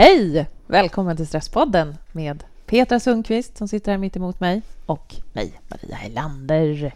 Hej! 0.00 0.46
Välkommen 0.66 1.16
till 1.16 1.26
Stresspodden 1.26 1.96
med 2.12 2.44
Petra 2.66 3.00
Sundqvist 3.00 3.56
som 3.56 3.68
sitter 3.68 3.92
här 3.92 3.98
mitt 3.98 4.16
emot 4.16 4.40
mig 4.40 4.62
och 4.86 5.14
mig, 5.32 5.60
Maria 5.68 5.96
Helander. 5.96 6.94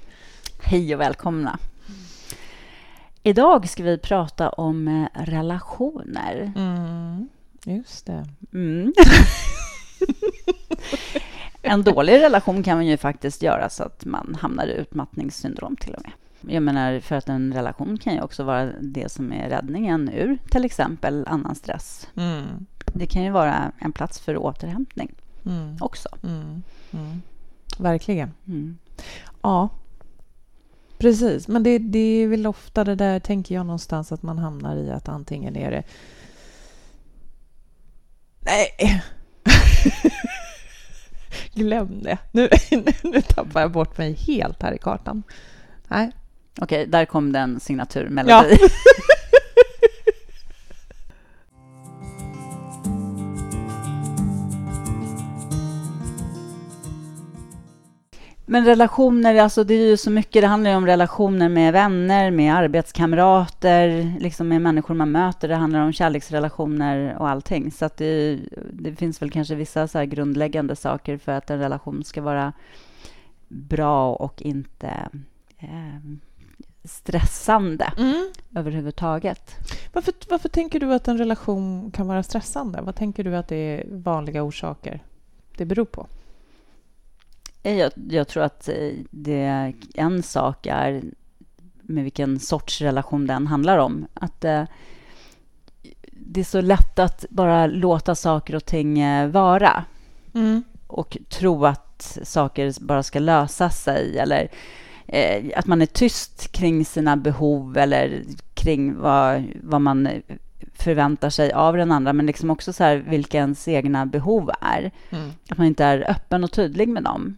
Hej 0.63 0.95
och 0.95 1.01
välkomna. 1.01 1.59
Idag 3.23 3.69
ska 3.69 3.83
vi 3.83 3.99
prata 3.99 4.49
om 4.49 4.89
eh, 4.89 5.25
relationer. 5.25 6.53
Mm, 6.57 7.29
just 7.65 8.07
det. 8.07 8.27
Mm. 8.53 8.93
en 11.63 11.83
dålig 11.83 12.13
relation 12.13 12.63
kan 12.63 12.77
man 12.77 12.87
ju 12.87 12.97
faktiskt 12.97 13.43
göra 13.43 13.69
så 13.69 13.83
att 13.83 14.05
man 14.05 14.37
hamnar 14.41 14.67
i 14.67 14.73
utmattningssyndrom 14.73 15.77
till 15.77 15.95
och 15.95 16.03
med. 16.03 16.13
Jag 16.49 16.63
menar, 16.63 17.01
för 17.01 17.17
att 17.17 17.29
en 17.29 17.53
relation 17.55 17.99
kan 17.99 18.15
ju 18.15 18.21
också 18.21 18.45
vara 18.45 18.65
det 18.81 19.13
som 19.13 19.33
är 19.33 19.49
räddningen 19.49 20.09
ur 20.09 20.39
till 20.51 20.65
exempel 20.65 21.25
annan 21.27 21.55
stress. 21.55 22.09
Mm, 22.17 22.67
Det 22.95 23.07
kan 23.07 23.23
ju 23.25 23.31
vara 23.31 23.73
en 23.79 23.93
plats 23.93 24.21
för 24.21 24.37
återhämtning 24.37 25.15
mm, 25.47 25.77
också. 25.81 26.09
mm, 26.23 26.63
mm. 26.91 27.23
Verkligen. 27.79 28.33
Mm. 28.47 28.79
Ja, 29.43 29.69
precis. 30.99 31.49
Men 31.49 31.63
det, 31.63 31.79
det 31.79 31.99
är 31.99 32.29
väl 32.29 32.47
ofta 32.47 32.85
det 32.85 32.95
där, 32.95 33.21
tänker 33.21 33.55
jag 33.55 33.67
någonstans, 33.67 34.13
att 34.13 34.23
man 34.23 34.39
hamnar 34.39 34.77
i 34.77 34.91
att 34.91 35.09
antingen 35.09 35.57
är 35.57 35.71
det... 35.71 35.83
Nej! 38.41 39.03
Glöm 41.55 42.03
det. 42.03 42.19
Nu, 42.33 42.49
nu 43.03 43.23
tappar 43.23 43.61
jag 43.61 43.73
bort 43.73 43.99
mig 43.99 44.13
helt 44.13 44.63
här 44.63 44.73
i 44.73 44.79
kartan. 44.79 45.23
Nej. 45.89 46.11
Okej, 46.61 46.87
där 46.87 47.05
kom 47.05 47.33
den 47.33 47.61
signaturmelodi. 47.61 48.59
Ja. 48.61 48.69
Men 58.53 58.65
relationer, 58.65 59.35
alltså 59.35 59.65
det 59.65 59.75
är 59.75 59.87
ju 59.87 59.97
så 59.97 60.11
mycket, 60.11 60.43
det 60.43 60.47
handlar 60.47 60.71
ju 60.71 60.77
om 60.77 60.87
relationer 60.87 61.49
med 61.49 61.73
vänner, 61.73 62.31
med 62.31 62.55
arbetskamrater, 62.55 64.13
liksom 64.21 64.49
med 64.49 64.63
människor 64.63 64.95
man 64.95 65.11
möter. 65.11 65.49
Det 65.49 65.55
handlar 65.55 65.81
om 65.81 65.93
kärleksrelationer 65.93 67.17
och 67.19 67.29
allting. 67.29 67.71
Så 67.71 67.85
att 67.85 67.97
det, 67.97 68.39
det 68.73 68.97
finns 68.97 69.23
väl 69.23 69.31
kanske 69.31 69.55
vissa 69.55 69.89
så 69.89 70.05
grundläggande 70.05 70.77
saker 70.77 71.19
för 71.19 71.33
att 71.33 71.51
en 71.51 71.59
relation 71.59 72.05
ska 72.05 72.23
vara 72.23 72.53
bra 73.49 74.15
och 74.15 74.43
inte 74.43 75.09
eh, 75.59 76.01
stressande 76.85 77.93
Mm. 77.99 78.29
överhuvudtaget. 78.55 79.55
Varför, 79.93 80.15
varför 80.29 80.49
tänker 80.49 80.81
du 80.81 80.95
att 80.95 81.09
en 81.09 81.19
relation 81.19 81.91
kan 81.91 82.07
vara 82.07 82.23
stressande? 82.23 82.81
Vad 82.83 82.95
tänker 82.97 83.25
du 83.25 83.37
att 83.37 83.49
det 83.49 83.57
är 83.57 83.85
vanliga 83.91 84.43
orsaker 84.43 85.03
det 85.57 85.65
beror 85.65 85.85
på? 85.85 86.07
Jag, 87.63 87.93
jag 88.11 88.29
tror 88.29 88.43
att 88.43 88.69
eh, 88.69 88.93
det, 89.11 89.73
en 89.95 90.23
sak 90.23 90.67
är 90.67 91.03
med 91.83 92.03
vilken 92.05 92.41
sorts 92.41 92.81
relation 92.81 93.27
den 93.27 93.47
handlar 93.47 93.79
om. 93.79 94.07
Att 94.15 94.45
eh, 94.45 94.65
det 96.13 96.41
är 96.41 96.45
så 96.45 96.61
lätt 96.61 96.99
att 96.99 97.25
bara 97.31 97.67
låta 97.67 98.15
saker 98.15 98.55
och 98.55 98.65
ting 98.65 99.01
eh, 99.01 99.29
vara 99.29 99.85
Mm. 100.35 100.63
och 100.87 101.19
tro 101.29 101.67
att 101.67 102.19
saker 102.23 102.75
bara 102.81 103.03
ska 103.03 103.19
lösa 103.19 103.71
sig 103.71 104.19
eller 104.19 104.49
eh, 105.13 105.51
att 105.57 105.67
man 105.67 105.83
är 105.83 105.87
tyst 105.87 106.53
kring 106.53 106.85
sina 106.85 107.17
behov 107.17 107.77
eller 107.77 108.23
kring 108.55 108.99
vad, 108.99 109.45
vad 109.63 109.81
man 109.81 110.09
förväntar 110.75 111.31
sig 111.31 111.53
av 111.53 111.77
den 111.77 111.93
andra, 111.93 112.13
men 112.13 112.27
liksom 112.27 112.51
också 112.51 112.73
så 112.73 112.85
här 112.85 112.97
vilka 112.97 113.39
ens 113.39 113.69
egna 113.69 114.07
behov 114.07 114.51
är. 114.61 114.91
Mm. 115.11 115.31
Att 115.51 115.59
man 115.59 115.67
inte 115.67 115.85
är 115.85 116.11
öppen 116.11 116.45
och 116.45 116.53
tydlig 116.53 116.89
med 116.89 117.03
dem. 117.03 117.37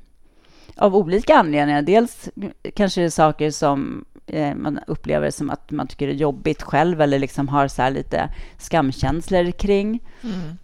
Av 0.77 0.97
olika 0.97 1.37
anledningar. 1.37 1.83
Dels 1.83 2.29
kanske 2.75 3.01
det 3.01 3.05
är 3.05 3.11
saker 3.11 3.51
som 3.51 4.05
eh, 4.27 4.55
man 4.55 4.81
upplever 4.87 5.31
som 5.31 5.51
att 5.51 5.71
man 5.71 5.87
tycker 5.87 6.09
är 6.09 6.13
jobbigt 6.13 6.63
själv 6.63 7.01
eller 7.01 7.19
liksom 7.19 7.49
har 7.49 7.69
så 7.69 7.83
här 7.83 7.91
lite 7.91 8.35
skamkänslor 8.59 9.51
kring. 9.51 10.01
Mm. 10.23 10.59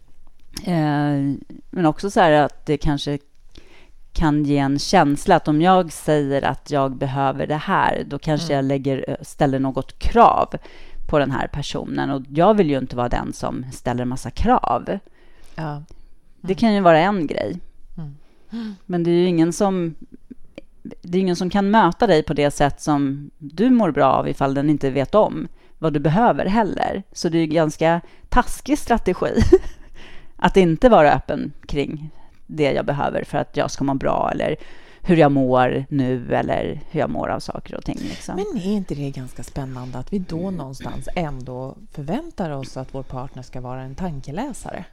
Eh, 0.64 1.38
men 1.70 1.86
också 1.86 2.10
så 2.10 2.20
här 2.20 2.32
att 2.32 2.66
det 2.66 2.78
kanske 2.78 3.18
kan 4.12 4.44
ge 4.44 4.58
en 4.58 4.78
känsla 4.78 5.36
att 5.36 5.48
om 5.48 5.62
jag 5.62 5.92
säger 5.92 6.42
att 6.42 6.70
jag 6.70 6.96
behöver 6.96 7.46
det 7.46 7.56
här, 7.56 8.04
då 8.06 8.18
kanske 8.18 8.46
Mm. 8.46 8.56
jag 8.56 8.64
lägger, 8.64 9.16
ställer 9.22 9.58
något 9.58 9.98
krav 9.98 10.54
på 11.08 11.18
den 11.18 11.30
här 11.30 11.46
personen. 11.46 12.10
Och 12.10 12.22
jag 12.28 12.54
vill 12.54 12.70
ju 12.70 12.78
inte 12.78 12.96
vara 12.96 13.08
den 13.08 13.32
som 13.32 13.64
ställer 13.72 14.04
massa 14.04 14.30
krav. 14.30 14.98
Ja. 15.54 15.82
Det 16.40 16.54
kan 16.54 16.74
ju 16.74 16.80
vara 16.80 16.98
en 17.00 17.26
grej. 17.26 17.60
Mm. 18.52 18.74
Men 18.86 19.02
det 19.02 19.10
är 19.10 19.14
ju 19.14 19.26
ingen 19.26 19.52
som 19.52 19.94
det 20.82 21.18
är 21.18 21.22
ingen 21.22 21.36
som 21.36 21.50
kan 21.50 21.70
möta 21.70 22.06
dig 22.06 22.22
på 22.22 22.34
det 22.34 22.50
sätt 22.50 22.80
som 22.80 23.30
du 23.38 23.70
mår 23.70 23.90
bra 23.90 24.12
av 24.12 24.28
ifall 24.28 24.54
den 24.54 24.70
inte 24.70 24.90
vet 24.90 25.14
om 25.14 25.48
vad 25.78 25.92
du 25.92 26.00
behöver 26.00 26.46
heller. 26.46 27.02
Så 27.12 27.28
det 27.28 27.38
är 27.38 27.40
ju 27.40 27.46
ganska 27.46 28.00
taskig 28.28 28.78
strategi 28.78 29.42
att 30.36 30.56
inte 30.56 30.88
vara 30.88 31.12
öppen 31.12 31.52
kring 31.66 32.10
det 32.50 32.72
jag 32.72 32.86
behöver 32.86 33.24
för 33.24 33.38
att 33.38 33.56
jag 33.56 33.70
ska 33.70 33.84
må 33.84 33.94
bra 33.94 34.30
eller 34.34 34.56
hur 35.02 35.16
jag 35.16 35.32
mår 35.32 35.84
nu 35.88 36.34
eller 36.34 36.80
hur 36.90 37.00
jag 37.00 37.10
mår 37.10 37.28
av 37.28 37.40
saker 37.40 37.74
och 37.74 37.84
ting. 37.84 37.98
Liksom. 38.00 38.36
Men 38.36 38.62
är 38.62 38.72
inte 38.72 38.94
det 38.94 39.10
ganska 39.10 39.42
spännande 39.42 39.98
att 39.98 40.12
vi 40.12 40.18
då 40.18 40.50
någonstans 40.50 41.08
ändå 41.16 41.76
förväntar 41.92 42.50
oss 42.50 42.76
att 42.76 42.94
vår 42.94 43.02
partner 43.02 43.42
ska 43.42 43.60
vara 43.60 43.82
en 43.82 43.94
tankeläsare? 43.94 44.84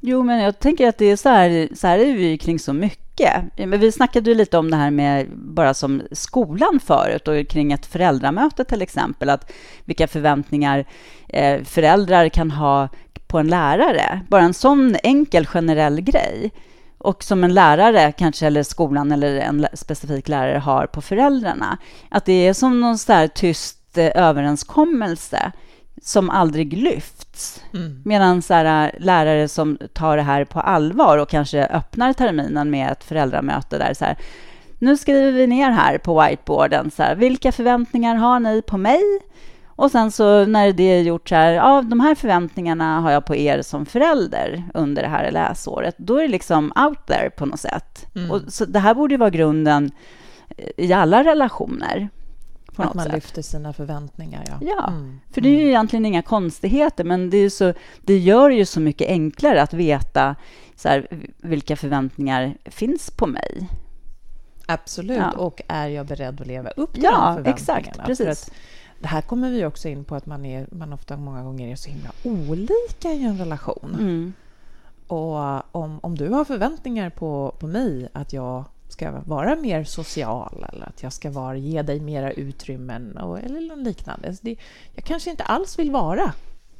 Jo, 0.00 0.22
men 0.22 0.40
jag 0.40 0.58
tänker 0.58 0.88
att 0.88 0.98
det 0.98 1.06
är 1.06 1.16
så 1.16 1.28
här, 1.28 1.68
så 1.74 1.86
här 1.86 1.98
är 1.98 2.12
vi 2.12 2.38
kring 2.38 2.58
så 2.58 2.72
mycket. 2.72 3.32
Men 3.56 3.80
vi 3.80 3.92
snackade 3.92 4.30
ju 4.30 4.36
lite 4.36 4.58
om 4.58 4.70
det 4.70 4.76
här 4.76 4.90
med 4.90 5.26
bara 5.36 5.74
som 5.74 6.02
skolan 6.12 6.80
förut 6.84 7.28
och 7.28 7.48
kring 7.48 7.72
ett 7.72 7.86
föräldramöte 7.86 8.64
till 8.64 8.82
exempel, 8.82 9.30
att 9.30 9.52
vilka 9.84 10.08
förväntningar 10.08 10.84
eh, 11.28 11.62
föräldrar 11.62 12.28
kan 12.28 12.50
ha 12.50 12.88
på 13.26 13.38
en 13.38 13.48
lärare. 13.48 14.20
Bara 14.28 14.42
en 14.42 14.54
sån 14.54 14.96
enkel 15.02 15.46
generell 15.46 16.00
grej. 16.00 16.50
Och 17.00 17.24
som 17.24 17.44
en 17.44 17.54
lärare 17.54 18.12
kanske, 18.12 18.46
eller 18.46 18.62
skolan 18.62 19.12
eller 19.12 19.36
en 19.36 19.66
specifik 19.74 20.28
lärare 20.28 20.58
har 20.58 20.86
på 20.86 21.02
föräldrarna. 21.02 21.78
Att 22.08 22.24
det 22.24 22.48
är 22.48 22.52
som 22.52 22.80
någon 22.80 22.98
så 22.98 23.28
tyst 23.34 23.98
eh, 23.98 24.10
överenskommelse 24.14 25.52
som 26.02 26.30
aldrig 26.30 26.72
lyfts. 26.72 27.62
Mm. 27.74 28.02
Medan 28.04 28.42
så 28.42 28.54
här, 28.54 28.94
lärare 28.98 29.48
som 29.48 29.78
tar 29.92 30.16
det 30.16 30.22
här 30.22 30.44
på 30.44 30.60
allvar 30.60 31.18
och 31.18 31.28
kanske 31.28 31.66
öppnar 31.66 32.12
terminen 32.12 32.70
med 32.70 32.92
ett 32.92 33.04
föräldramöte 33.04 33.78
där 33.78 33.94
så 33.94 34.04
här, 34.04 34.16
nu 34.78 34.96
skriver 34.96 35.32
vi 35.32 35.46
ner 35.46 35.70
här 35.70 35.98
på 35.98 36.20
whiteboarden, 36.20 36.90
så 36.90 37.02
här, 37.02 37.14
vilka 37.14 37.52
förväntningar 37.52 38.14
har 38.14 38.40
ni 38.40 38.62
på 38.62 38.76
mig? 38.76 39.02
Och 39.80 39.90
sen 39.90 40.10
så 40.10 40.44
när 40.46 40.72
det 40.72 40.82
är 40.82 41.02
gjort 41.02 41.28
så 41.28 41.34
här, 41.34 41.52
ja, 41.52 41.82
de 41.82 42.00
här 42.00 42.14
förväntningarna 42.14 43.00
har 43.00 43.10
jag 43.10 43.24
på 43.24 43.36
er 43.36 43.62
som 43.62 43.86
förälder 43.86 44.64
under 44.74 45.02
det 45.02 45.08
här 45.08 45.30
läsåret. 45.30 45.94
Då 45.98 46.16
är 46.16 46.22
det 46.22 46.28
liksom 46.28 46.72
out 46.88 47.06
there 47.06 47.30
på 47.30 47.46
något 47.46 47.60
sätt. 47.60 48.06
Mm. 48.14 48.30
Och 48.30 48.40
så 48.48 48.64
det 48.64 48.78
här 48.78 48.94
borde 48.94 49.14
ju 49.14 49.18
vara 49.18 49.30
grunden 49.30 49.90
i 50.76 50.92
alla 50.92 51.24
relationer. 51.24 52.08
På 52.74 52.82
Att 52.82 52.94
man 52.94 53.04
sätt. 53.04 53.14
lyfter 53.14 53.42
sina 53.42 53.72
förväntningar, 53.72 54.44
ja. 54.46 54.58
Ja, 54.60 54.88
Mm. 54.88 55.20
För 55.30 55.40
det 55.40 55.48
är 55.48 55.60
ju 55.60 55.68
egentligen 55.68 56.06
inga 56.06 56.22
konstigheter, 56.22 57.04
men 57.04 57.30
det, 57.30 57.38
är 57.38 57.50
så, 57.50 57.72
det 58.00 58.18
gör 58.18 58.50
ju 58.50 58.64
så 58.64 58.80
mycket 58.80 59.08
enklare 59.08 59.62
att 59.62 59.74
veta 59.74 60.36
så 60.76 60.88
här, 60.88 61.06
vilka 61.38 61.76
förväntningar 61.76 62.54
finns 62.64 63.10
på 63.10 63.26
mig. 63.26 63.68
Absolut. 64.66 65.18
Ja. 65.18 65.30
Och 65.30 65.62
är 65.68 65.88
jag 65.88 66.06
beredd 66.06 66.40
att 66.40 66.46
leva 66.46 66.70
upp 66.70 66.94
till 66.94 67.02
Ja, 67.02 67.10
de 67.10 67.16
förväntningarna? 67.44 67.50
exakt, 67.82 67.96
För 67.96 68.02
precis. 68.04 68.50
Det 69.00 69.08
här 69.08 69.22
kommer 69.22 69.50
vi 69.50 69.64
också 69.64 69.88
in 69.88 70.04
på 70.04 70.14
att 70.14 70.26
man, 70.26 70.44
är, 70.44 70.66
man 70.70 70.92
ofta 70.92 71.16
många 71.16 71.42
gånger 71.42 71.72
är 71.72 71.76
så 71.76 71.90
himla 71.90 72.10
olika 72.24 73.12
i 73.12 73.24
en 73.24 73.38
relation. 73.38 73.96
Mm. 73.98 74.32
Och 75.06 75.74
om, 75.74 76.00
om 76.02 76.14
du 76.14 76.28
har 76.28 76.44
förväntningar 76.44 77.10
på, 77.10 77.54
på 77.58 77.66
mig 77.66 78.08
att 78.12 78.32
jag 78.32 78.64
ska 78.88 79.20
vara 79.20 79.56
mer 79.56 79.84
social 79.84 80.66
eller 80.72 80.86
att 80.86 81.02
jag 81.02 81.12
ska 81.12 81.30
vara, 81.30 81.56
ge 81.56 81.82
dig 81.82 82.00
mera 82.00 82.32
utrymmen 82.32 83.16
och, 83.16 83.38
eller 83.38 83.60
något 83.60 83.86
liknande. 83.86 84.36
Det, 84.42 84.56
jag 84.94 85.04
kanske 85.04 85.30
inte 85.30 85.44
alls 85.44 85.78
vill 85.78 85.90
vara 85.90 86.32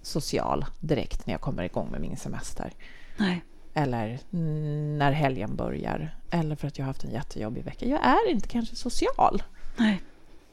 social 0.02 0.64
direkt 0.80 1.26
när 1.26 1.34
jag 1.34 1.40
kommer 1.40 1.62
igång 1.62 1.88
med 1.90 2.00
min 2.00 2.16
semester. 2.16 2.72
Nej. 3.16 3.44
Eller 3.74 4.18
när 4.98 5.12
helgen 5.12 5.56
börjar. 5.56 6.14
Eller 6.30 6.56
för 6.56 6.68
att 6.68 6.78
jag 6.78 6.84
har 6.84 6.90
haft 6.90 7.04
en 7.04 7.10
jättejobbig 7.10 7.64
vecka. 7.64 7.86
Jag 7.86 8.06
är 8.06 8.30
inte 8.30 8.48
kanske 8.48 8.76
social. 8.76 9.42
Nej. 9.76 10.02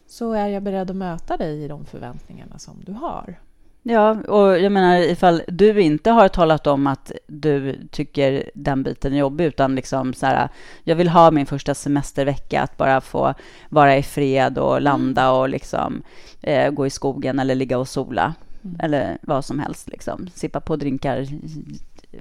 Så 0.07 0.31
är 0.31 0.47
jag 0.47 0.63
beredd 0.63 0.89
att 0.89 0.95
möta 0.95 1.37
dig 1.37 1.63
i 1.63 1.67
de 1.67 1.85
förväntningarna 1.85 2.59
som 2.59 2.83
du 2.85 2.91
har. 2.91 3.39
Ja, 3.83 4.11
och 4.27 4.59
jag 4.59 4.71
menar 4.71 4.97
ifall 4.97 5.41
du 5.47 5.81
inte 5.81 6.11
har 6.11 6.27
talat 6.27 6.67
om 6.67 6.87
att 6.87 7.11
du 7.27 7.87
tycker 7.91 8.51
den 8.53 8.83
biten 8.83 9.13
är 9.13 9.17
jobbig, 9.17 9.45
utan 9.45 9.75
liksom 9.75 10.13
så 10.13 10.25
här, 10.25 10.49
jag 10.83 10.95
vill 10.95 11.09
ha 11.09 11.31
min 11.31 11.45
första 11.45 11.73
semestervecka, 11.73 12.61
att 12.61 12.77
bara 12.77 13.01
få 13.01 13.33
vara 13.69 13.97
i 13.97 14.03
fred 14.03 14.57
och 14.57 14.81
landa 14.81 15.31
och 15.31 15.49
liksom 15.49 16.01
eh, 16.41 16.71
gå 16.71 16.85
i 16.87 16.89
skogen 16.89 17.39
eller 17.39 17.55
ligga 17.55 17.77
och 17.77 17.87
sola, 17.87 18.33
Mm. 18.63 18.79
eller 18.79 19.17
vad 19.21 19.45
som 19.45 19.59
helst, 19.59 19.87
liksom. 19.89 20.29
Sippa 20.33 20.59
på 20.59 20.75
drinkar 20.75 21.27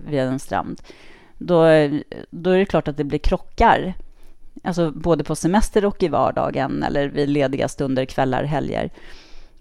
vid 0.09 0.21
en 0.21 0.39
strand, 0.39 0.81
då, 1.39 1.61
då 2.31 2.51
är 2.51 2.59
det 2.59 2.65
klart 2.65 2.89
att 2.89 2.97
det 2.97 3.05
blir 3.05 3.19
krockar. 3.19 3.95
Alltså 4.67 4.91
både 4.91 5.25
på 5.25 5.37
semester 5.37 5.85
och 5.85 6.03
i 6.03 6.09
vardagen 6.09 6.83
eller 6.83 7.09
vid 7.09 7.29
lediga 7.29 7.69
stunder, 7.69 8.05
kvällar, 8.05 8.45
helger 8.45 8.91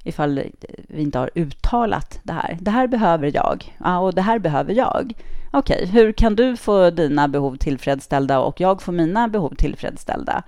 ifall 0.05 0.41
vi 0.87 1.01
inte 1.01 1.19
har 1.19 1.29
uttalat 1.35 2.19
det 2.23 2.33
här. 2.33 2.57
Det 2.61 2.71
här 2.71 2.87
behöver 2.87 3.31
jag 3.35 3.75
ja, 3.83 3.99
och 3.99 4.13
det 4.13 4.21
här 4.21 4.39
behöver 4.39 4.73
jag. 4.73 5.13
Okej, 5.51 5.75
okay, 5.75 5.85
hur 5.85 6.11
kan 6.11 6.35
du 6.35 6.57
få 6.57 6.89
dina 6.89 7.27
behov 7.27 7.55
tillfredsställda 7.55 8.39
och 8.39 8.59
jag 8.59 8.81
få 8.81 8.91
mina 8.91 9.27
behov 9.27 9.55
tillfredsställda? 9.55 10.43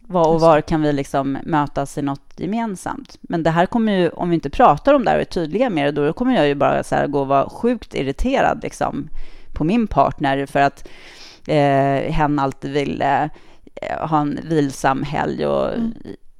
Var 0.00 0.28
och 0.28 0.40
var 0.40 0.60
kan 0.60 0.82
vi 0.82 0.92
liksom 0.92 1.38
mötas 1.44 1.98
i 1.98 2.02
något 2.02 2.32
gemensamt? 2.36 3.18
Men 3.20 3.42
det 3.42 3.50
här 3.50 3.66
kommer 3.66 3.92
ju, 3.92 4.08
om 4.08 4.28
vi 4.28 4.34
inte 4.34 4.50
pratar 4.50 4.94
om 4.94 5.04
det 5.04 5.10
här 5.10 5.16
och 5.16 5.22
är 5.22 5.26
tydliga 5.26 5.70
med 5.70 5.94
det, 5.94 6.06
då 6.06 6.12
kommer 6.12 6.36
jag 6.36 6.48
ju 6.48 6.54
bara 6.54 6.84
så 6.84 7.06
gå 7.08 7.20
och 7.20 7.26
vara 7.26 7.48
sjukt 7.48 7.94
irriterad 7.94 8.62
liksom, 8.62 9.08
på 9.52 9.64
min 9.64 9.86
partner 9.86 10.46
för 10.46 10.60
att 10.60 10.88
eh, 11.46 12.12
hen 12.12 12.38
alltid 12.38 12.72
vill 12.72 13.02
eh, 13.02 13.24
ha 14.00 14.20
en 14.20 14.40
vilsam 14.42 15.02
helg 15.02 15.46
och 15.46 15.74
mm 15.74 15.92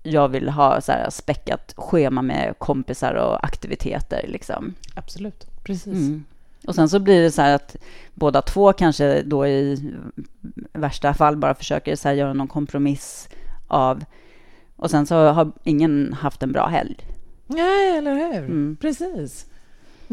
jag 0.03 0.29
vill 0.29 0.49
ha 0.49 0.81
så 0.81 0.93
här 0.93 1.11
späckat 1.11 1.75
schema 1.77 2.23
med 2.23 2.55
kompisar 2.59 3.15
och 3.15 3.45
aktiviteter. 3.45 4.25
Liksom. 4.29 4.75
Absolut, 4.95 5.47
precis. 5.65 5.87
Mm. 5.87 6.25
Och 6.67 6.75
sen 6.75 6.89
så 6.89 6.99
blir 6.99 7.23
det 7.23 7.31
så 7.31 7.43
här 7.43 7.55
att 7.55 7.77
båda 8.15 8.43
två 8.43 8.73
kanske 8.73 9.23
då 9.23 9.47
i 9.47 9.93
värsta 10.73 11.15
fall 11.15 11.37
bara 11.37 11.55
försöker 11.55 11.97
så 11.97 12.13
göra 12.13 12.33
någon 12.33 12.49
kompromiss 12.49 13.29
av 13.69 14.05
och 14.77 14.91
sen 14.91 15.07
så 15.07 15.29
har 15.29 15.53
ingen 15.65 16.13
haft 16.13 16.43
en 16.43 16.53
bra 16.53 16.67
helg. 16.67 16.97
Nej, 17.47 17.97
eller 17.97 18.15
hur? 18.15 18.45
Mm. 18.45 18.77
Precis. 18.81 19.47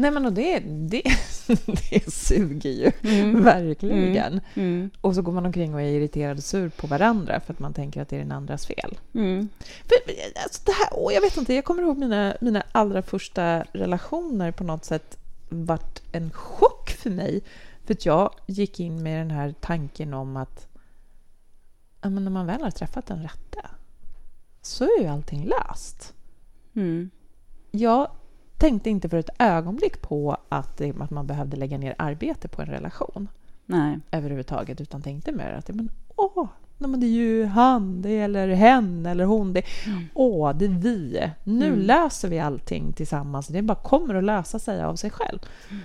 Nej, 0.00 0.10
men 0.10 0.26
och 0.26 0.32
det, 0.32 0.58
det, 0.58 1.02
det 1.90 2.12
suger 2.12 2.70
ju, 2.70 2.92
mm. 3.02 3.44
verkligen. 3.44 4.32
Mm. 4.32 4.40
Mm. 4.54 4.90
Och 5.00 5.14
så 5.14 5.22
går 5.22 5.32
man 5.32 5.46
omkring 5.46 5.74
och 5.74 5.80
är 5.80 5.86
irriterad 5.86 6.36
och 6.36 6.44
sur 6.44 6.68
på 6.68 6.86
varandra 6.86 7.40
för 7.40 7.52
att 7.52 7.58
man 7.58 7.74
tänker 7.74 8.02
att 8.02 8.08
det 8.08 8.16
är 8.16 8.20
den 8.20 8.32
andras 8.32 8.66
fel. 8.66 8.98
Mm. 9.14 9.48
För, 9.58 9.96
alltså 10.42 10.62
det 10.64 10.72
här, 10.72 10.88
åh, 10.92 11.14
jag 11.14 11.20
vet 11.20 11.36
inte, 11.36 11.54
jag 11.54 11.64
kommer 11.64 11.82
ihåg 11.82 11.98
mina, 11.98 12.36
mina 12.40 12.62
allra 12.72 13.02
första 13.02 13.62
relationer 13.72 14.52
på 14.52 14.64
något 14.64 14.84
sätt 14.84 15.18
vart 15.48 16.02
en 16.12 16.30
chock 16.30 16.90
för 16.90 17.10
mig. 17.10 17.42
För 17.84 17.94
att 17.94 18.06
jag 18.06 18.34
gick 18.46 18.80
in 18.80 19.02
med 19.02 19.20
den 19.20 19.30
här 19.30 19.54
tanken 19.60 20.14
om 20.14 20.36
att 20.36 20.68
ja, 22.00 22.10
men 22.10 22.24
när 22.24 22.30
man 22.30 22.46
väl 22.46 22.62
har 22.62 22.70
träffat 22.70 23.06
den 23.06 23.22
rätta 23.22 23.70
så 24.62 24.84
är 24.84 25.02
ju 25.02 25.06
allting 25.06 25.44
löst. 25.44 26.14
Mm. 26.74 27.10
Jag 27.70 28.10
tänkte 28.60 28.90
inte 28.90 29.08
för 29.08 29.16
ett 29.16 29.30
ögonblick 29.38 30.02
på 30.02 30.36
att, 30.48 30.80
att 30.80 31.10
man 31.10 31.26
behövde 31.26 31.56
lägga 31.56 31.78
ner 31.78 31.94
arbete 31.98 32.48
på 32.48 32.62
en 32.62 32.68
relation. 32.68 33.28
Nej. 33.66 33.98
Överhuvudtaget, 34.10 34.80
utan 34.80 35.02
tänkte 35.02 35.32
mer 35.32 35.52
att 35.52 35.68
men, 35.68 35.90
åh, 36.16 36.48
nej, 36.78 36.90
men 36.90 37.00
det 37.00 37.06
är 37.06 37.08
ju 37.08 37.44
han, 37.44 38.02
det 38.02 38.18
eller 38.18 38.48
hen 38.48 39.06
eller 39.06 39.24
hon. 39.24 39.52
Det, 39.52 39.62
mm. 39.86 40.04
Åh, 40.14 40.56
det 40.56 40.64
är 40.64 40.68
vi. 40.68 41.30
Nu 41.44 41.66
mm. 41.66 41.78
löser 41.78 42.28
vi 42.28 42.38
allting 42.38 42.92
tillsammans. 42.92 43.48
Det 43.48 43.62
bara 43.62 43.78
kommer 43.78 44.14
att 44.14 44.24
lösa 44.24 44.58
sig 44.58 44.82
av 44.82 44.96
sig 44.96 45.10
själv. 45.10 45.38
Mm. 45.70 45.82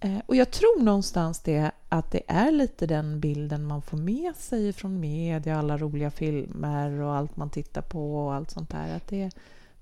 Eh, 0.00 0.22
och 0.26 0.36
jag 0.36 0.50
tror 0.50 0.82
någonstans 0.82 1.40
det 1.40 1.70
att 1.88 2.10
det 2.10 2.22
är 2.26 2.50
lite 2.50 2.86
den 2.86 3.20
bilden 3.20 3.64
man 3.66 3.82
får 3.82 3.98
med 3.98 4.36
sig 4.36 4.72
från 4.72 5.00
media, 5.00 5.58
alla 5.58 5.78
roliga 5.78 6.10
filmer 6.10 6.90
och 7.00 7.14
allt 7.14 7.36
man 7.36 7.50
tittar 7.50 7.82
på 7.82 8.16
och 8.16 8.34
allt 8.34 8.50
sånt 8.50 8.70
där. 8.70 8.96
Att 8.96 9.08
det, 9.08 9.30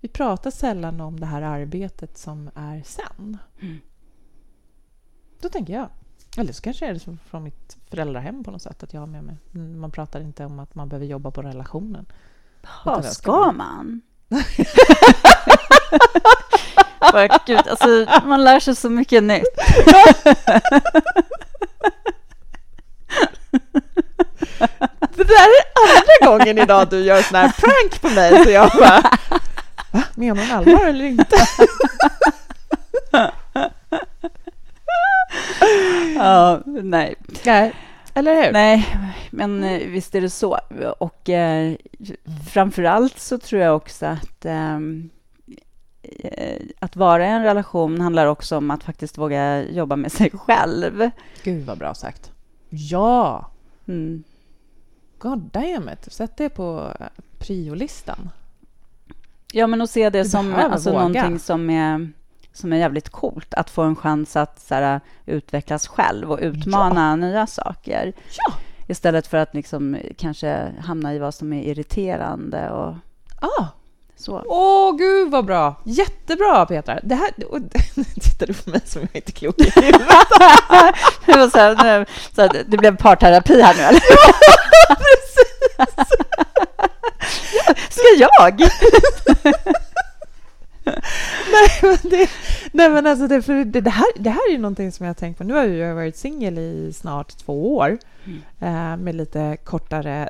vi 0.04 0.08
pratar 0.08 0.50
sällan 0.50 1.00
om 1.00 1.20
det 1.20 1.26
här 1.26 1.42
arbetet 1.42 2.18
som 2.18 2.50
är 2.54 2.82
sen. 2.84 3.38
Mm. 3.60 3.80
Då 5.40 5.48
tänker 5.48 5.72
jag, 5.72 5.88
eller 6.36 6.52
så 6.52 6.62
kanske 6.62 6.86
är 6.86 6.94
det 6.94 7.00
från 7.30 7.42
mitt 7.42 7.76
föräldrahem 7.90 8.44
på 8.44 8.50
något 8.50 8.62
sätt, 8.62 8.82
att 8.82 8.94
jag 8.94 9.00
har 9.00 9.06
med 9.06 9.24
mig. 9.24 9.36
Man 9.76 9.90
pratar 9.90 10.20
inte 10.20 10.44
om 10.44 10.58
att 10.58 10.74
man 10.74 10.88
behöver 10.88 11.06
jobba 11.06 11.30
på 11.30 11.42
relationen. 11.42 12.06
Ja, 12.84 13.02
ska 13.02 13.52
man? 13.52 14.00
Gud, 17.46 17.68
alltså, 17.68 18.06
man 18.24 18.44
lär 18.44 18.60
sig 18.60 18.76
så 18.76 18.90
mycket 18.90 19.22
nytt. 19.22 19.56
Det 25.16 25.24
där 25.24 25.48
är 25.48 25.64
andra 25.84 26.38
gången 26.38 26.58
idag 26.58 26.88
du 26.90 27.04
gör 27.04 27.22
sån 27.22 27.36
här 27.36 27.52
prank 27.52 28.00
på 28.00 28.08
mig, 28.08 28.44
så 28.44 28.50
jag 28.50 28.70
bara 28.78 29.18
Va? 29.94 30.04
Menar 30.14 30.42
hon 30.42 30.52
allvar 30.52 30.86
eller 30.86 31.04
inte? 31.04 31.36
ja, 36.16 36.62
nej. 36.66 37.14
nej. 37.44 37.72
Eller 38.14 38.44
hur? 38.44 38.52
Nej, 38.52 38.96
men 39.30 39.64
eh, 39.64 39.88
visst 39.88 40.14
är 40.14 40.20
det 40.20 40.30
så. 40.30 40.58
Och 40.98 41.30
eh, 41.30 41.74
framför 42.52 42.82
allt 42.82 43.18
så 43.18 43.38
tror 43.38 43.62
jag 43.62 43.76
också 43.76 44.06
att 44.06 44.44
ehm, 44.44 45.10
eh, 46.02 46.62
att 46.78 46.96
vara 46.96 47.26
i 47.26 47.30
en 47.30 47.42
relation 47.42 48.00
handlar 48.00 48.26
också 48.26 48.56
om 48.56 48.70
att 48.70 48.84
faktiskt 48.84 49.18
våga 49.18 49.62
jobba 49.62 49.96
med 49.96 50.12
sig 50.12 50.30
själv. 50.30 51.10
Gud, 51.42 51.66
vad 51.66 51.78
bra 51.78 51.94
sagt. 51.94 52.32
Ja! 52.68 53.50
Mm. 53.88 54.24
God 55.18 55.38
damn 55.38 55.88
it. 55.88 56.12
Sätt 56.12 56.36
det 56.36 56.48
på 56.48 56.92
priolistan. 57.38 58.30
Ja, 59.56 59.66
men 59.66 59.82
att 59.82 59.90
se 59.90 60.10
det 60.10 60.22
du 60.22 60.28
som 60.28 60.54
alltså, 60.54 60.92
någonting 60.92 61.38
som 61.38 61.70
är, 61.70 62.12
som 62.52 62.72
är 62.72 62.76
jävligt 62.76 63.08
coolt. 63.08 63.54
Att 63.54 63.70
få 63.70 63.82
en 63.82 63.96
chans 63.96 64.36
att 64.36 64.60
så 64.60 64.74
här, 64.74 65.00
utvecklas 65.26 65.86
själv 65.86 66.32
och 66.32 66.38
utmana 66.42 67.10
ja. 67.10 67.16
nya 67.16 67.46
saker. 67.46 68.12
Ja. 68.38 68.54
Istället 68.86 69.26
för 69.26 69.36
att 69.36 69.54
liksom, 69.54 69.96
kanske 70.18 70.72
hamna 70.80 71.14
i 71.14 71.18
vad 71.18 71.34
som 71.34 71.52
är 71.52 71.62
irriterande. 71.62 72.70
Och, 72.70 72.94
ah. 73.40 73.66
Så. 74.16 74.42
Åh, 74.46 74.96
gud 74.96 75.30
vad 75.30 75.44
bra! 75.44 75.80
Jättebra, 75.84 76.66
Petra! 76.66 77.00
Det 77.02 77.14
här... 77.14 77.30
Och, 77.50 77.58
tittar 78.20 78.46
du 78.46 78.54
på 78.54 78.70
mig 78.70 78.80
som 78.84 79.02
jag 79.02 79.16
inte 79.16 79.30
är 79.30 79.32
klok 79.32 79.60
i 79.60 79.64
det, 81.26 81.50
så 81.50 81.58
här, 81.58 82.06
så 82.34 82.48
det 82.66 82.76
blev 82.76 82.96
parterapi 82.96 83.60
här 83.62 83.74
nu, 83.74 83.82
eller? 83.82 84.00
Precis! 84.88 86.43
Ska 87.90 88.06
jag? 88.18 88.60
nej, 91.52 91.68
men 91.82 91.98
det, 92.02 92.30
nej, 92.72 92.90
men 92.90 93.06
alltså 93.06 93.26
det, 93.26 93.42
för 93.42 93.64
det, 93.64 93.80
det, 93.80 93.90
här, 93.90 94.06
det 94.16 94.30
här 94.30 94.48
är 94.48 94.52
ju 94.52 94.58
någonting 94.58 94.92
som 94.92 95.04
jag 95.04 95.08
har 95.08 95.14
tänkt 95.14 95.38
på. 95.38 95.44
Nu 95.44 95.54
har 95.54 95.64
jag 95.64 95.94
varit 95.94 96.16
singel 96.16 96.58
i 96.58 96.92
snart 96.92 97.28
två 97.28 97.76
år 97.76 97.98
mm. 98.24 98.40
eh, 98.60 98.96
med 98.96 99.14
lite 99.14 99.56
kortare 99.64 100.28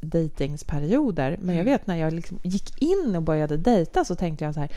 dejtingsperioder. 0.00 1.30
Men 1.30 1.50
mm. 1.50 1.56
jag 1.56 1.64
vet 1.64 1.86
när 1.86 1.96
jag 1.96 2.12
liksom 2.12 2.38
gick 2.42 2.82
in 2.82 3.16
och 3.16 3.22
började 3.22 3.56
dejta 3.56 4.04
så 4.04 4.14
tänkte 4.14 4.44
jag 4.44 4.54
så 4.54 4.60
här 4.60 4.70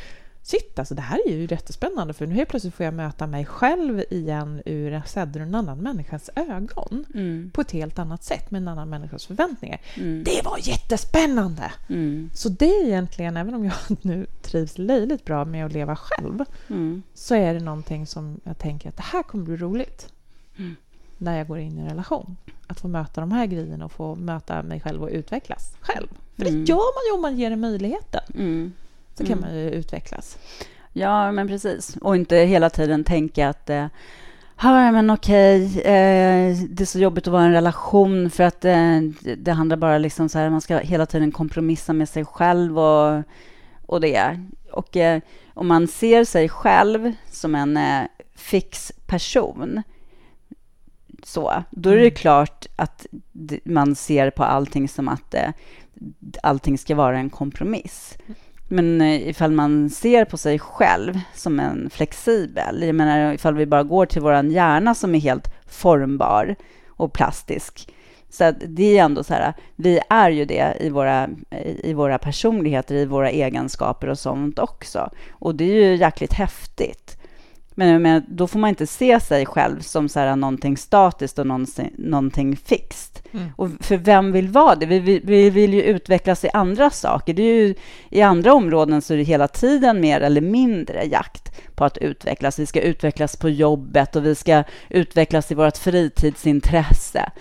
Shit, 0.47 0.79
alltså 0.79 0.95
det 0.95 1.01
här 1.01 1.19
är 1.27 1.31
ju 1.31 1.47
jättespännande 1.51 2.13
för 2.13 2.27
nu 2.27 2.35
helt 2.35 2.49
plötsligt 2.49 2.73
får 2.73 2.83
jag 2.83 2.93
möta 2.93 3.27
mig 3.27 3.45
själv 3.45 4.03
igen 4.09 4.61
ur, 4.65 5.01
sedd 5.05 5.35
ur 5.35 5.41
en 5.41 5.55
annan 5.55 5.77
människas 5.77 6.29
ögon 6.35 7.05
mm. 7.13 7.51
på 7.53 7.61
ett 7.61 7.71
helt 7.71 7.99
annat 7.99 8.23
sätt 8.23 8.51
med 8.51 8.61
en 8.61 8.67
annan 8.67 8.89
människas 8.89 9.25
förväntningar. 9.25 9.81
Mm. 9.95 10.23
Det 10.23 10.41
var 10.45 10.57
jättespännande! 10.61 11.71
Mm. 11.89 12.29
Så 12.33 12.49
det 12.49 12.65
är 12.65 12.85
egentligen, 12.85 13.37
även 13.37 13.53
om 13.53 13.65
jag 13.65 13.73
nu 14.01 14.25
trivs 14.41 14.77
löjligt 14.77 15.25
bra 15.25 15.45
med 15.45 15.65
att 15.65 15.73
leva 15.73 15.95
själv 15.95 16.43
mm. 16.67 17.03
så 17.13 17.35
är 17.35 17.53
det 17.53 17.59
någonting 17.59 18.07
som 18.07 18.39
jag 18.43 18.57
tänker 18.57 18.89
att 18.89 18.97
det 18.97 19.03
här 19.03 19.23
kommer 19.23 19.43
bli 19.43 19.57
roligt 19.57 20.13
mm. 20.57 20.75
när 21.17 21.37
jag 21.37 21.47
går 21.47 21.59
in 21.59 21.77
i 21.77 21.81
en 21.81 21.89
relation. 21.89 22.37
Att 22.67 22.79
få 22.79 22.87
möta 22.87 23.21
de 23.21 23.31
här 23.31 23.45
grejerna 23.45 23.85
och 23.85 23.91
få 23.91 24.15
möta 24.15 24.63
mig 24.63 24.79
själv 24.79 25.03
och 25.03 25.09
utvecklas 25.09 25.75
själv. 25.81 26.07
För 26.35 26.43
det 26.43 26.49
mm. 26.49 26.65
gör 26.65 26.75
man 26.75 27.05
ju 27.07 27.15
om 27.15 27.21
man 27.21 27.37
ger 27.37 27.49
det 27.49 27.55
möjligheten 27.55 28.23
så 29.17 29.25
kan 29.25 29.37
mm. 29.37 29.49
man 29.49 29.59
ju 29.59 29.69
utvecklas. 29.69 30.37
Ja, 30.93 31.31
men 31.31 31.47
precis. 31.47 31.97
Och 32.01 32.15
inte 32.15 32.37
hela 32.37 32.69
tiden 32.69 33.03
tänka 33.03 33.49
att 33.49 33.69
eh, 33.69 33.87
Ja, 34.61 34.91
men 34.91 35.09
okej, 35.09 35.63
eh, 35.79 36.57
det 36.69 36.81
är 36.81 36.85
så 36.85 36.99
jobbigt 36.99 37.27
att 37.27 37.33
vara 37.33 37.43
i 37.43 37.45
en 37.45 37.53
relation 37.53 38.29
för 38.29 38.43
att 38.43 38.65
eh, 38.65 38.99
det 39.37 39.51
handlar 39.51 39.77
bara 39.77 39.97
liksom 39.97 40.29
så 40.29 40.39
här, 40.39 40.49
man 40.49 40.61
ska 40.61 40.77
hela 40.77 41.05
tiden 41.05 41.31
kompromissa 41.31 41.93
med 41.93 42.09
sig 42.09 42.25
själv 42.25 42.79
och, 42.79 43.23
och 43.85 44.01
det. 44.01 44.39
Och 44.71 44.97
eh, 44.97 45.21
om 45.53 45.67
man 45.67 45.87
ser 45.87 46.23
sig 46.23 46.49
själv 46.49 47.13
som 47.31 47.55
en 47.55 47.77
eh, 47.77 48.01
fix 48.35 48.91
person, 49.05 49.81
så, 51.23 51.63
då 51.69 51.89
är 51.89 51.95
det 51.95 52.01
mm. 52.01 52.15
klart 52.15 52.65
att 52.75 53.05
man 53.63 53.95
ser 53.95 54.29
på 54.29 54.43
allting 54.43 54.89
som 54.89 55.07
att 55.07 55.33
eh, 55.33 55.49
allting 56.43 56.77
ska 56.77 56.95
vara 56.95 57.17
en 57.17 57.29
kompromiss. 57.29 58.17
Men 58.67 59.01
eh, 59.01 59.27
ifall 59.27 59.51
man 59.51 59.89
ser 59.89 60.25
på 60.25 60.37
sig 60.37 60.59
själv 60.59 61.19
som 61.33 61.59
en 61.59 61.89
flexibel, 61.89 62.83
jag 62.83 62.95
menar 62.95 63.33
ifall 63.33 63.55
vi 63.55 63.65
bara 63.65 63.83
går 63.83 64.05
till 64.05 64.21
vår 64.21 64.43
hjärna 64.45 64.95
som 64.95 65.15
är 65.15 65.19
helt 65.19 65.47
formbar 65.65 66.55
och 66.87 67.13
plastisk, 67.13 67.89
så 68.29 68.51
det 68.67 68.97
är 68.97 69.03
ändå 69.03 69.23
så 69.23 69.33
här, 69.33 69.53
vi 69.75 69.99
är 70.09 70.29
ju 70.29 70.45
det 70.45 70.77
i 70.79 70.89
våra, 70.89 71.29
i 71.83 71.93
våra 71.93 72.17
personligheter, 72.17 72.95
i 72.95 73.05
våra 73.05 73.29
egenskaper 73.29 74.07
och 74.07 74.19
sånt 74.19 74.59
också. 74.59 75.09
Och 75.31 75.55
det 75.55 75.63
är 75.63 75.89
ju 75.89 75.95
jäkligt 75.95 76.33
häftigt. 76.33 77.14
Men, 77.77 78.01
men 78.01 78.25
då 78.27 78.47
får 78.47 78.59
man 78.59 78.69
inte 78.69 78.87
se 78.87 79.19
sig 79.19 79.45
själv 79.45 79.79
som 79.79 80.09
så 80.09 80.19
här, 80.19 80.35
någonting 80.35 80.77
statiskt 80.77 81.39
och 81.39 81.47
någonting, 81.47 81.91
någonting 81.97 82.55
fixt. 82.55 83.23
Mm. 83.31 83.49
Och 83.55 83.69
för 83.79 83.97
vem 83.97 84.31
vill 84.31 84.49
vara 84.49 84.75
det? 84.75 84.85
Vi, 84.85 84.99
vi, 84.99 85.21
vi, 85.23 85.49
vill 85.49 85.73
ju 85.73 85.81
utvecklas 85.81 86.45
i 86.45 86.49
andra 86.53 86.89
saker. 86.89 87.33
Det 87.33 87.43
är 87.43 87.53
ju, 87.53 87.75
I 88.09 88.21
andra 88.21 88.53
områden 88.53 89.01
så 89.01 89.13
är 89.13 89.17
det 89.17 89.23
hela 89.23 89.47
tiden 89.47 90.01
mer 90.01 90.21
eller 90.21 90.41
mindre 90.41 91.05
jakt 91.05 91.75
på 91.75 91.85
att 91.85 91.97
utvecklas. 91.97 92.59
Vi 92.59 92.65
ska 92.65 92.81
utvecklas 92.81 93.37
på 93.37 93.49
jobbet 93.49 94.15
och 94.15 94.25
vi 94.25 94.35
ska 94.35 94.63
utvecklas 94.89 95.51
i 95.51 95.55
vårt 95.55 95.77
fritidsintresse. 95.77 97.31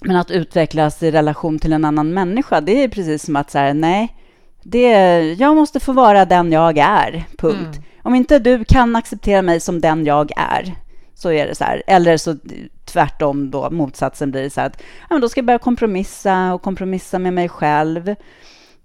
Men 0.00 0.16
att 0.16 0.30
utvecklas 0.30 1.02
i 1.02 1.10
relation 1.10 1.58
till 1.58 1.72
en 1.72 1.84
annan 1.84 2.14
människa, 2.14 2.60
det 2.60 2.82
är 2.84 2.88
precis 2.88 3.24
som 3.24 3.36
att 3.36 3.50
säga 3.50 3.74
nej, 3.74 4.14
det, 4.62 5.22
jag 5.32 5.56
måste 5.56 5.80
få 5.80 5.92
vara 5.92 6.24
den 6.24 6.52
jag 6.52 6.78
är, 6.78 7.24
punkt. 7.38 7.76
Mm. 7.76 7.87
Om 8.08 8.14
inte 8.14 8.38
du 8.38 8.64
kan 8.64 8.96
acceptera 8.96 9.42
mig 9.42 9.60
som 9.60 9.80
den 9.80 10.04
jag 10.06 10.30
är, 10.36 10.74
så 11.14 11.32
är 11.32 11.46
det 11.46 11.54
så 11.54 11.64
här. 11.64 11.82
Eller 11.86 12.16
så 12.16 12.36
tvärtom 12.84 13.50
då, 13.50 13.70
motsatsen 13.70 14.30
blir 14.30 14.50
så 14.50 14.60
här 14.60 14.66
att 14.66 14.82
ja, 15.00 15.06
men 15.10 15.20
då 15.20 15.28
ska 15.28 15.38
jag 15.38 15.46
börja 15.46 15.58
kompromissa 15.58 16.54
och 16.54 16.62
kompromissa 16.62 17.18
med 17.18 17.34
mig 17.34 17.48
själv. 17.48 18.08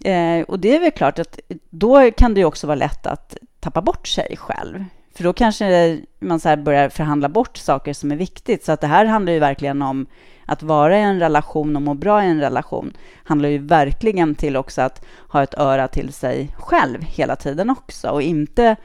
Eh, 0.03 0.41
och 0.47 0.59
det 0.59 0.75
är 0.75 0.79
väl 0.79 0.91
klart 0.91 1.19
att 1.19 1.39
då 1.69 2.11
kan 2.11 2.33
det 2.33 2.39
ju 2.39 2.45
också 2.45 2.67
vara 2.67 2.75
lätt 2.75 3.05
att 3.05 3.37
tappa 3.59 3.81
bort 3.81 4.07
sig 4.07 4.37
själv. 4.37 4.85
För 5.15 5.23
då 5.23 5.33
kanske 5.33 5.99
man 6.19 6.39
så 6.39 6.55
börjar 6.55 6.89
förhandla 6.89 7.29
bort 7.29 7.57
saker 7.57 7.93
som 7.93 8.11
är 8.11 8.15
viktigt. 8.15 8.65
Så 8.65 8.71
att 8.71 8.81
det 8.81 8.87
här 8.87 9.05
handlar 9.05 9.33
ju 9.33 9.39
verkligen 9.39 9.81
om 9.81 10.05
att 10.45 10.63
vara 10.63 10.99
i 10.99 11.01
en 11.01 11.19
relation 11.19 11.75
och 11.75 11.81
må 11.81 11.93
bra 11.93 12.23
i 12.23 12.27
en 12.27 12.41
relation 12.41 12.93
handlar 13.23 13.49
ju 13.49 13.57
verkligen 13.57 14.35
till 14.35 14.57
också 14.57 14.81
att 14.81 15.05
ha 15.27 15.43
ett 15.43 15.53
öra 15.57 15.87
till 15.87 16.13
sig 16.13 16.49
själv 16.57 17.01
hela 17.01 17.35
tiden 17.35 17.69
också 17.69 18.09
och 18.09 18.21
inte 18.21 18.75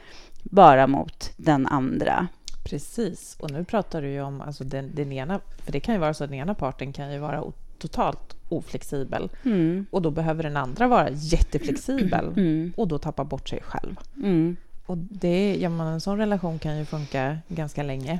bara 0.43 0.87
mot 0.87 1.31
den 1.37 1.67
andra. 1.67 2.27
Precis, 2.63 3.37
och 3.39 3.51
nu 3.51 3.63
pratar 3.63 4.01
du 4.01 4.09
ju 4.09 4.21
om 4.21 4.41
alltså 4.41 4.63
den, 4.63 4.91
den 4.95 5.11
ena, 5.11 5.39
för 5.57 5.71
det 5.71 5.79
kan 5.79 5.95
ju 5.95 5.99
vara 6.01 6.13
så 6.13 6.23
att 6.23 6.29
den 6.29 6.39
ena 6.39 6.53
parten 6.53 6.93
kan 6.93 7.13
ju 7.13 7.19
vara 7.19 7.43
totalt 7.77 8.35
oflexibel 8.49 9.29
mm. 9.45 9.85
och 9.91 10.01
då 10.01 10.11
behöver 10.11 10.43
den 10.43 10.57
andra 10.57 10.87
vara 10.87 11.09
jätteflexibel 11.09 12.25
mm. 12.37 12.73
och 12.77 12.87
då 12.87 12.97
tappa 12.97 13.23
bort 13.23 13.49
sig 13.49 13.61
själv. 13.63 13.95
Mm. 14.15 14.55
Och 14.85 14.97
det, 14.97 15.57
ja, 15.61 15.69
men 15.69 15.87
en 15.87 16.01
sån 16.01 16.17
relation 16.17 16.59
kan 16.59 16.77
ju 16.77 16.85
funka 16.85 17.37
ganska 17.47 17.83
länge. 17.83 18.19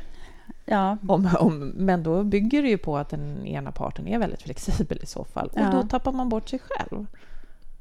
Ja. 0.65 0.97
Om, 1.07 1.29
om, 1.39 1.59
men 1.75 2.03
då 2.03 2.23
bygger 2.23 2.63
det 2.63 2.69
ju 2.69 2.77
på 2.77 2.97
att 2.97 3.09
den 3.09 3.45
ena 3.45 3.71
parten 3.71 4.07
är 4.07 4.19
väldigt 4.19 4.41
flexibel 4.41 4.99
i 5.03 5.05
så 5.05 5.23
fall. 5.23 5.47
Och 5.47 5.59
ja. 5.59 5.71
då 5.71 5.83
tappar 5.83 6.11
man 6.11 6.29
bort 6.29 6.49
sig 6.49 6.59
själv. 6.59 7.05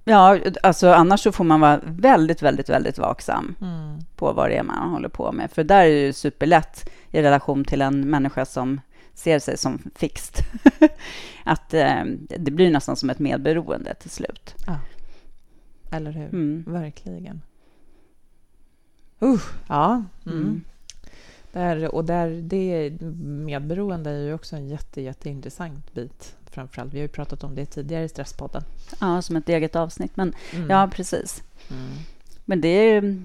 Ja, 0.08 0.38
alltså 0.62 0.88
annars 0.88 1.20
så 1.20 1.32
får 1.32 1.44
man 1.44 1.60
vara 1.60 1.80
väldigt, 1.84 2.42
väldigt, 2.42 2.68
väldigt 2.68 2.98
vaksam 2.98 3.54
mm. 3.60 3.98
på 4.16 4.32
vad 4.32 4.50
det 4.50 4.56
är 4.56 4.62
man 4.62 4.90
håller 4.90 5.08
på 5.08 5.32
med. 5.32 5.50
För 5.50 5.64
där 5.64 5.84
är 5.84 5.90
det 5.90 6.00
ju 6.00 6.12
superlätt 6.12 6.90
i 7.10 7.22
relation 7.22 7.64
till 7.64 7.82
en 7.82 8.10
människa 8.10 8.44
som 8.44 8.80
ser 9.14 9.38
sig 9.38 9.58
som 9.58 9.90
fixt. 9.94 10.40
att 11.44 11.74
eh, 11.74 12.04
det 12.38 12.50
blir 12.50 12.70
nästan 12.70 12.96
som 12.96 13.10
ett 13.10 13.18
medberoende 13.18 13.94
till 13.94 14.10
slut. 14.10 14.54
Ja. 14.66 14.78
Eller 15.96 16.10
hur? 16.10 16.28
Mm. 16.28 16.64
Verkligen. 16.66 17.42
Uh, 19.22 19.40
ja. 19.68 20.04
Mm. 20.26 20.64
Mm. 21.52 21.78
Där, 21.80 21.94
och 21.94 22.04
där, 22.04 22.30
det 22.42 22.92
medberoende 23.46 24.10
är 24.10 24.26
ju 24.26 24.34
också 24.34 24.56
en 24.56 24.68
jätte, 24.68 25.00
jätteintressant 25.00 25.94
bit. 25.94 26.34
Framförallt. 26.50 26.94
Vi 26.94 26.98
har 26.98 27.02
ju 27.02 27.08
pratat 27.08 27.44
om 27.44 27.54
det 27.54 27.66
tidigare 27.66 28.04
i 28.04 28.08
Stresspodden. 28.08 28.62
Ja, 29.00 29.22
som 29.22 29.36
ett 29.36 29.48
eget 29.48 29.76
avsnitt. 29.76 30.16
Men 30.16 30.34
mm. 30.54 30.70
ja, 30.70 30.90
precis. 30.92 31.42
Mm. 31.70 31.92
Men 32.44 32.60
det 32.60 32.68
är 32.68 33.16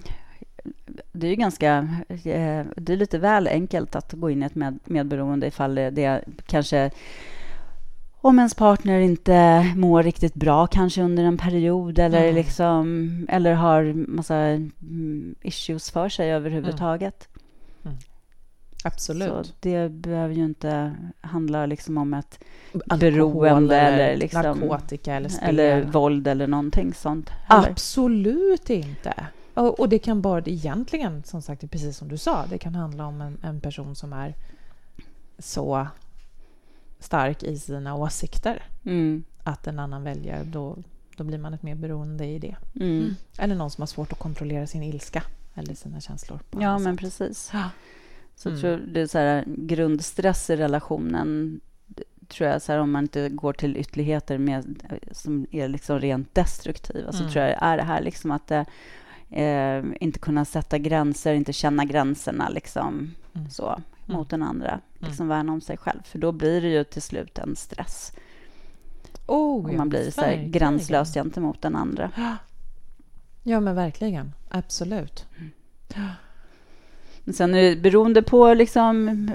det 1.12 1.28
är 1.28 1.30
ju 1.30 1.36
ganska... 1.36 1.88
Eh, 2.10 2.66
det 2.76 2.94
är 2.94 2.98
lite 2.98 3.18
väl 3.18 3.48
enkelt 3.48 3.96
att 3.96 4.14
gå 4.14 4.30
in 4.30 4.44
i 4.44 4.46
ett 4.46 4.56
med, 4.56 4.80
medberoende 4.86 5.48
ifall 5.48 5.76
det, 5.76 6.24
kanske 6.46 6.92
om 8.22 8.40
ens 8.40 8.56
partner 8.56 9.00
inte 9.00 9.66
mår 9.76 10.04
riktigt 10.04 10.34
bra 10.34 10.68
kanske 10.68 11.02
under 11.02 11.24
en 11.24 11.38
period 11.38 12.00
eller, 12.00 12.24
mm. 12.24 12.36
liksom, 12.36 13.26
eller 13.30 13.54
har 13.54 13.94
massa 13.94 14.36
mm, 14.36 15.36
issues 15.42 15.92
för 15.92 16.10
sig 16.10 16.32
överhuvudtaget. 16.32 17.28
Absolut. 18.84 19.48
Så 19.48 19.54
det 19.60 19.90
behöver 19.90 20.34
ju 20.36 20.46
inte 20.46 20.96
handla 21.22 21.66
liksom 21.66 21.98
om 21.98 22.14
ett 22.14 22.40
Alkohol 22.74 23.00
beroende 23.00 23.78
eller, 23.78 23.98
eller 23.98 24.18
liksom, 24.18 24.42
narkotika 24.42 25.16
eller 25.16 25.30
spel. 25.30 25.50
Eller 25.50 25.84
våld 25.84 26.28
eller 26.28 26.48
någonting 26.48 26.94
sånt. 26.94 27.30
Heller. 27.30 27.70
Absolut 27.70 28.70
inte. 28.70 29.14
Och, 29.54 29.80
och, 29.80 29.90
det 29.90 30.00
kan 30.00 30.22
bara 30.22 30.42
egentligen, 30.46 31.24
som 31.24 31.42
sagt, 31.42 31.72
precis 31.72 31.98
som 31.98 32.08
du 32.08 32.18
sa, 32.18 32.46
det 32.50 32.58
kan 32.58 32.76
handla 32.76 33.06
om 33.06 33.22
en, 33.22 33.38
en 33.44 33.62
person 33.62 33.96
som 33.96 34.14
är 34.14 34.36
så 35.40 35.88
stark 37.00 37.44
i 37.44 37.58
sina 37.58 37.96
åsikter 37.96 38.64
mm. 38.84 39.24
att 39.44 39.68
en 39.68 39.80
annan 39.80 40.04
väljer, 40.04 40.44
då, 40.44 40.78
då 41.18 41.24
blir 41.24 41.38
man 41.38 41.54
ett 41.54 41.64
mer 41.64 41.76
beroende 41.76 42.26
i 42.26 42.40
det. 42.40 42.56
Mm. 42.76 43.16
Eller 43.38 43.56
någon 43.56 43.72
som 43.72 43.82
har 43.82 43.88
svårt 43.88 44.12
att 44.12 44.20
kontrollera 44.20 44.68
sin 44.68 44.84
ilska 44.84 45.24
eller 45.54 45.76
sina 45.76 46.02
känslor. 46.02 46.40
ja, 46.52 46.80
men 46.80 46.94
sätt. 46.94 47.00
precis. 47.00 47.50
Ja. 47.54 47.70
Så 48.36 48.50
mm. 48.50 48.62
tror 48.62 48.78
det 48.78 49.02
är 49.02 49.08
så 49.08 49.18
här, 49.18 49.44
grundstress 49.48 50.50
i 50.50 50.56
relationen 50.56 51.62
tror 52.28 52.50
jag, 52.50 52.62
så 52.62 52.72
här, 52.72 52.80
om 52.80 52.92
man 52.92 53.04
inte 53.04 53.30
går 53.30 53.54
till 53.54 53.78
ytterligheter 53.78 54.38
med, 54.38 54.84
som 55.12 55.48
är 55.52 55.68
liksom 55.68 56.00
rent 56.00 56.36
destruktiva, 56.36 57.12
så 57.12 57.20
mm. 57.20 57.32
tror 57.32 57.46
jag 57.46 57.58
är 57.62 57.78
det 57.78 57.84
här 57.84 58.02
liksom 58.02 58.32
att 58.32 58.48
det, 58.48 58.66
eh, 59.30 59.84
inte 60.00 60.20
kunna 60.20 60.46
sätta 60.46 60.78
gränser, 60.78 61.34
inte 61.34 61.54
känna 61.54 61.86
gränserna 61.86 62.50
liksom, 62.50 63.12
mm. 63.34 63.50
så, 63.50 63.70
mm. 63.70 63.84
mot 64.18 64.30
den 64.30 64.44
andra. 64.44 64.70
Mm. 64.70 64.82
Liksom 64.98 65.28
värna 65.28 65.54
om 65.54 65.62
sig 65.62 65.78
själv, 65.78 66.04
för 66.04 66.20
då 66.20 66.32
blir 66.32 66.62
det 66.62 66.70
ju 66.70 66.84
till 66.84 67.02
slut 67.02 67.38
en 67.38 67.56
stress. 67.56 68.14
Oh, 69.26 69.70
om 69.70 69.78
man 69.78 69.90
blir 69.90 70.12
så 70.12 70.22
här, 70.22 70.44
gränslös 70.44 71.14
gentemot 71.14 71.62
den 71.62 71.76
andra. 71.76 72.12
Ja, 73.44 73.60
men 73.60 73.76
verkligen. 73.76 74.34
Absolut. 74.50 75.26
Mm. 75.38 75.52
Men 77.24 77.34
sen 77.34 77.56
är 77.56 77.62
det 77.62 77.76
beroende 77.76 78.22
på 78.22 78.54
liksom 78.54 79.30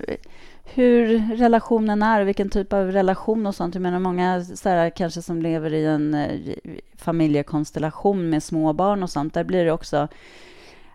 hur 0.65 1.19
relationen 1.37 2.03
är, 2.03 2.25
vilken 2.25 2.51
typ 2.51 2.73
av 2.73 2.93
relation 2.93 3.47
och 3.47 3.55
sånt. 3.55 3.75
Jag 3.75 3.83
menar 3.83 3.99
många 3.99 4.45
så 4.45 4.69
här, 4.69 4.91
kanske 4.91 5.23
som 5.23 5.43
lever 5.43 5.75
i 5.75 5.85
en 5.87 6.15
eh, 6.15 6.55
familjekonstellation 6.97 8.31
med 8.31 8.43
små 8.43 8.73
barn 8.73 9.03
och 9.03 9.11
sånt, 9.11 9.35
där 9.35 9.45
blir 9.45 9.65
det 9.65 9.73
också 9.73 10.09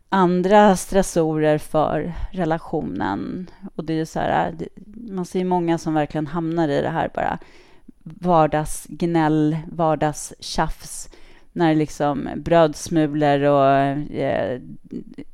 andra 0.09 0.75
stressorer 0.75 1.57
för 1.57 2.13
relationen. 2.31 3.49
Och 3.75 3.83
det 3.83 3.99
är 3.99 4.05
så 4.05 4.19
här, 4.19 4.55
man 5.09 5.25
ser 5.25 5.45
många 5.45 5.77
som 5.77 5.93
verkligen 5.93 6.27
hamnar 6.27 6.67
i 6.67 6.81
det 6.81 6.89
här 6.89 7.11
bara 7.15 7.39
vardagsgnäll, 8.03 9.57
vardagstjafs 9.71 11.09
när 11.53 11.75
liksom 11.75 12.29
brödsmulor 12.35 13.41
och 13.41 13.75
eh, 14.15 14.61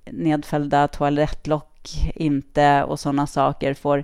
nedfällda 0.06 0.88
toalettlock 0.88 1.90
inte 2.16 2.84
och 2.84 3.00
sådana 3.00 3.28
saker 3.28 3.74
får 3.74 4.04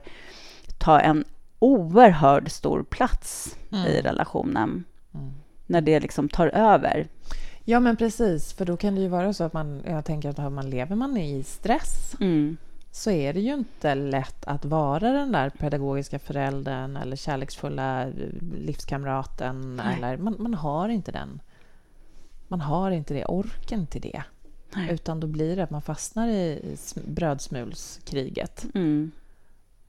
ta 0.77 0.99
en 0.99 1.25
oerhört 1.59 2.49
stor 2.49 2.83
plats 2.83 3.57
mm. 3.71 3.87
i 3.87 4.01
relationen. 4.01 4.83
Mm. 5.13 5.33
När 5.67 5.81
det 5.81 5.99
liksom 5.99 6.29
tar 6.29 6.47
över. 6.47 7.07
Ja, 7.63 7.79
men 7.79 7.97
precis. 7.97 8.53
För 8.53 8.65
då 8.65 8.77
kan 8.77 8.95
det 8.95 9.01
ju 9.01 9.07
vara 9.07 9.33
så 9.33 9.43
att 9.43 9.53
man... 9.53 9.81
Jag 9.85 10.05
tänker 10.05 10.29
att 10.29 10.51
man 10.51 10.69
lever 10.69 10.95
man 10.95 11.17
i 11.17 11.43
stress 11.43 12.15
mm. 12.19 12.57
så 12.91 13.11
är 13.11 13.33
det 13.33 13.39
ju 13.39 13.53
inte 13.53 13.95
lätt 13.95 14.45
att 14.45 14.65
vara 14.65 15.11
den 15.11 15.31
där 15.31 15.49
pedagogiska 15.49 16.19
föräldern 16.19 16.97
eller 16.97 17.15
kärleksfulla 17.15 18.07
livskamraten. 18.55 19.79
Eller, 19.79 20.17
man, 20.17 20.35
man 20.39 20.53
har 20.53 20.89
inte 20.89 21.11
den... 21.11 21.39
Man 22.47 22.61
har 22.61 22.91
inte 22.91 23.13
det, 23.13 23.25
orken 23.25 23.87
till 23.87 24.01
det. 24.01 24.23
Nej. 24.75 24.93
Utan 24.93 25.19
då 25.19 25.27
blir 25.27 25.55
det 25.55 25.63
att 25.63 25.69
man 25.69 25.81
fastnar 25.81 26.27
i 26.27 26.77
brödsmulskriget. 27.05 28.65
Mm 28.73 29.11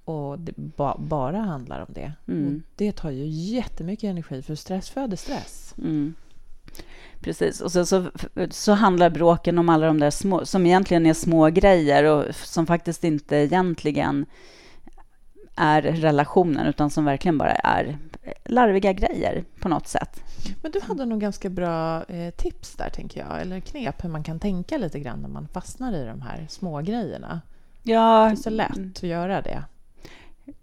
och 0.06 0.38
det 0.38 0.52
ba 0.56 0.96
bara 0.98 1.38
handlar 1.38 1.80
om 1.80 1.86
det. 1.88 2.12
Mm. 2.28 2.46
Och 2.46 2.62
det 2.76 2.92
tar 2.92 3.10
ju 3.10 3.26
jättemycket 3.26 4.04
energi, 4.04 4.42
för 4.42 4.54
stress 4.54 4.90
föder 4.90 5.16
stress. 5.16 5.74
Mm. 5.78 6.14
Precis. 7.20 7.60
Och 7.60 7.72
sen 7.72 7.86
så, 7.86 8.10
så 8.50 8.72
handlar 8.72 9.10
bråken 9.10 9.58
om 9.58 9.68
alla 9.68 9.86
de 9.86 10.00
där 10.00 10.10
små, 10.10 10.46
som 10.46 10.66
egentligen 10.66 11.06
är 11.06 11.14
små 11.14 11.50
grejer 11.50 12.04
och 12.04 12.34
som 12.34 12.66
faktiskt 12.66 13.04
inte 13.04 13.36
egentligen 13.36 14.26
är 15.56 15.82
relationen, 15.82 16.66
utan 16.66 16.90
som 16.90 17.04
verkligen 17.04 17.38
bara 17.38 17.52
är 17.54 17.98
larviga 18.44 18.92
grejer 18.92 19.44
på 19.60 19.68
något 19.68 19.88
sätt. 19.88 20.22
Men 20.62 20.72
du 20.72 20.80
hade 20.80 21.06
nog 21.06 21.20
ganska 21.20 21.48
bra 21.50 22.04
eh, 22.04 22.30
tips 22.30 22.74
där, 22.74 22.90
tänker 22.90 23.20
jag, 23.20 23.40
eller 23.40 23.60
knep 23.60 24.04
hur 24.04 24.08
man 24.08 24.24
kan 24.24 24.40
tänka 24.40 24.78
lite 24.78 25.00
grann 25.00 25.18
när 25.18 25.28
man 25.28 25.48
fastnar 25.48 25.92
i 25.92 26.04
de 26.04 26.22
här 26.22 26.46
små 26.48 26.80
grejerna. 26.80 27.40
Ja. 27.82 28.24
Det 28.24 28.32
är 28.32 28.36
så 28.36 28.50
lätt 28.50 28.96
att 28.96 29.02
göra 29.02 29.42
det. 29.42 29.64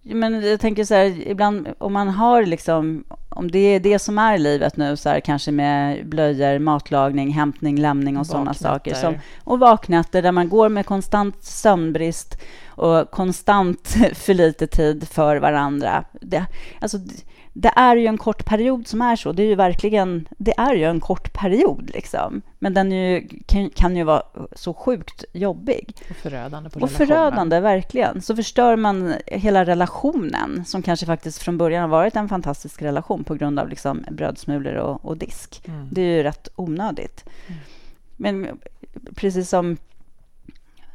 Men 0.02 0.42
jag 0.42 0.60
tänker 0.60 0.84
så 0.84 0.94
här, 0.94 1.28
ibland 1.28 1.68
om 1.78 1.94
man 1.94 2.10
har 2.10 2.46
liksom, 2.46 3.04
om 3.30 3.52
det 3.52 3.60
är 3.60 3.80
det 3.80 4.00
som 4.00 4.18
är 4.18 4.38
livet 4.38 4.78
nu, 4.78 4.98
så 4.98 5.10
här, 5.10 5.20
kanske 5.20 5.52
med 5.52 6.08
blöjor, 6.08 6.60
matlagning, 6.60 7.32
hämtning, 7.32 7.80
lämning 7.80 8.18
och 8.18 8.28
sådana 8.28 8.54
saker. 8.54 8.94
Som, 8.94 9.16
och 9.44 9.60
vaknätter 9.60 10.22
där 10.22 10.32
man 10.32 10.50
går 10.50 10.70
med 10.70 10.86
konstant 10.86 11.44
sömnbrist 11.44 12.38
och 12.68 13.12
konstant 13.12 13.88
för 14.13 14.34
lite 14.34 14.68
tid 14.68 15.08
för 15.08 15.36
varandra. 15.38 16.04
Det, 16.12 16.46
alltså, 16.80 16.98
det 17.53 17.72
är 17.75 17.95
ju 17.95 18.07
en 18.07 18.17
kort 18.17 18.45
period 18.45 18.88
som 18.88 19.01
är 19.01 19.15
så. 19.15 19.31
Det 19.31 19.43
är 19.43 19.48
ju 19.48 19.55
verkligen, 19.55 20.27
det 20.38 20.53
är 20.57 20.74
ju 20.74 20.83
en 20.83 21.00
kort 21.00 21.33
period 21.33 21.91
liksom. 21.93 22.41
Men 22.60 22.74
den 22.74 22.91
ju, 22.91 23.27
kan, 23.45 23.69
kan, 23.69 23.95
ju 23.95 24.03
vara 24.03 24.24
så 24.55 24.74
sjukt 24.74 25.25
jobbig. 25.33 25.95
Och 26.10 26.15
förödande 26.15 26.69
på 26.69 26.79
Och 26.79 26.91
förödande, 26.91 27.60
verkligen. 27.60 28.22
Så 28.22 28.36
förstör 28.36 28.75
man 28.75 29.13
hela 29.27 29.65
relationen, 29.65 30.65
som 30.65 30.81
kanske 30.81 31.05
faktiskt 31.05 31.41
från 31.41 31.57
början 31.57 31.81
har 31.81 31.89
varit 31.89 32.15
en 32.15 32.29
fantastisk 32.29 32.81
relation 32.81 33.24
på 33.24 33.36
grund 33.36 33.60
av 33.60 33.69
liksom 33.69 34.05
brödsmulor 34.12 34.75
och, 34.75 35.05
och 35.05 35.17
disk. 35.17 35.62
Mm. 35.67 35.88
Det 35.91 36.01
är 36.01 36.17
ju 36.17 36.24
rätt 36.24 36.48
onödigt. 36.55 37.25
Mm. 37.48 37.60
Men 38.17 38.60
precis 39.15 39.50
som 39.50 39.77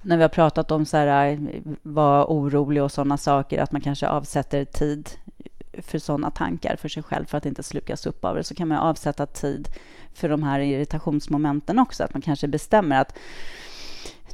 när 0.03 0.17
vi 0.17 0.23
har 0.23 0.29
pratat 0.29 0.71
om 0.71 0.87
så 0.87 0.97
här, 0.97 1.39
vara 1.83 2.27
orolig 2.27 2.83
och 2.83 2.93
sådana 2.93 3.17
saker, 3.17 3.63
att 3.63 3.73
man 3.73 3.81
kanske 3.81 4.09
avsätter 4.09 4.65
tid 4.65 5.11
för 5.83 5.99
sådana 5.99 6.31
tankar 6.31 6.77
för 6.77 6.89
sig 6.89 7.03
själv 7.03 7.25
för 7.27 7.39
att 7.39 7.47
inte 7.47 7.63
slukas 7.63 8.07
upp 8.07 8.25
av 8.25 8.37
det, 8.37 8.45
så 8.45 8.55
kan 8.55 8.69
man 8.69 8.79
avsätta 8.79 9.27
tid 9.27 9.69
för 10.15 10.29
de 10.29 10.43
här 10.43 10.61
irritationsmomenten 10.61 11.79
också. 11.79 12.05
Att 12.05 12.15
man 12.15 12.23
kanske 12.23 12.49
bestämmer 12.49 13.01
att 13.01 13.19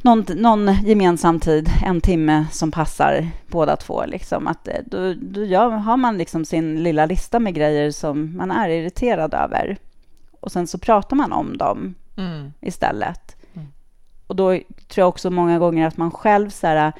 någon, 0.02 0.24
någon 0.34 0.74
gemensam 0.84 1.40
tid, 1.40 1.70
en 1.84 2.00
timme 2.00 2.46
som 2.52 2.70
passar 2.70 3.28
båda 3.46 3.76
två. 3.76 4.04
Liksom. 4.06 4.46
Att 4.46 4.68
eh, 4.68 4.74
då, 4.86 5.14
då 5.14 5.44
gör, 5.44 5.70
har 5.70 5.96
man 5.96 6.18
liksom 6.18 6.44
sin 6.44 6.82
lilla 6.82 7.06
lista 7.06 7.38
med 7.40 7.54
grejer 7.54 7.90
som 7.90 8.36
man 8.36 8.50
är 8.50 8.68
irriterad 8.68 9.34
över. 9.34 9.76
Och 10.40 10.52
sen 10.52 10.66
så 10.66 10.78
pratar 10.78 11.16
man 11.16 11.32
om 11.32 11.56
dem 11.56 11.94
mm. 12.16 12.52
istället. 12.60 13.36
Mm. 13.54 13.68
Och 14.26 14.36
då 14.36 14.50
tror 14.88 15.02
jag 15.02 15.08
också 15.08 15.30
många 15.30 15.58
gånger 15.58 15.86
att 15.86 15.96
man 15.96 16.10
själv 16.10 16.50
så 16.50 16.66
här, 16.66 16.92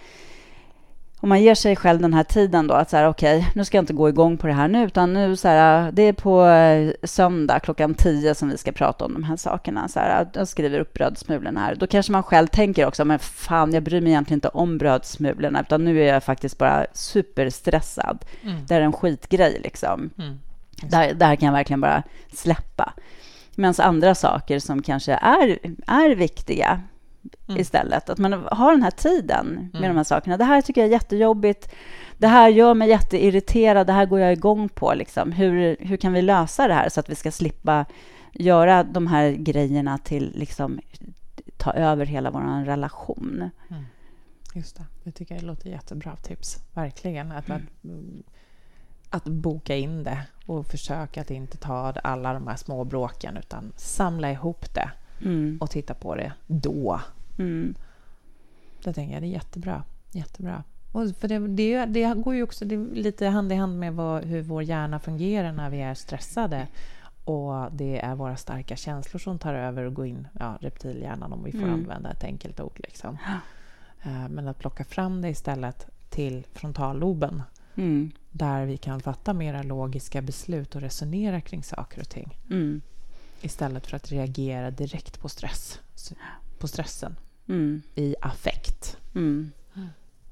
om 1.24 1.28
man 1.28 1.42
ger 1.42 1.54
sig 1.54 1.76
själv 1.76 2.00
den 2.00 2.14
här 2.14 2.24
tiden 2.24 2.66
då, 2.66 2.74
att 2.74 2.90
så 2.90 2.96
här, 2.96 3.08
okej, 3.08 3.38
okay, 3.38 3.50
nu 3.54 3.64
ska 3.64 3.76
jag 3.76 3.82
inte 3.82 3.92
gå 3.92 4.08
igång 4.08 4.36
på 4.36 4.46
det 4.46 4.52
här 4.52 4.68
nu, 4.68 4.84
utan 4.84 5.12
nu 5.12 5.36
så 5.36 5.48
här, 5.48 5.92
det 5.92 6.02
är 6.02 6.12
på 6.12 6.46
eh, 6.46 6.92
söndag 7.02 7.60
klockan 7.60 7.94
tio 7.94 8.34
som 8.34 8.48
vi 8.48 8.56
ska 8.56 8.72
prata 8.72 9.04
om 9.04 9.12
de 9.12 9.24
här 9.24 9.36
sakerna. 9.36 9.88
Så 9.88 10.00
här, 10.00 10.28
jag 10.34 10.48
skriver 10.48 10.78
upp 10.78 10.92
brödsmulorna 10.92 11.60
här. 11.60 11.74
Då 11.74 11.86
kanske 11.86 12.12
man 12.12 12.22
själv 12.22 12.46
tänker 12.46 12.86
också, 12.86 13.04
men 13.04 13.18
fan, 13.18 13.72
jag 13.72 13.82
bryr 13.82 14.00
mig 14.00 14.10
egentligen 14.12 14.36
inte 14.36 14.48
om 14.48 14.78
brödsmulorna, 14.78 15.60
utan 15.60 15.84
nu 15.84 16.02
är 16.02 16.12
jag 16.12 16.24
faktiskt 16.24 16.58
bara 16.58 16.86
superstressad. 16.92 18.24
Mm. 18.42 18.66
Det 18.66 18.74
är 18.74 18.80
en 18.80 18.92
skitgrej 18.92 19.60
liksom. 19.62 20.10
Mm. 20.18 20.38
Där, 20.82 21.14
där 21.14 21.36
kan 21.36 21.46
jag 21.46 21.52
verkligen 21.52 21.80
bara 21.80 22.02
släppa. 22.32 22.92
Medan 23.54 23.74
andra 23.78 24.14
saker 24.14 24.58
som 24.58 24.82
kanske 24.82 25.12
är, 25.12 25.58
är 25.86 26.14
viktiga, 26.14 26.80
mm. 27.48 27.60
istället. 27.60 28.10
Att 28.10 28.18
man 28.18 28.32
har 28.32 28.72
den 28.72 28.82
här 28.82 28.90
tiden 28.90 29.46
med 29.72 29.78
mm. 29.80 29.88
de 29.88 29.96
här 29.96 30.04
sakerna. 30.04 30.36
Det 30.36 30.44
här 30.44 30.62
tycker 30.62 30.80
jag 30.80 30.88
är 30.88 30.92
jättejobbigt. 30.92 31.74
Det 32.18 32.28
här 32.28 32.48
gör 32.48 32.74
mig 32.74 32.88
jätteirriterad. 32.88 33.86
Det 33.86 33.92
här 33.92 34.06
går 34.06 34.20
jag 34.20 34.32
igång 34.32 34.68
på. 34.68 34.94
Liksom. 34.94 35.32
Hur, 35.32 35.76
hur 35.80 35.96
kan 35.96 36.12
vi 36.12 36.22
lösa 36.22 36.68
det 36.68 36.74
här 36.74 36.88
så 36.88 37.00
att 37.00 37.08
vi 37.08 37.14
ska 37.14 37.30
slippa 37.30 37.84
göra 38.32 38.84
de 38.84 39.06
här 39.06 39.30
grejerna 39.30 39.98
till 39.98 40.32
liksom, 40.34 40.80
ta 41.56 41.72
över 41.72 42.06
hela 42.06 42.30
vår 42.30 42.64
relation? 42.64 43.50
Mm. 43.70 43.84
Just 44.54 44.76
det. 44.76 44.84
Det 45.04 45.12
tycker 45.12 45.34
jag 45.34 45.44
låter 45.44 45.70
jättebra 45.70 46.16
tips. 46.16 46.56
Verkligen. 46.74 47.32
Att, 47.32 47.48
mm. 47.48 47.66
att, 49.10 49.24
att 49.24 49.24
boka 49.24 49.76
in 49.76 50.04
det 50.04 50.26
och 50.46 50.66
försöka 50.66 51.20
att 51.20 51.30
inte 51.30 51.56
ta 51.56 51.92
alla 52.04 52.32
de 52.32 52.46
här 52.46 52.56
små 52.56 52.84
bråken 52.84 53.36
utan 53.36 53.72
samla 53.76 54.30
ihop 54.30 54.74
det 54.74 54.90
mm. 55.22 55.58
och 55.60 55.70
titta 55.70 55.94
på 55.94 56.14
det 56.14 56.32
då. 56.46 57.00
Mm. 57.38 57.74
Det 58.84 58.92
tänker 58.92 59.14
jag, 59.14 59.22
det 59.22 59.26
är 59.26 59.30
jättebra. 59.30 59.84
jättebra. 60.12 60.64
Och 60.92 61.16
för 61.16 61.28
det, 61.28 61.38
det, 61.38 61.84
det 61.84 62.14
går 62.14 62.34
ju 62.34 62.42
också 62.42 62.64
lite 62.92 63.26
hand 63.26 63.52
i 63.52 63.54
hand 63.54 63.78
med 63.78 63.94
vad, 63.94 64.24
hur 64.24 64.42
vår 64.42 64.62
hjärna 64.62 64.98
fungerar 64.98 65.52
när 65.52 65.70
vi 65.70 65.80
är 65.80 65.94
stressade. 65.94 66.66
Och 67.24 67.72
det 67.72 68.00
är 68.00 68.14
våra 68.14 68.36
starka 68.36 68.76
känslor 68.76 69.18
som 69.18 69.38
tar 69.38 69.54
över 69.54 69.84
och 69.84 69.94
går 69.94 70.06
in, 70.06 70.28
ja, 70.38 70.58
reptilhjärnan 70.60 71.32
om 71.32 71.44
vi 71.44 71.52
får 71.52 71.58
mm. 71.58 71.74
använda 71.74 72.10
ett 72.10 72.24
enkelt 72.24 72.60
ord. 72.60 72.80
Liksom. 72.82 73.18
Uh, 74.06 74.28
men 74.28 74.48
att 74.48 74.58
plocka 74.58 74.84
fram 74.84 75.22
det 75.22 75.28
istället 75.28 75.86
till 76.08 76.46
frontalloben 76.52 77.42
mm. 77.74 78.10
där 78.30 78.66
vi 78.66 78.76
kan 78.76 79.00
fatta 79.00 79.34
mera 79.34 79.62
logiska 79.62 80.22
beslut 80.22 80.74
och 80.74 80.80
resonera 80.80 81.40
kring 81.40 81.62
saker 81.62 82.00
och 82.00 82.08
ting. 82.08 82.38
Mm 82.50 82.80
istället 83.44 83.86
för 83.86 83.96
att 83.96 84.12
reagera 84.12 84.70
direkt 84.70 85.20
på 85.20 85.28
stress, 85.28 85.80
på 86.58 86.68
stressen 86.68 87.16
mm. 87.48 87.82
i 87.94 88.14
affekt. 88.20 88.96
Mm. 89.14 89.52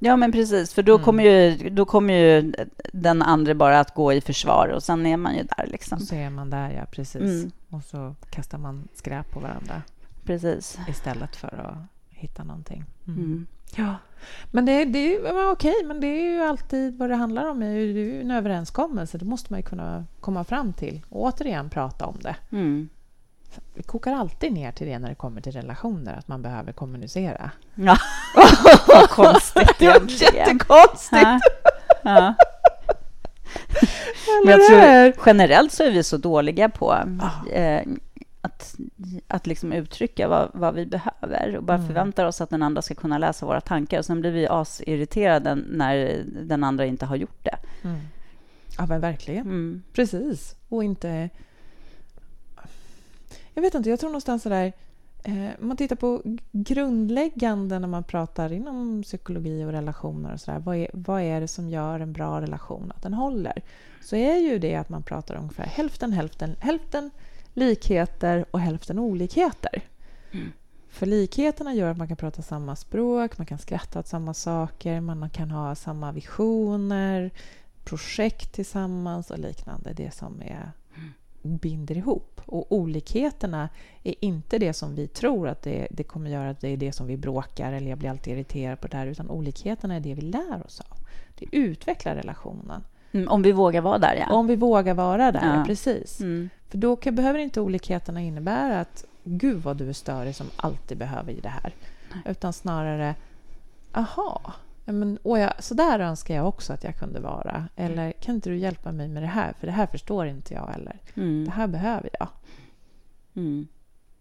Ja, 0.04 0.16
men 0.16 0.32
precis, 0.32 0.74
för 0.74 0.82
då 0.82 0.94
mm. 0.94 1.04
kommer, 1.04 1.24
ju, 1.24 1.70
då 1.70 1.84
kommer 1.84 2.14
ju 2.14 2.54
den 2.92 3.22
andra 3.22 3.54
bara 3.54 3.80
att 3.80 3.94
gå 3.94 4.12
i 4.12 4.20
försvar 4.20 4.68
och 4.68 4.82
sen 4.82 5.06
är 5.06 5.16
man 5.16 5.34
ju 5.36 5.42
där. 5.42 5.66
Liksom. 5.66 6.00
så 6.00 6.14
är 6.14 6.30
man 6.30 6.50
där, 6.50 6.70
ja, 6.70 6.84
precis. 6.90 7.22
Mm. 7.22 7.50
Och 7.68 7.84
så 7.84 8.14
kastar 8.30 8.58
man 8.58 8.88
skräp 8.94 9.30
på 9.30 9.40
varandra. 9.40 9.82
Precis. 10.24 10.78
Istället 10.88 11.36
för 11.36 11.60
att 11.60 11.76
hitta 12.10 12.44
någonting. 12.44 12.84
Mm. 13.06 13.46
Ja. 13.76 13.94
Men 14.50 14.64
det, 14.64 14.84
det 14.84 14.98
är 14.98 15.10
ju 15.10 15.50
okej, 15.50 15.84
men 15.84 16.00
det 16.00 16.06
är 16.06 16.34
ju 16.34 16.42
alltid 16.42 16.98
vad 16.98 17.10
det 17.10 17.16
handlar 17.16 17.50
om. 17.50 17.60
Det 17.60 17.66
är 17.66 17.70
ju 17.70 18.20
en 18.20 18.30
överenskommelse. 18.30 19.18
Det 19.18 19.24
måste 19.24 19.52
man 19.52 19.60
ju 19.60 19.64
kunna 19.64 20.04
komma 20.20 20.44
fram 20.44 20.72
till. 20.72 21.02
Och 21.08 21.22
återigen 21.22 21.70
prata 21.70 22.06
om 22.06 22.16
det. 22.20 22.36
Mm. 22.50 22.88
Det 23.74 23.82
kokar 23.82 24.12
alltid 24.12 24.52
ner 24.52 24.72
till 24.72 24.86
det 24.86 24.98
när 24.98 25.08
det 25.08 25.14
kommer 25.14 25.40
till 25.40 25.52
relationer, 25.52 26.16
att 26.18 26.28
man 26.28 26.42
behöver 26.42 26.72
kommunicera. 26.72 27.50
Ja, 27.74 27.96
vad 28.88 29.10
konstigt 29.10 29.68
Det 29.78 29.86
är 29.86 30.34
jättekonstigt! 30.34 31.22
Ja. 31.22 31.40
Ja. 32.02 32.34
Men 34.44 34.60
jag 34.60 34.66
tror, 34.66 35.26
generellt 35.26 35.72
så 35.72 35.82
är 35.82 35.90
vi 35.90 36.02
så 36.02 36.16
dåliga 36.16 36.68
på 36.68 36.96
eh, 37.52 37.82
att, 38.40 38.76
att 39.28 39.46
liksom 39.46 39.72
uttrycka 39.72 40.28
vad, 40.28 40.50
vad 40.54 40.74
vi 40.74 40.86
behöver 40.86 41.56
och 41.56 41.62
bara 41.62 41.76
mm. 41.76 41.86
förväntar 41.86 42.24
oss 42.24 42.40
att 42.40 42.50
den 42.50 42.62
andra 42.62 42.82
ska 42.82 42.94
kunna 42.94 43.18
läsa 43.18 43.46
våra 43.46 43.60
tankar. 43.60 43.98
Och 43.98 44.04
sen 44.04 44.20
blir 44.20 44.30
vi 44.30 44.46
asirriterade 44.48 45.54
när 45.54 46.24
den 46.24 46.64
andra 46.64 46.86
inte 46.86 47.06
har 47.06 47.16
gjort 47.16 47.44
det. 47.44 47.56
Mm. 47.82 48.00
Ja, 48.78 48.86
men 48.86 49.00
verkligen. 49.00 49.46
Mm. 49.46 49.82
Precis. 49.92 50.56
Och 50.68 50.84
inte 50.84 51.30
jag 53.54 53.62
vet 53.62 53.74
inte, 53.74 53.90
jag 53.90 54.00
tror 54.00 54.10
någonstans 54.10 54.42
sådär... 54.42 54.72
Eh, 55.24 55.48
man 55.58 55.76
tittar 55.76 55.96
på 55.96 56.22
grundläggande 56.52 57.78
när 57.78 57.88
man 57.88 58.04
pratar 58.04 58.52
inom 58.52 59.02
psykologi 59.02 59.64
och 59.64 59.72
relationer 59.72 60.32
och 60.32 60.40
sådär. 60.40 60.58
Vad 60.58 60.76
är, 60.76 60.90
vad 60.92 61.22
är 61.22 61.40
det 61.40 61.48
som 61.48 61.68
gör 61.68 62.00
en 62.00 62.12
bra 62.12 62.40
relation 62.40 62.92
att 62.96 63.02
den 63.02 63.14
håller? 63.14 63.62
Så 64.00 64.16
är 64.16 64.36
ju 64.36 64.58
det 64.58 64.74
att 64.74 64.88
man 64.88 65.02
pratar 65.02 65.34
ungefär 65.34 65.64
hälften, 65.64 66.12
hälften, 66.12 66.56
hälften 66.60 67.10
likheter 67.54 68.44
och 68.50 68.60
hälften 68.60 68.98
olikheter. 68.98 69.82
Mm. 70.32 70.52
För 70.88 71.06
likheterna 71.06 71.74
gör 71.74 71.90
att 71.90 71.96
man 71.96 72.08
kan 72.08 72.16
prata 72.16 72.42
samma 72.42 72.76
språk, 72.76 73.38
man 73.38 73.46
kan 73.46 73.58
skratta 73.58 73.98
åt 73.98 74.06
samma 74.06 74.34
saker, 74.34 75.00
man 75.00 75.30
kan 75.30 75.50
ha 75.50 75.74
samma 75.74 76.12
visioner, 76.12 77.30
projekt 77.84 78.52
tillsammans 78.52 79.30
och 79.30 79.38
liknande. 79.38 79.92
Det 79.92 80.14
som 80.14 80.42
är 80.42 80.72
binder 81.42 81.96
ihop. 81.96 82.40
Och 82.46 82.72
olikheterna 82.72 83.68
är 84.02 84.14
inte 84.20 84.58
det 84.58 84.72
som 84.72 84.94
vi 84.94 85.08
tror 85.08 85.48
att 85.48 85.62
det, 85.62 85.88
det 85.90 86.04
kommer 86.04 86.30
göra 86.30 86.50
att 86.50 86.60
det 86.60 86.68
är 86.68 86.76
det 86.76 86.92
som 86.92 87.06
vi 87.06 87.16
bråkar 87.16 87.72
eller 87.72 87.90
jag 87.90 87.98
blir 87.98 88.10
alltid 88.10 88.32
irriterad 88.32 88.80
på 88.80 88.88
det 88.88 88.96
här, 88.96 89.06
utan 89.06 89.30
olikheterna 89.30 89.94
är 89.94 90.00
det 90.00 90.14
vi 90.14 90.22
lär 90.22 90.66
oss 90.66 90.80
av. 90.80 90.98
Det 91.38 91.56
utvecklar 91.56 92.14
relationen. 92.14 92.84
Mm, 93.12 93.28
om 93.28 93.42
vi 93.42 93.52
vågar 93.52 93.80
vara 93.80 93.98
där, 93.98 94.14
ja. 94.14 94.34
Om 94.34 94.46
vi 94.46 94.56
vågar 94.56 94.94
vara 94.94 95.32
där, 95.32 95.56
ja. 95.56 95.64
precis. 95.66 96.20
Mm. 96.20 96.50
För 96.68 96.78
då 96.78 96.96
kan, 96.96 97.14
behöver 97.14 97.38
inte 97.38 97.60
olikheterna 97.60 98.20
innebära 98.20 98.80
att 98.80 99.04
gud 99.24 99.62
vad 99.62 99.76
du 99.76 99.88
är 99.88 99.92
störig 99.92 100.36
som 100.36 100.46
alltid 100.56 100.98
behöver 100.98 101.32
i 101.32 101.40
det 101.40 101.48
här. 101.48 101.74
Nej. 102.12 102.22
Utan 102.26 102.52
snarare, 102.52 103.14
aha, 103.92 104.52
men, 104.84 105.18
så 105.58 105.74
där 105.74 106.00
önskar 106.00 106.34
jag 106.34 106.48
också 106.48 106.72
att 106.72 106.84
jag 106.84 106.96
kunde 106.96 107.20
vara. 107.20 107.68
Eller 107.76 108.12
kan 108.12 108.34
inte 108.34 108.50
du 108.50 108.58
hjälpa 108.58 108.92
mig 108.92 109.08
med 109.08 109.22
det 109.22 109.26
här? 109.26 109.52
För 109.60 109.66
det 109.66 109.72
här 109.72 109.86
förstår 109.86 110.26
inte 110.26 110.54
jag. 110.54 110.74
Eller 110.74 111.00
mm. 111.14 111.44
det 111.44 111.50
här 111.50 111.66
behöver 111.66 112.10
jag. 112.18 112.28
Mm. 113.34 113.66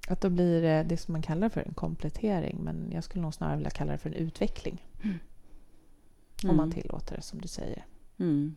Att 0.08 0.22
då 0.22 0.30
blir 0.30 0.62
det 0.62 0.84
det 0.84 0.98
som 0.98 1.12
man 1.12 1.22
kallar 1.22 1.50
för 1.50 1.62
en 1.62 1.74
komplettering. 1.74 2.58
Men 2.62 2.92
jag 2.92 3.04
skulle 3.04 3.22
nog 3.22 3.34
snarare 3.34 3.56
vilja 3.56 3.70
kalla 3.70 3.92
det 3.92 3.98
för 3.98 4.10
en 4.10 4.16
utveckling. 4.16 4.86
Mm. 5.04 5.20
Om 6.44 6.58
man 6.58 6.72
mm. 6.72 6.82
tillåter 6.82 7.16
det, 7.16 7.22
som 7.22 7.42
du 7.42 7.48
säger. 7.48 7.86
Mm. 8.20 8.56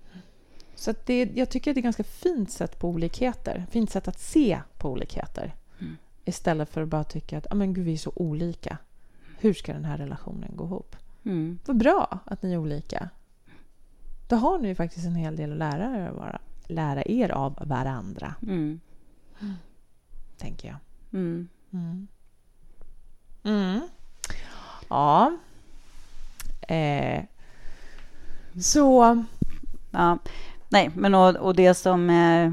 Så 0.74 0.94
det, 1.06 1.30
jag 1.34 1.50
tycker 1.50 1.70
att 1.70 1.74
det 1.74 1.78
är 1.78 1.80
ett 1.80 1.84
ganska 1.84 2.04
fint 2.04 2.50
sätt 2.50 2.78
på 2.78 2.88
olikheter. 2.88 3.66
Fint 3.70 3.90
sätt 3.90 4.08
att 4.08 4.20
se 4.20 4.60
på 4.78 4.90
olikheter. 4.90 5.54
Mm. 5.80 5.96
Istället 6.24 6.68
för 6.68 6.82
att 6.82 6.88
bara 6.88 7.04
tycka 7.04 7.38
att 7.38 7.46
ah, 7.50 7.54
men 7.54 7.74
gud, 7.74 7.84
vi 7.84 7.92
är 7.92 7.96
så 7.96 8.12
olika. 8.16 8.78
Hur 9.38 9.54
ska 9.54 9.72
den 9.72 9.84
här 9.84 9.98
relationen 9.98 10.56
gå 10.56 10.64
ihop? 10.64 10.96
Mm. 11.24 11.58
Vad 11.66 11.76
bra 11.76 12.18
att 12.24 12.42
ni 12.42 12.52
är 12.52 12.56
olika. 12.58 13.08
då 14.28 14.36
har 14.36 14.58
ni 14.58 14.68
ju 14.68 14.74
faktiskt 14.74 15.06
en 15.06 15.14
hel 15.14 15.36
del 15.36 15.52
att 15.52 15.58
lära 15.58 15.96
er, 16.06 16.10
vara, 16.10 16.40
lära 16.66 17.02
er 17.04 17.28
av 17.28 17.58
varandra, 17.66 18.34
Mm. 18.42 18.80
tänker 20.38 20.68
jag. 20.68 20.76
Mm. 21.12 21.48
Mm. 21.72 22.08
Mm. 23.44 23.80
Ja. 24.88 25.36
Eh. 26.68 27.24
Så... 28.60 29.24
Ja, 29.90 30.18
nej, 30.68 30.90
men 30.94 31.14
och, 31.14 31.36
och 31.36 31.54
det 31.56 31.74
som 31.74 32.10
eh, 32.10 32.52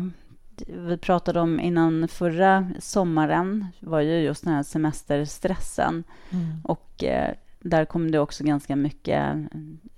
vi 0.68 0.98
pratade 0.98 1.40
om 1.40 1.60
innan 1.60 2.08
förra 2.08 2.72
sommaren 2.80 3.68
var 3.80 4.00
ju 4.00 4.18
just 4.20 4.44
den 4.44 4.54
här 4.54 4.64
semesterstressen. 4.64 6.04
Mm. 6.30 6.62
Och 6.64 7.04
eh, 7.04 7.36
där 7.62 7.86
kom 7.86 8.12
det 8.12 8.20
också 8.20 8.44
ganska 8.44 8.76
mycket 8.76 9.36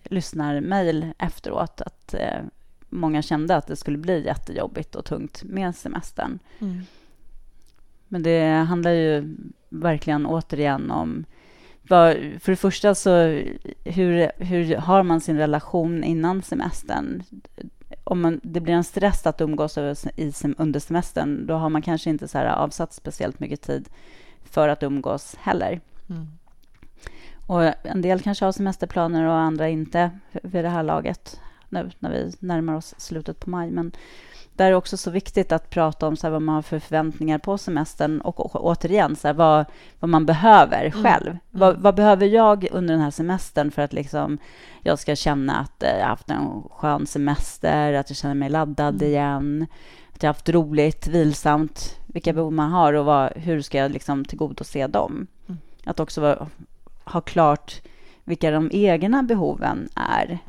lyssnarmail 0.03 1.13
efteråt 1.17 1.81
att 1.81 2.13
eh, 2.13 2.41
många 2.89 3.21
kände 3.21 3.55
att 3.55 3.67
det 3.67 3.75
skulle 3.75 3.97
bli 3.97 4.25
jättejobbigt 4.25 4.95
och 4.95 5.05
tungt 5.05 5.43
med 5.43 5.75
semestern. 5.75 6.39
Mm. 6.59 6.81
Men 8.07 8.23
det 8.23 8.45
handlar 8.45 8.91
ju 8.91 9.35
verkligen 9.69 10.25
återigen 10.25 10.91
om 10.91 11.25
för 11.87 12.51
det 12.51 12.55
första 12.55 12.95
så 12.95 13.41
hur, 13.83 14.43
hur 14.43 14.75
har 14.75 15.03
man 15.03 15.21
sin 15.21 15.37
relation 15.37 16.03
innan 16.03 16.41
semestern? 16.41 17.23
Om 18.03 18.21
man, 18.21 18.39
det 18.43 18.59
blir 18.59 18.73
en 18.73 18.83
stress 18.83 19.27
att 19.27 19.41
umgås 19.41 19.77
i, 19.77 20.33
under 20.57 20.79
semestern, 20.79 21.47
då 21.47 21.53
har 21.53 21.69
man 21.69 21.81
kanske 21.81 22.09
inte 22.09 22.27
så 22.27 22.37
här 22.37 22.45
avsatt 22.45 22.93
speciellt 22.93 23.39
mycket 23.39 23.61
tid 23.61 23.89
för 24.43 24.67
att 24.67 24.83
umgås 24.83 25.35
heller. 25.39 25.81
Mm. 26.09 26.27
Och 27.47 27.85
en 27.85 28.01
del 28.01 28.21
kanske 28.21 28.45
har 28.45 28.51
semesterplaner 28.51 29.25
och 29.25 29.33
andra 29.33 29.69
inte 29.69 30.11
vid 30.31 30.63
det 30.63 30.69
här 30.69 30.83
laget 30.83 31.39
nu 31.69 31.89
när 31.99 32.11
vi 32.11 32.31
närmar 32.39 32.73
oss 32.73 32.95
slutet 32.97 33.39
på 33.39 33.49
maj. 33.49 33.71
Men 33.71 33.91
där 34.55 34.65
är 34.65 34.69
det 34.69 34.75
också 34.75 34.97
så 34.97 35.11
viktigt 35.11 35.51
att 35.51 35.69
prata 35.69 36.07
om 36.07 36.15
så 36.15 36.29
vad 36.29 36.41
man 36.41 36.55
har 36.55 36.61
för 36.61 36.79
förväntningar 36.79 37.37
på 37.37 37.57
semestern 37.57 38.21
och, 38.21 38.65
återigen 38.65 39.15
så 39.15 39.33
vad, 39.33 39.65
vad 39.99 40.09
man 40.09 40.25
behöver 40.25 40.91
själv. 40.91 41.37
Vad, 41.51 41.77
vad 41.77 41.95
behöver 41.95 42.25
jag 42.25 42.67
under 42.71 42.93
den 42.93 43.03
här 43.03 43.11
semestern 43.11 43.71
för 43.71 43.81
att 43.81 43.93
liksom, 43.93 44.37
jag 44.81 44.99
ska 44.99 45.15
känna 45.15 45.55
att 45.55 45.83
eh, 45.83 45.89
jag 45.89 45.99
har 45.99 46.09
haft 46.09 46.29
en 46.29 46.63
skön 46.71 47.07
semester, 47.07 47.93
att 47.93 48.09
jag 48.09 48.17
känner 48.17 48.35
mig 48.35 48.49
laddad 48.49 49.01
igen, 49.01 49.67
att 50.13 50.23
jag 50.23 50.29
har 50.29 50.33
haft 50.33 50.49
roligt, 50.49 51.07
vilsamt, 51.07 51.99
vilka 52.07 52.33
behov 52.33 52.53
man 52.53 52.71
har 52.71 52.93
och 52.93 53.05
vad, 53.05 53.31
hur 53.35 53.61
ska 53.61 53.77
jag 53.77 53.91
liksom 53.91 54.25
tillgodose 54.25 54.87
dem. 54.87 55.27
Mm. 55.47 55.59
Att 55.85 55.99
också 55.99 56.21
vara, 56.21 56.47
ha 57.05 57.21
klart 57.21 57.81
vilka 58.23 58.51
de 58.51 58.69
egna 58.73 59.23
behoven 59.23 59.89
är 59.95 60.39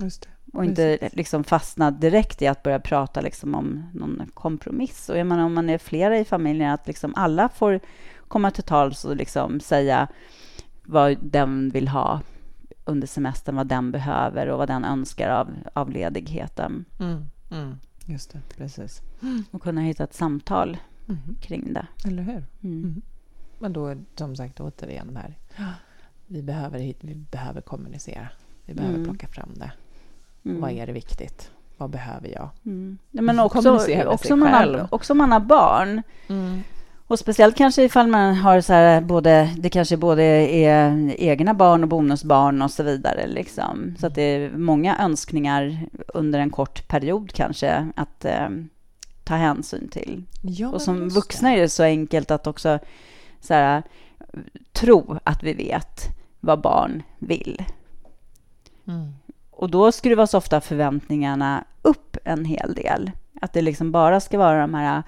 Just 0.00 0.22
det. 0.22 0.58
och 0.58 0.64
inte 0.64 1.08
liksom 1.12 1.44
fastna 1.44 1.90
direkt 1.90 2.42
i 2.42 2.46
att 2.46 2.62
börja 2.62 2.80
prata 2.80 3.20
liksom 3.20 3.54
om 3.54 3.84
någon 3.94 4.22
kompromiss. 4.34 5.08
Och 5.08 5.18
jag 5.18 5.26
menar, 5.26 5.44
om 5.44 5.54
man 5.54 5.70
är 5.70 5.78
flera 5.78 6.18
i 6.18 6.24
familjen, 6.24 6.70
att 6.70 6.86
liksom 6.86 7.14
alla 7.16 7.48
får 7.48 7.80
komma 8.28 8.50
till 8.50 8.64
tals 8.64 9.04
och 9.04 9.16
liksom 9.16 9.60
säga 9.60 10.08
vad 10.84 11.16
den 11.20 11.70
vill 11.70 11.88
ha 11.88 12.20
under 12.84 13.06
semestern, 13.06 13.56
vad 13.56 13.66
den 13.66 13.90
behöver 13.92 14.46
och 14.48 14.58
vad 14.58 14.68
den 14.68 14.84
önskar 14.84 15.30
av, 15.30 15.48
av 15.72 15.90
ledigheten. 15.90 16.84
Mm. 17.00 17.24
Mm. 17.50 17.74
Just 18.06 18.32
det, 18.32 18.40
precis. 18.56 19.00
Och 19.50 19.62
kunna 19.62 19.80
hitta 19.80 20.04
ett 20.04 20.14
samtal 20.14 20.76
Mm. 21.08 21.20
kring 21.40 21.72
det. 21.72 21.86
Eller 22.06 22.22
hur? 22.22 22.44
Men 23.62 23.72
då, 23.72 23.94
som 24.16 24.36
sagt, 24.36 24.60
återigen 24.60 25.16
här... 25.16 25.34
Vi 26.26 26.42
behöver, 26.42 26.78
vi 27.00 27.14
behöver 27.14 27.60
kommunicera. 27.60 28.28
Vi 28.66 28.74
behöver 28.74 28.94
Mm. 28.94 29.08
plocka 29.08 29.26
fram 29.28 29.48
det. 29.54 29.72
Mm. 30.44 30.60
Vad 30.60 30.70
är 30.70 30.86
det 30.86 30.92
viktigt? 30.92 31.50
Vad 31.76 31.90
behöver 31.90 32.28
jag? 32.28 32.48
Mm. 32.66 32.98
Men 33.10 33.40
också, 33.40 33.76
också, 34.06 34.36
man 34.36 34.48
har, 34.48 34.88
också 34.90 35.12
om 35.12 35.18
man 35.18 35.32
har 35.32 35.40
barn. 35.40 36.02
Mm. 36.28 36.62
Och 37.06 37.18
speciellt 37.18 37.56
kanske 37.56 37.82
ifall 37.82 38.06
man 38.06 38.34
har 38.34 38.60
så 38.60 38.72
här 38.72 39.00
både, 39.00 39.50
det 39.58 39.70
kanske 39.70 39.96
både 39.96 40.22
är 40.22 41.14
egna 41.18 41.54
barn 41.54 41.82
och 41.82 41.88
bonusbarn 41.88 42.62
och 42.62 42.70
så 42.70 42.82
vidare. 42.82 43.26
Liksom. 43.26 43.94
Så 44.00 44.06
att 44.06 44.14
det 44.14 44.22
är 44.22 44.50
många 44.50 44.98
önskningar 44.98 45.80
under 46.14 46.38
en 46.38 46.50
kort 46.50 46.88
period 46.88 47.32
kanske 47.32 47.88
att 47.96 48.24
eh, 48.24 48.48
ta 49.24 49.34
hänsyn 49.34 49.88
till. 49.88 50.22
Ja, 50.42 50.68
och 50.68 50.82
som 50.82 51.08
vuxna 51.08 51.52
är 51.54 51.60
det 51.60 51.68
så 51.68 51.82
enkelt 51.82 52.30
att 52.30 52.46
också 52.46 52.78
så 53.42 53.54
här, 53.54 53.82
tro 54.72 55.18
att 55.24 55.42
vi 55.42 55.52
vet 55.54 56.08
vad 56.40 56.60
barn 56.60 57.02
vill. 57.18 57.64
Mm. 58.86 59.12
Och 59.50 59.70
då 59.70 59.92
skruvas 59.92 60.34
ofta 60.34 60.60
förväntningarna 60.60 61.64
upp 61.82 62.16
en 62.24 62.44
hel 62.44 62.74
del. 62.74 63.10
Att 63.40 63.52
det 63.52 63.62
liksom 63.62 63.92
bara 63.92 64.20
ska 64.20 64.38
vara 64.38 64.60
de 64.60 64.74
här 64.74 65.02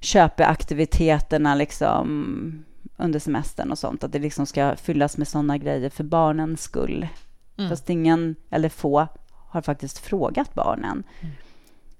köpeaktiviteterna 0.00 1.54
liksom 1.54 2.64
under 2.96 3.18
semestern 3.18 3.70
och 3.70 3.78
sånt. 3.78 4.04
Att 4.04 4.12
det 4.12 4.18
liksom 4.18 4.46
ska 4.46 4.76
fyllas 4.76 5.16
med 5.16 5.28
sådana 5.28 5.58
grejer 5.58 5.90
för 5.90 6.04
barnens 6.04 6.62
skull. 6.62 7.08
Mm. 7.58 7.70
Fast 7.70 7.90
ingen, 7.90 8.36
eller 8.50 8.68
få, 8.68 9.06
har 9.30 9.62
faktiskt 9.62 9.98
frågat 9.98 10.54
barnen 10.54 11.04
Mm. 11.20 11.34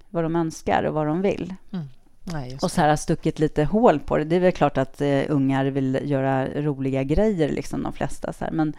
vad 0.09 0.23
de 0.23 0.35
önskar 0.35 0.83
och 0.83 0.93
vad 0.93 1.07
de 1.07 1.21
vill. 1.21 1.55
Nej, 2.31 2.57
Och 2.61 2.71
så 2.71 2.81
här 2.81 2.89
har 2.89 2.95
stuckit 2.95 3.39
lite 3.39 3.63
hål 3.63 3.99
på 3.99 4.17
det. 4.17 4.23
Det 4.23 4.35
är 4.35 4.39
väl 4.39 4.51
klart 4.51 4.77
att 4.77 5.01
eh, 5.01 5.21
ungar 5.29 5.65
vill 5.65 5.99
göra 6.03 6.47
roliga 6.61 7.03
grejer, 7.03 7.49
liksom 7.49 7.83
de 7.83 7.93
flesta. 7.93 8.33
Så 8.33 8.45
här. 8.45 8.51
Men 8.51 8.73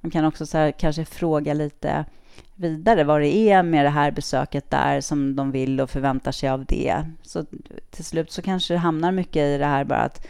man 0.00 0.10
kan 0.10 0.24
också 0.24 0.46
så 0.46 0.58
här, 0.58 0.70
kanske 0.72 1.04
fråga 1.04 1.54
lite 1.54 2.04
vidare 2.54 3.04
vad 3.04 3.20
det 3.20 3.36
är 3.36 3.62
med 3.62 3.84
det 3.84 3.90
här 3.90 4.10
besöket 4.10 4.70
där 4.70 5.00
som 5.00 5.36
de 5.36 5.50
vill 5.50 5.80
och 5.80 5.90
förväntar 5.90 6.32
sig 6.32 6.48
av 6.48 6.64
det. 6.64 7.06
Så 7.22 7.44
till 7.90 8.04
slut 8.04 8.32
så 8.32 8.42
kanske 8.42 8.74
det 8.74 8.78
hamnar 8.78 9.12
mycket 9.12 9.42
i 9.42 9.58
det 9.58 9.66
här 9.66 9.84
bara 9.84 10.00
att, 10.00 10.26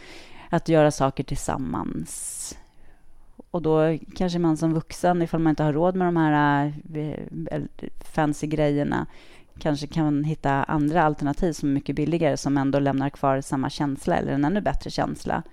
att 0.49 0.69
göra 0.69 0.91
saker 0.91 1.23
tillsammans. 1.23 2.39
Och 3.51 3.61
då 3.61 3.97
kanske 4.15 4.39
man 4.39 4.57
som 4.57 4.73
vuxen, 4.73 5.21
ifall 5.21 5.39
man 5.39 5.49
inte 5.49 5.63
har 5.63 5.73
råd 5.73 5.95
med 5.95 6.07
de 6.07 6.17
här 6.17 6.73
eh, 7.51 7.61
fancy 8.13 8.47
grejerna, 8.47 9.07
kanske 9.59 9.87
kan 9.87 10.23
hitta 10.23 10.63
andra 10.63 11.03
alternativ 11.03 11.53
som 11.53 11.69
är 11.69 11.73
mycket 11.73 11.95
billigare 11.95 12.37
som 12.37 12.57
ändå 12.57 12.79
lämnar 12.79 13.09
kvar 13.09 13.41
samma 13.41 13.69
känsla 13.69 14.15
eller 14.15 14.31
en 14.31 14.45
ännu 14.45 14.61
bättre 14.61 14.89
känsla. 14.89 15.43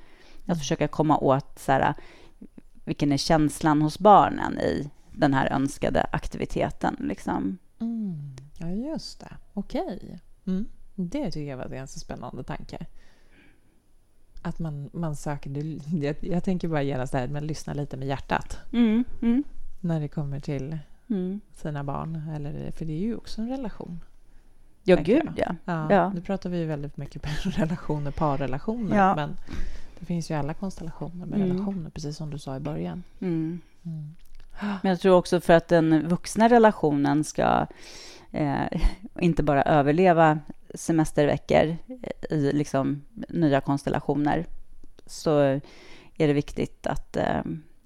Att 0.46 0.58
försöka 0.58 0.88
komma 0.88 1.18
åt 1.18 1.58
så 1.58 1.72
här, 1.72 1.94
vilken 2.84 3.12
är 3.12 3.16
känslan 3.16 3.82
hos 3.82 3.98
barnen 3.98 4.58
i 4.58 4.90
den 5.12 5.34
här 5.34 5.52
önskade 5.52 6.06
aktiviteten. 6.12 6.96
Liksom. 6.98 7.58
Mm. 7.80 8.36
Ja, 8.58 8.68
just 8.68 9.20
det. 9.20 9.36
Okej. 9.52 10.18
Mm. 10.46 10.66
Det 10.94 11.30
tycker 11.30 11.50
jag 11.50 11.56
var 11.56 11.64
en 11.64 11.70
ganska 11.70 12.00
spännande 12.00 12.44
tanke. 12.44 12.86
Att 14.42 14.58
man, 14.58 14.90
man 14.92 15.16
söker... 15.16 15.78
Jag, 16.04 16.16
jag 16.20 16.44
tänker 16.44 16.68
bara 16.68 16.82
genast 16.82 17.12
med 17.12 17.36
att 17.36 17.42
lyssna 17.42 17.72
lite 17.72 17.96
med 17.96 18.08
hjärtat 18.08 18.58
Mm, 18.72 19.04
mm, 19.22 19.44
när 19.80 20.00
det 20.00 20.08
kommer 20.08 20.40
till 20.40 20.78
mm. 21.10 21.40
sina 21.52 21.84
barn. 21.84 22.22
Eller, 22.34 22.70
för 22.70 22.84
det 22.84 22.92
är 22.92 22.98
ju 22.98 23.16
också 23.16 23.40
en 23.40 23.48
relation. 23.48 24.00
Ja, 24.82 24.96
gud 24.96 25.32
ja. 25.36 25.54
Ja, 25.64 25.92
Ja. 25.92 26.12
Nu 26.14 26.20
pratar 26.20 26.50
vi 26.50 26.58
ju 26.58 26.66
väldigt 26.66 26.96
mycket 26.96 27.22
på 27.22 27.28
relationer, 27.50 28.10
parrelationer. 28.10 28.96
Ja. 28.96 29.14
Men 29.14 29.36
det 29.98 30.06
finns 30.06 30.30
ju 30.30 30.34
alla 30.34 30.54
konstellationer 30.54 31.26
med 31.26 31.40
Mm. 31.40 31.48
relationer, 31.48 31.90
precis 31.90 32.16
som 32.16 32.30
du 32.30 32.38
sa 32.38 32.56
i 32.56 32.60
början. 32.60 33.02
Mm. 33.20 33.60
Mm. 33.84 34.14
Men 34.82 34.90
jag 34.90 35.00
tror 35.00 35.16
också 35.16 35.40
för 35.40 35.52
att 35.52 35.68
den 35.68 36.08
vuxna 36.08 36.48
relationen 36.48 37.24
ska 37.24 37.66
eh, 38.30 38.62
inte 39.20 39.42
bara 39.42 39.62
överleva 39.62 40.38
semesterveckor 40.74 41.76
i 42.30 42.52
liksom 42.52 43.02
nya 43.28 43.60
konstellationer 43.60 44.46
så 45.06 45.38
är 46.16 46.26
det 46.26 46.32
viktigt 46.32 46.86
att, 46.86 47.16
eh, 47.16 47.40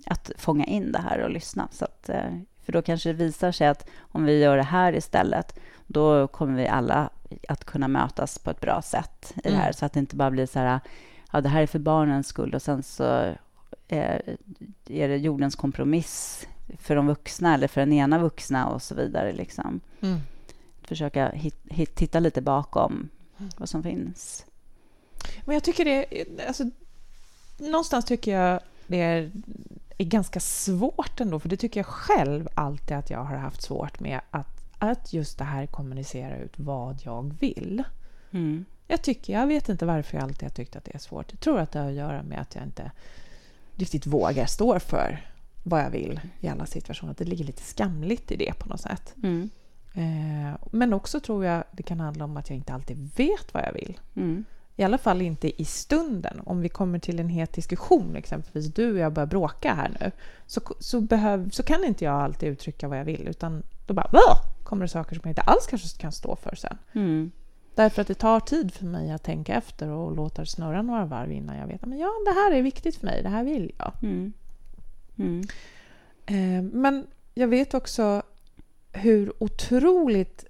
att 0.07 0.31
fånga 0.37 0.65
in 0.65 0.93
det 0.93 0.99
här 0.99 1.19
och 1.19 1.31
lyssna. 1.31 1.69
Så 1.71 1.85
att, 1.85 2.09
eh, 2.09 2.39
för 2.65 2.73
då 2.73 2.83
kanske 2.83 3.09
det 3.09 3.25
visar 3.25 3.53
sig 3.53 3.67
att 3.67 3.87
om 4.01 4.25
vi 4.25 4.39
gör 4.39 4.57
det 4.57 4.63
här 4.63 4.93
istället 4.93 5.59
då 5.87 6.29
kommer 6.29 6.57
vi 6.57 6.69
alla 6.69 7.11
att 7.49 7.65
kunna 7.65 7.89
mötas 7.89 8.39
på 8.39 8.51
ett 8.51 8.61
bra 8.61 8.83
sätt 8.83 9.33
i 9.45 9.49
det 9.49 9.57
här. 9.57 9.63
Mm. 9.63 9.73
Så 9.73 9.87
att 9.87 9.93
det 9.93 10.01
inte 10.01 10.17
bara 10.17 10.31
blir 10.31 10.47
så 10.47 10.59
här, 10.59 10.81
ja 11.33 11.41
det 11.41 11.49
här 11.49 11.63
är 11.63 11.67
för 11.67 11.79
barnens 11.79 12.27
skull 12.27 12.55
och 12.55 12.63
sen 12.63 12.83
så 12.83 13.35
eh, 13.89 14.19
är 14.87 15.09
det 15.09 15.17
jordens 15.17 15.55
kompromiss 15.55 16.47
för 16.79 16.97
de 16.97 17.07
vuxna 17.07 17.55
eller 17.55 17.69
för 17.69 17.81
den 17.81 17.93
ena 17.93 18.19
vuxna 18.19 18.69
och 18.69 18.83
så 18.83 18.95
vidare. 18.95 19.33
Liksom. 19.33 19.81
Mm. 20.01 20.21
Försöka 20.83 21.29
hit, 21.29 21.57
hit, 21.65 21.95
titta 21.95 22.21
lite 22.21 22.43
bakom 22.43 23.09
vad 23.57 23.69
som 23.69 23.83
finns. 23.83 24.47
Men 25.45 25.55
jag 25.55 25.65
tycker 25.65 25.85
det 25.85 26.07
alltså, 26.47 26.65
någonstans 27.59 28.05
tycker 28.05 28.39
jag 28.39 28.61
det 28.87 29.01
är, 29.01 29.31
är 29.99 30.05
ganska 30.05 30.41
svårt 30.41 31.21
ändå, 31.21 31.41
för 31.41 31.49
det 31.49 31.57
tycker 31.57 31.81
jag 31.81 31.87
själv 31.87 32.49
alltid 32.55 32.97
att 32.97 33.11
jag 33.11 33.25
har 33.25 33.37
haft 33.37 33.63
svårt 33.63 34.01
med 34.01 34.21
att, 34.31 34.65
att 34.79 35.13
just 35.13 35.39
det 35.39 35.45
här 35.45 35.67
kommunicera 35.67 36.37
ut 36.39 36.53
vad 36.57 37.01
jag 37.03 37.35
vill. 37.41 37.83
Mm. 38.31 38.65
Jag 38.87 39.03
tycker, 39.03 39.33
jag 39.33 39.47
vet 39.47 39.69
inte 39.69 39.87
varför 39.87 40.17
jag 40.17 40.25
alltid 40.25 40.43
har 40.43 40.55
tyckt 40.55 40.77
att 40.77 40.85
det 40.85 40.95
är 40.95 40.99
svårt. 40.99 41.33
Jag 41.33 41.41
tror 41.41 41.59
att 41.59 41.73
det 41.73 41.79
har 41.79 41.89
att 41.89 41.95
göra 41.95 42.23
med 42.23 42.41
att 42.41 42.55
jag 42.55 42.65
inte 42.65 42.91
riktigt 43.75 44.07
vågar 44.07 44.47
stå 44.47 44.81
för 44.81 45.27
vad 45.63 45.81
jag 45.81 45.91
vill 45.91 46.21
i 46.41 46.49
alla 46.49 46.67
situationer. 46.67 47.13
Att 47.13 47.19
det 47.19 47.25
ligger 47.25 47.45
lite 47.45 47.63
skamligt 47.63 48.33
i 48.33 48.37
det 48.37 48.59
på 48.59 48.69
något 48.69 48.81
sätt. 48.81 49.15
Mm. 49.23 49.51
Eh, 49.95 50.59
men 50.71 50.93
också 50.93 51.21
tror 51.21 51.45
jag 51.45 51.65
det 51.73 51.83
kan 51.83 52.01
handla 52.01 52.25
om 52.25 52.37
att 52.37 52.51
jag 52.51 52.57
inte 52.57 52.75
alltid 52.75 53.11
vet 53.17 53.55
vad 53.55 53.63
jag 53.63 53.73
vill. 53.73 54.01
Mm. 54.17 54.45
I 54.77 54.83
alla 54.83 54.99
fall 54.99 55.23
inte 55.23 55.63
i 55.63 55.65
stunden. 55.65 56.41
Om 56.45 56.61
vi 56.61 56.69
kommer 56.69 56.99
till 56.99 57.21
en 57.21 57.29
het 57.29 57.53
diskussion, 57.53 58.17
exempelvis 58.17 58.75
du 58.75 58.93
och 58.93 58.99
jag 58.99 59.13
börjar 59.13 59.27
bråka 59.27 59.75
här 59.75 59.97
nu, 60.01 60.11
så, 60.47 60.61
så, 60.79 61.01
behöv, 61.01 61.51
så 61.51 61.63
kan 61.63 61.85
inte 61.85 62.05
jag 62.05 62.15
alltid 62.15 62.49
uttrycka 62.49 62.89
vad 62.89 62.99
jag 62.99 63.05
vill, 63.05 63.29
utan 63.29 63.63
då 63.87 63.95
bara 63.95 64.09
Wah! 64.13 64.55
kommer 64.63 64.85
det 64.85 64.89
saker 64.89 65.15
som 65.15 65.21
jag 65.25 65.31
inte 65.31 65.43
alls 65.43 65.67
kanske 65.67 65.99
kan 65.99 66.13
stå 66.13 66.37
för 66.37 66.57
sen. 66.57 66.79
Mm. 66.93 67.31
Därför 67.75 68.03
att 68.03 68.09
det 68.09 68.15
tar 68.15 68.41
tid 68.41 68.75
för 68.75 68.85
mig 68.85 69.11
att 69.11 69.23
tänka 69.23 69.55
efter 69.55 69.89
och 69.89 70.17
låta 70.17 70.43
det 70.43 70.47
snurra 70.47 70.83
några 70.83 71.05
varv 71.05 71.33
innan 71.33 71.57
jag 71.57 71.67
vet 71.67 71.83
att 71.83 71.99
ja, 71.99 72.11
det 72.25 72.31
här 72.31 72.53
är 72.53 72.63
viktigt 72.63 72.97
för 72.97 73.07
mig, 73.07 73.23
det 73.23 73.29
här 73.29 73.45
vill 73.45 73.73
jag. 73.79 73.93
Mm. 74.03 74.33
Mm. 75.17 75.43
Eh, 76.27 76.63
men 76.73 77.07
jag 77.35 77.49
vet 77.49 77.75
också 77.75 78.23
hur 78.93 79.43
otroligt 79.43 80.47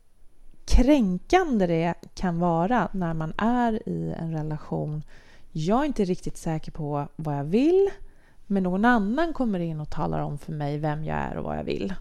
kränkande 0.74 1.66
det 1.66 1.94
kan 2.14 2.38
vara 2.38 2.88
när 2.92 3.14
man 3.14 3.32
är 3.38 3.88
i 3.88 4.14
en 4.18 4.32
relation. 4.32 5.02
Jag 5.52 5.80
är 5.80 5.84
inte 5.84 6.04
riktigt 6.04 6.36
säker 6.36 6.72
på 6.72 7.08
vad 7.16 7.38
jag 7.38 7.44
vill, 7.44 7.90
men 8.46 8.62
någon 8.62 8.84
annan 8.84 9.32
kommer 9.32 9.58
in 9.60 9.80
och 9.80 9.90
talar 9.90 10.20
om 10.20 10.38
för 10.38 10.52
mig 10.52 10.78
vem 10.78 11.04
jag 11.04 11.16
är 11.18 11.36
och 11.36 11.44
vad 11.44 11.58
jag 11.58 11.64
vill. 11.64 11.94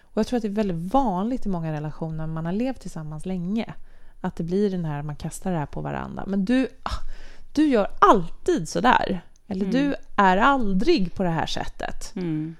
Och 0.00 0.18
Jag 0.20 0.26
tror 0.26 0.36
att 0.36 0.42
det 0.42 0.48
är 0.48 0.52
väldigt 0.52 0.92
vanligt 0.92 1.46
i 1.46 1.48
många 1.48 1.72
relationer 1.72 2.26
när 2.26 2.34
man 2.34 2.46
har 2.46 2.52
levt 2.52 2.80
tillsammans 2.80 3.26
länge. 3.26 3.74
Att 4.20 4.36
det 4.36 4.44
blir 4.44 4.70
den 4.70 4.84
här, 4.84 5.02
man 5.02 5.16
kastar 5.16 5.52
det 5.52 5.58
här 5.58 5.66
på 5.66 5.80
varandra. 5.80 6.24
Men 6.26 6.44
du, 6.44 6.68
ah, 6.82 6.98
du 7.54 7.66
gör 7.66 7.90
alltid 7.98 8.68
så 8.68 8.80
där. 8.80 9.20
Eller 9.46 9.64
Mm. 9.66 9.72
du 9.72 9.94
är 10.16 10.36
aldrig 10.36 11.14
på 11.14 11.22
det 11.22 11.28
här 11.30 11.46
sättet. 11.46 12.12
Mm. 12.16 12.56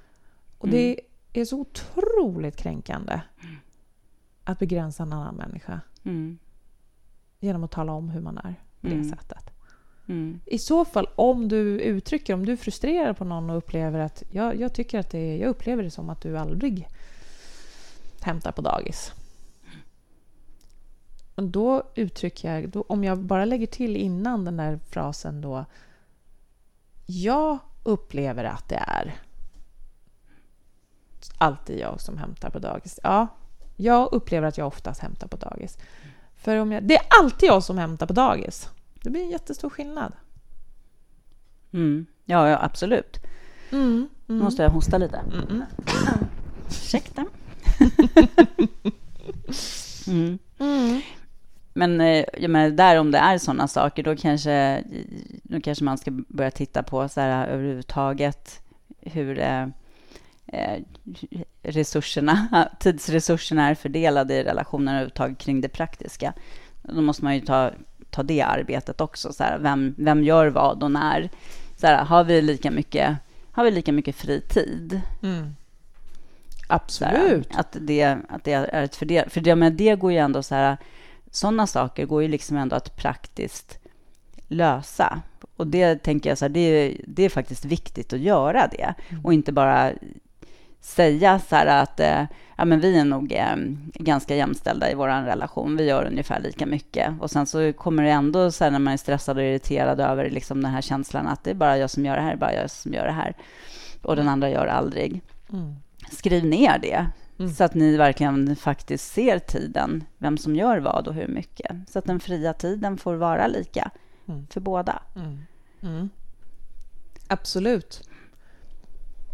Och 0.58 0.68
det 0.68 1.00
är 1.32 1.44
så 1.44 1.60
otroligt 1.60 2.56
kränkande 2.56 3.20
att 4.46 4.58
begränsa 4.58 5.02
en 5.02 5.12
annan 5.12 5.34
människa 5.34 5.80
Mm. 6.04 6.38
genom 7.40 7.64
att 7.64 7.70
tala 7.70 7.92
om 7.92 8.08
hur 8.10 8.20
man 8.20 8.38
är 8.38 8.54
på 8.80 8.86
det 8.86 8.94
Mm. 8.94 9.10
sättet. 9.10 9.50
Mm. 10.08 10.40
I 10.46 10.58
så 10.58 10.84
fall, 10.84 11.08
om 11.16 11.48
du 11.48 11.80
uttrycker, 11.80 12.34
om 12.34 12.46
du 12.46 12.52
är 12.52 12.56
frustrerad 12.56 13.16
på 13.16 13.24
någon 13.24 13.50
och 13.50 13.56
upplever 13.56 13.98
att 13.98 14.22
jag, 14.30 14.60
jag 14.60 14.74
tycker 14.74 14.98
att 14.98 15.10
det, 15.10 15.36
jag 15.36 15.48
upplever 15.48 15.82
det 15.82 15.90
som 15.90 16.10
att 16.10 16.20
du 16.20 16.38
aldrig 16.38 16.88
hämtar 18.20 18.52
på 18.52 18.62
dagis. 18.62 19.12
Och 21.34 21.42
då 21.42 21.82
uttrycker 21.94 22.54
jag, 22.54 22.68
då, 22.68 22.84
om 22.88 23.04
jag 23.04 23.18
bara 23.18 23.44
lägger 23.44 23.66
till 23.66 23.96
innan 23.96 24.44
den 24.44 24.56
där 24.56 24.78
frasen 24.88 25.40
då. 25.40 25.64
Jag 27.06 27.58
upplever 27.84 28.44
att 28.44 28.68
det 28.68 28.82
är 28.86 29.14
alltid 31.38 31.78
jag 31.78 32.00
som 32.00 32.18
hämtar 32.18 32.50
på 32.50 32.58
dagis. 32.58 33.00
Ja, 33.02 33.26
jag 33.76 34.12
upplever 34.12 34.48
att 34.48 34.58
jag 34.58 34.66
oftast 34.66 35.00
hämtar 35.00 35.26
på 35.28 35.36
dagis. 35.36 35.78
För 36.36 36.56
om 36.56 36.72
jag, 36.72 36.82
det 36.82 36.96
är 36.96 37.02
alltid 37.20 37.48
jag 37.48 37.64
som 37.64 37.78
hämtar 37.78 38.06
på 38.06 38.12
dagis. 38.12 38.68
Det 39.02 39.10
blir 39.10 39.22
en 39.22 39.30
jättestor 39.30 39.70
skillnad. 39.70 40.12
Mm. 41.72 42.06
Ja, 42.24 42.48
ja, 42.48 42.58
absolut. 42.62 43.16
Mm, 43.72 44.08
Nu 44.26 44.42
måste 44.42 44.62
jag 44.62 44.70
hosta 44.70 44.98
lite. 44.98 45.16
mm. 45.18 45.62
Ursäkta. 46.68 47.24
mm. 50.06 50.38
Mm. 50.58 51.00
Men 51.74 52.00
eh, 52.00 52.24
jag 52.38 52.50
menar, 52.50 52.70
där 52.70 53.00
om 53.00 53.10
det 53.10 53.18
är 53.18 53.38
sådana 53.38 53.68
saker, 53.68 54.02
då 54.02 54.16
kanske, 54.16 54.84
då 55.42 55.60
kanske 55.60 55.84
man 55.84 55.98
ska 55.98 56.10
börja 56.10 56.50
titta 56.50 56.82
på 56.82 57.08
så 57.08 57.20
här, 57.20 57.46
överhuvudtaget 57.48 58.60
hur 59.00 59.38
resurserna, 61.62 62.68
tidsresurserna 62.80 63.68
är 63.68 63.74
fördelade 63.74 64.34
i 64.34 64.44
relationen 64.44 64.88
överhuvudtaget 64.88 65.38
kring 65.38 65.60
det 65.60 65.68
praktiska. 65.68 66.32
Då 66.82 67.00
måste 67.00 67.24
man 67.24 67.34
ju 67.34 67.40
ta, 67.40 67.70
ta 68.10 68.22
det 68.22 68.42
arbetet 68.42 69.00
också. 69.00 69.32
Så 69.32 69.44
här, 69.44 69.58
vem, 69.58 69.94
vem 69.98 70.24
gör 70.24 70.46
vad 70.46 70.82
och 70.82 70.90
när? 70.90 71.30
Så 71.76 71.86
här, 71.86 72.04
har, 72.04 72.24
vi 72.24 72.42
lika 72.42 72.70
mycket, 72.70 73.16
har 73.52 73.64
vi 73.64 73.70
lika 73.70 73.92
mycket 73.92 74.16
fritid? 74.16 75.00
Mm. 75.22 75.54
Så 76.86 77.04
här, 77.04 77.14
Absolut. 77.14 77.56
att, 77.56 77.76
det, 77.80 78.18
att 78.28 78.44
det 78.44 78.52
är 78.52 78.82
ett 78.82 78.96
fördel... 78.96 79.30
För 79.30 79.40
det, 79.40 79.56
men 79.56 79.76
det 79.76 79.94
går 79.96 80.12
ju 80.12 80.18
ändå 80.18 80.42
så 80.42 80.54
här... 80.54 80.76
Sådana 81.30 81.66
saker 81.66 82.06
går 82.06 82.22
ju 82.22 82.28
liksom 82.28 82.56
ändå 82.56 82.76
att 82.76 82.96
praktiskt 82.96 83.78
lösa. 84.48 85.22
Och 85.56 85.66
det 85.66 86.02
tänker 86.02 86.28
jag 86.30 86.38
så 86.38 86.44
här, 86.44 86.50
det, 86.50 86.60
är- 86.60 87.00
det 87.06 87.22
är 87.22 87.28
faktiskt 87.28 87.64
viktigt 87.64 88.12
att 88.12 88.20
göra 88.20 88.66
det. 88.66 88.94
Och 89.24 89.34
inte 89.34 89.52
bara 89.52 89.92
säga 90.86 91.38
så 91.38 91.56
här 91.56 91.66
att 91.82 92.00
eh, 92.00 92.24
ja, 92.56 92.64
men 92.64 92.80
vi 92.80 92.98
är 92.98 93.04
nog 93.04 93.32
eh, 93.32 93.56
ganska 93.94 94.36
jämställda 94.36 94.90
i 94.90 94.94
vår 94.94 95.08
relation. 95.08 95.76
Vi 95.76 95.84
gör 95.84 96.04
ungefär 96.04 96.40
lika 96.40 96.66
mycket. 96.66 97.20
Och 97.20 97.30
sen 97.30 97.46
så 97.46 97.72
kommer 97.72 98.02
det 98.02 98.10
ändå 98.10 98.50
så 98.50 98.64
här 98.64 98.70
när 98.70 98.78
man 98.78 98.92
är 98.92 98.96
stressad 98.96 99.36
och 99.36 99.42
irriterad 99.42 100.00
över 100.00 100.30
liksom 100.30 100.62
den 100.62 100.70
här 100.72 100.82
känslan 100.82 101.26
att 101.26 101.44
det 101.44 101.50
är 101.50 101.54
bara 101.54 101.78
jag 101.78 101.90
som 101.90 102.04
gör 102.04 102.16
det 102.16 102.22
här, 102.22 102.28
det 102.28 102.34
är 102.36 102.40
bara 102.40 102.54
jag 102.54 102.70
som 102.70 102.92
gör 102.94 103.04
det 103.06 103.12
här. 103.12 103.34
Och 104.02 104.16
den 104.16 104.28
andra 104.28 104.50
gör 104.50 104.66
aldrig 104.66 105.22
Mm. 105.52 105.74
skriv 106.12 106.44
ner 106.44 106.78
det 106.78 107.06
Mm. 107.38 107.52
så 107.54 107.64
att 107.64 107.74
ni 107.74 107.96
verkligen 107.96 108.56
faktiskt 108.56 109.12
ser 109.12 109.38
tiden, 109.38 110.04
vem 110.18 110.38
som 110.38 110.56
gör 110.56 110.78
vad 110.78 111.08
och 111.08 111.14
hur 111.14 111.28
mycket. 111.28 111.76
Så 111.88 111.98
att 111.98 112.04
den 112.04 112.20
fria 112.20 112.52
tiden 112.52 112.98
får 112.98 113.14
vara 113.14 113.46
lika 113.46 113.90
Mm. 114.28 114.46
för 114.50 114.60
båda. 114.60 115.02
Mm. 115.16 115.38
Mm. 115.82 116.10
Absolut. 117.28 118.02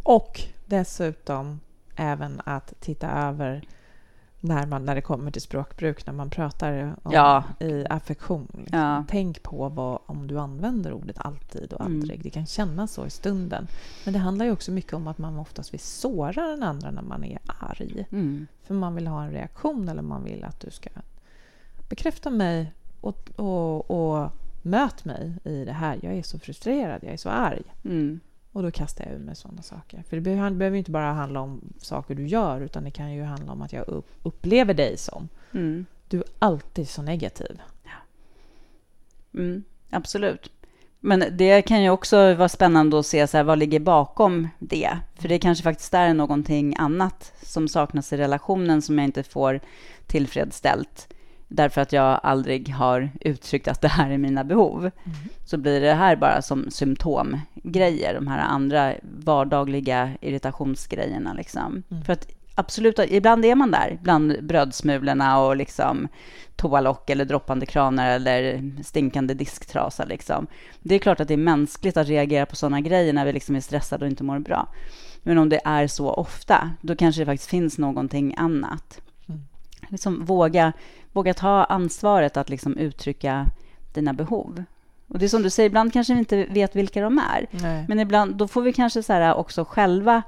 Och 0.03 0.41
dessutom 0.77 1.61
även 1.97 2.41
att 2.45 2.75
titta 2.81 3.11
över 3.11 3.63
när, 4.41 4.67
man, 4.67 4.85
när 4.85 4.95
det 4.95 5.01
kommer 5.01 5.31
till 5.31 5.43
språkbruk, 5.43 6.07
när 6.07 6.13
man 6.15 6.31
pratar 6.31 6.95
om, 7.03 7.13
Ja. 7.13 7.45
i 7.61 7.87
affektion. 7.91 8.49
Liksom. 8.59 8.79
Ja. 8.79 9.05
Tänk 9.09 9.43
på 9.43 9.69
vad, 9.69 9.99
om 10.07 10.27
du 10.27 10.39
använder 10.39 10.93
ordet 10.93 11.17
alltid 11.19 11.73
och 11.73 11.81
Mm. 11.81 11.93
aldrig. 11.93 12.23
Det 12.23 12.31
kan 12.31 12.47
kännas 12.47 12.93
så 12.93 13.07
i 13.07 13.11
stunden. 13.11 13.67
Men 14.05 14.13
det 14.13 14.19
handlar 14.21 14.47
ju 14.47 14.53
också 14.53 14.71
mycket 14.73 14.93
om 14.93 15.07
att 15.07 15.19
man 15.19 15.39
oftast 15.39 15.73
vill 15.75 15.81
såra 15.81 16.47
den 16.47 16.63
andra 16.63 16.91
när 16.91 17.03
man 17.03 17.25
är 17.25 17.39
arg. 17.61 18.07
Mm. 18.13 18.47
För 18.63 18.75
man 18.75 18.95
vill 18.95 19.07
ha 19.07 19.25
en 19.25 19.31
reaktion 19.31 19.89
eller 19.89 20.03
man 20.03 20.25
vill 20.25 20.45
att 20.45 20.61
du 20.61 20.71
ska 20.71 20.91
bekräfta 21.89 22.31
mig 22.31 22.73
och, 23.01 23.31
och, 23.37 23.91
och 23.91 24.31
möt 24.63 25.05
mig 25.05 25.33
i 25.45 25.65
det 25.65 25.73
här. 25.73 25.99
Jag 26.03 26.13
är 26.15 26.23
så 26.23 26.39
frustrerad, 26.39 26.99
jag 27.05 27.13
är 27.13 27.17
så 27.17 27.29
arg. 27.29 27.63
Mm. 27.85 28.21
Och 28.53 28.62
då 28.62 28.71
kastar 28.71 29.05
jag 29.05 29.15
ur 29.15 29.19
mig 29.19 29.37
sådana 29.37 29.62
saker. 29.62 30.03
För 30.09 30.17
det 30.17 30.23
behöver, 30.23 30.51
behöver 30.51 30.79
inte 30.79 30.91
bara 30.91 31.12
handla 31.12 31.41
om 31.41 31.61
saker 31.79 32.15
du 32.15 32.27
gör 32.27 32.61
utan 32.61 32.85
det 32.85 32.91
kan 32.91 33.12
ju 33.12 33.23
handla 33.23 33.53
om 33.53 33.62
att 33.62 33.73
jag 33.73 33.88
upp, 33.88 34.11
upplever 34.23 34.75
dig 34.75 34.97
som 34.97 35.29
Mm. 35.53 35.87
du 36.09 36.19
är 36.19 36.25
alltid 36.38 36.88
så 36.88 37.03
negativ. 37.03 37.61
Mm. 39.35 39.65
Absolut. 39.91 40.51
Men 41.01 41.25
det 41.33 41.62
kan 41.62 41.83
ju 41.83 41.91
också 41.91 42.35
vara 42.35 42.49
spännande 42.49 42.99
att 42.99 43.07
se 43.07 43.27
så 43.27 43.37
här, 43.37 43.45
vad 43.45 43.59
ligger 43.59 43.81
bakom 43.81 44.49
det. 44.59 44.99
För 45.15 45.29
det 45.29 45.38
kanske 45.38 45.62
faktiskt 45.65 45.95
är 45.95 46.15
någonting 46.15 46.75
annat 46.79 47.33
som 47.43 47.69
saknas 47.69 48.12
i 48.12 48.17
relationen 48.17 48.83
som 48.83 48.99
jag 48.99 49.05
inte 49.05 49.23
får 49.23 49.61
tillfredsställt 50.07 51.09
därför 51.55 51.81
att 51.81 51.93
jag 51.93 52.21
aldrig 52.23 52.69
har 52.69 53.11
uttryckt 53.21 53.69
att 53.69 53.81
det 53.81 53.88
här 53.88 54.11
är 54.11 54.19
mina 54.19 54.45
behov. 54.45 54.91
Så 55.45 55.57
blir 55.59 55.81
det 55.81 55.95
här 55.95 56.17
bara 56.17 56.43
som 56.43 56.71
symptomgrejer, 56.71 58.15
de 58.15 58.27
här 58.27 58.38
andra 58.38 58.95
vardagliga 59.03 60.11
irritationsgrejerna. 60.21 61.33
Liksom. 61.33 61.83
Mm. 61.91 62.05
För 62.05 62.12
att 62.12 62.27
absolut, 62.55 62.99
ibland 62.99 63.45
är 63.45 63.55
man 63.55 63.71
där, 63.71 63.99
bland 64.03 64.45
brödsmulorna 64.45 65.41
och 65.41 65.57
liksom 65.57 66.09
toalock 66.57 67.11
eller 67.11 67.25
droppande 67.25 67.67
kranar 67.67 68.11
eller 68.11 68.73
stinkande 68.83 69.35
disktrasa. 69.35 70.05
Liksom. 70.05 70.47
Det 70.83 70.95
är 70.95 70.99
klart 70.99 71.21
att 71.21 71.29
det 71.29 71.35
är 71.35 71.38
mänskligt 71.38 71.97
att 71.97 72.09
reagera 72.09 72.47
på 72.47 72.57
sådana 72.57 72.81
grejer 72.81 73.12
när 73.12 73.25
vi 73.25 73.33
liksom 73.33 73.57
är 73.57 73.61
stressade 73.61 74.05
och 74.05 74.11
inte 74.11 74.25
mår 74.25 74.38
bra. 74.38 74.69
Men 75.23 75.38
om 75.38 75.49
det 75.49 75.61
är 75.65 75.87
så 75.87 76.11
ofta, 76.11 76.71
då 76.81 76.97
kanske 76.97 77.23
det 77.23 77.27
faktiskt 77.27 77.51
finns 77.51 77.79
någonting 77.79 78.35
annat. 78.38 79.01
Mm. 79.93 79.95
Liksom 79.95 80.25
våga, 80.25 80.73
våga 81.13 81.35
ta 81.35 81.65
ansvaret 81.65 82.37
att 82.37 82.49
liksom 82.49 82.77
uttrycka 82.77 83.47
dina 83.95 84.13
behov. 84.13 84.65
Och 85.09 85.19
det 85.19 85.25
är 85.25 85.29
som 85.29 85.43
du 85.43 85.51
säger, 85.51 85.67
ibland 85.67 85.93
kanske 85.93 86.13
vi 86.13 86.19
inte 86.19 86.45
vet 86.45 86.77
vilka 86.77 87.03
de 87.03 87.19
är. 87.19 87.47
Nej. 87.51 87.85
Men 87.89 88.01
ibland, 88.01 88.37
då 88.37 88.49
får 88.49 88.63
vi 88.63 88.73
kanske 88.73 89.03
så 89.03 89.13
här 89.13 89.35
också 89.35 89.65
själva 89.65 90.23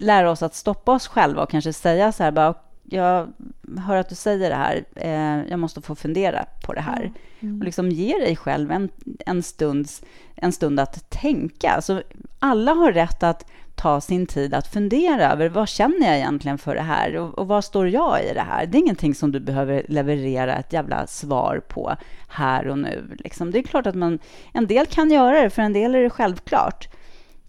lära 0.00 0.30
oss 0.30 0.42
att 0.42 0.54
stoppa 0.54 0.92
oss 0.92 1.06
själva 1.06 1.42
och 1.42 1.50
kanske 1.50 1.72
säga 1.72 2.12
så 2.12 2.22
här, 2.22 2.30
bara, 2.30 2.54
jag 2.82 3.32
hör 3.78 3.96
att 3.96 4.08
du 4.08 4.14
säger 4.14 4.50
det 4.50 4.56
här, 4.56 4.84
eh, 4.94 5.50
jag 5.50 5.58
måste 5.58 5.82
få 5.82 5.94
fundera 5.94 6.46
på 6.66 6.72
det 6.72 6.80
här. 6.80 7.12
Mm. 7.40 7.58
Och 7.58 7.64
liksom 7.64 7.90
ge 7.90 8.18
dig 8.18 8.36
själv 8.36 8.70
en, 8.70 8.88
en, 9.26 9.42
stunds, 9.42 10.02
en 10.34 10.52
stund 10.52 10.80
att 10.80 11.10
tänka. 11.10 11.82
Så 11.82 12.02
alla 12.38 12.72
har 12.72 12.92
rätt 12.92 13.22
att 13.22 13.46
ta 13.74 14.00
sin 14.00 14.26
tid 14.26 14.54
att 14.54 14.66
fundera 14.66 15.32
över 15.32 15.48
vad 15.48 15.68
känner 15.68 16.06
jag 16.06 16.16
egentligen 16.16 16.58
för 16.58 16.74
det 16.74 16.82
här 16.82 17.16
och, 17.16 17.38
och 17.38 17.48
vad 17.48 17.64
står 17.64 17.88
jag 17.88 18.24
i 18.24 18.34
det 18.34 18.40
här? 18.40 18.66
Det 18.66 18.78
är 18.78 18.80
ingenting 18.80 19.14
som 19.14 19.32
du 19.32 19.40
behöver 19.40 19.82
leverera 19.88 20.56
ett 20.56 20.72
jävla 20.72 21.06
svar 21.06 21.62
på 21.68 21.96
här 22.28 22.68
och 22.68 22.78
nu. 22.78 23.16
Liksom. 23.18 23.50
Det 23.50 23.58
är 23.58 23.62
klart 23.62 23.86
att 23.86 23.94
man, 23.94 24.18
en 24.52 24.66
del 24.66 24.86
kan 24.86 25.10
göra 25.10 25.42
det, 25.42 25.50
för 25.50 25.62
en 25.62 25.72
del 25.72 25.94
är 25.94 26.02
det 26.02 26.10
självklart. 26.10 26.88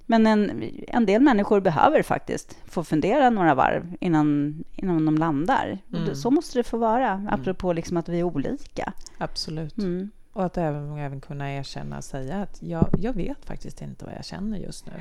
Men 0.05 0.27
en, 0.27 0.63
en 0.87 1.05
del 1.05 1.21
människor 1.21 1.61
behöver 1.61 2.03
faktiskt 2.03 2.57
få 2.65 2.83
fundera 2.83 3.29
några 3.29 3.55
varv 3.55 3.95
innan, 3.99 4.55
innan 4.71 5.05
de 5.05 5.17
landar. 5.17 5.77
Mm. 5.93 6.15
Så 6.15 6.31
måste 6.31 6.59
det 6.59 6.63
få 6.63 6.77
vara, 6.77 7.27
apropå 7.31 7.73
liksom 7.73 7.97
att 7.97 8.09
vi 8.09 8.19
är 8.19 8.23
olika. 8.23 8.93
Absolut. 9.17 9.77
Mm. 9.77 10.11
Och 10.33 10.45
att 10.45 10.57
även, 10.57 10.97
även 10.97 11.21
kunna 11.21 11.53
erkänna 11.53 11.97
och 11.97 12.03
säga 12.03 12.41
att 12.41 12.63
jag, 12.63 12.89
jag 12.97 13.13
vet 13.13 13.45
faktiskt 13.45 13.81
inte 13.81 14.05
vad 14.05 14.13
jag 14.13 14.25
känner 14.25 14.57
just 14.57 14.85
nu. 14.85 14.91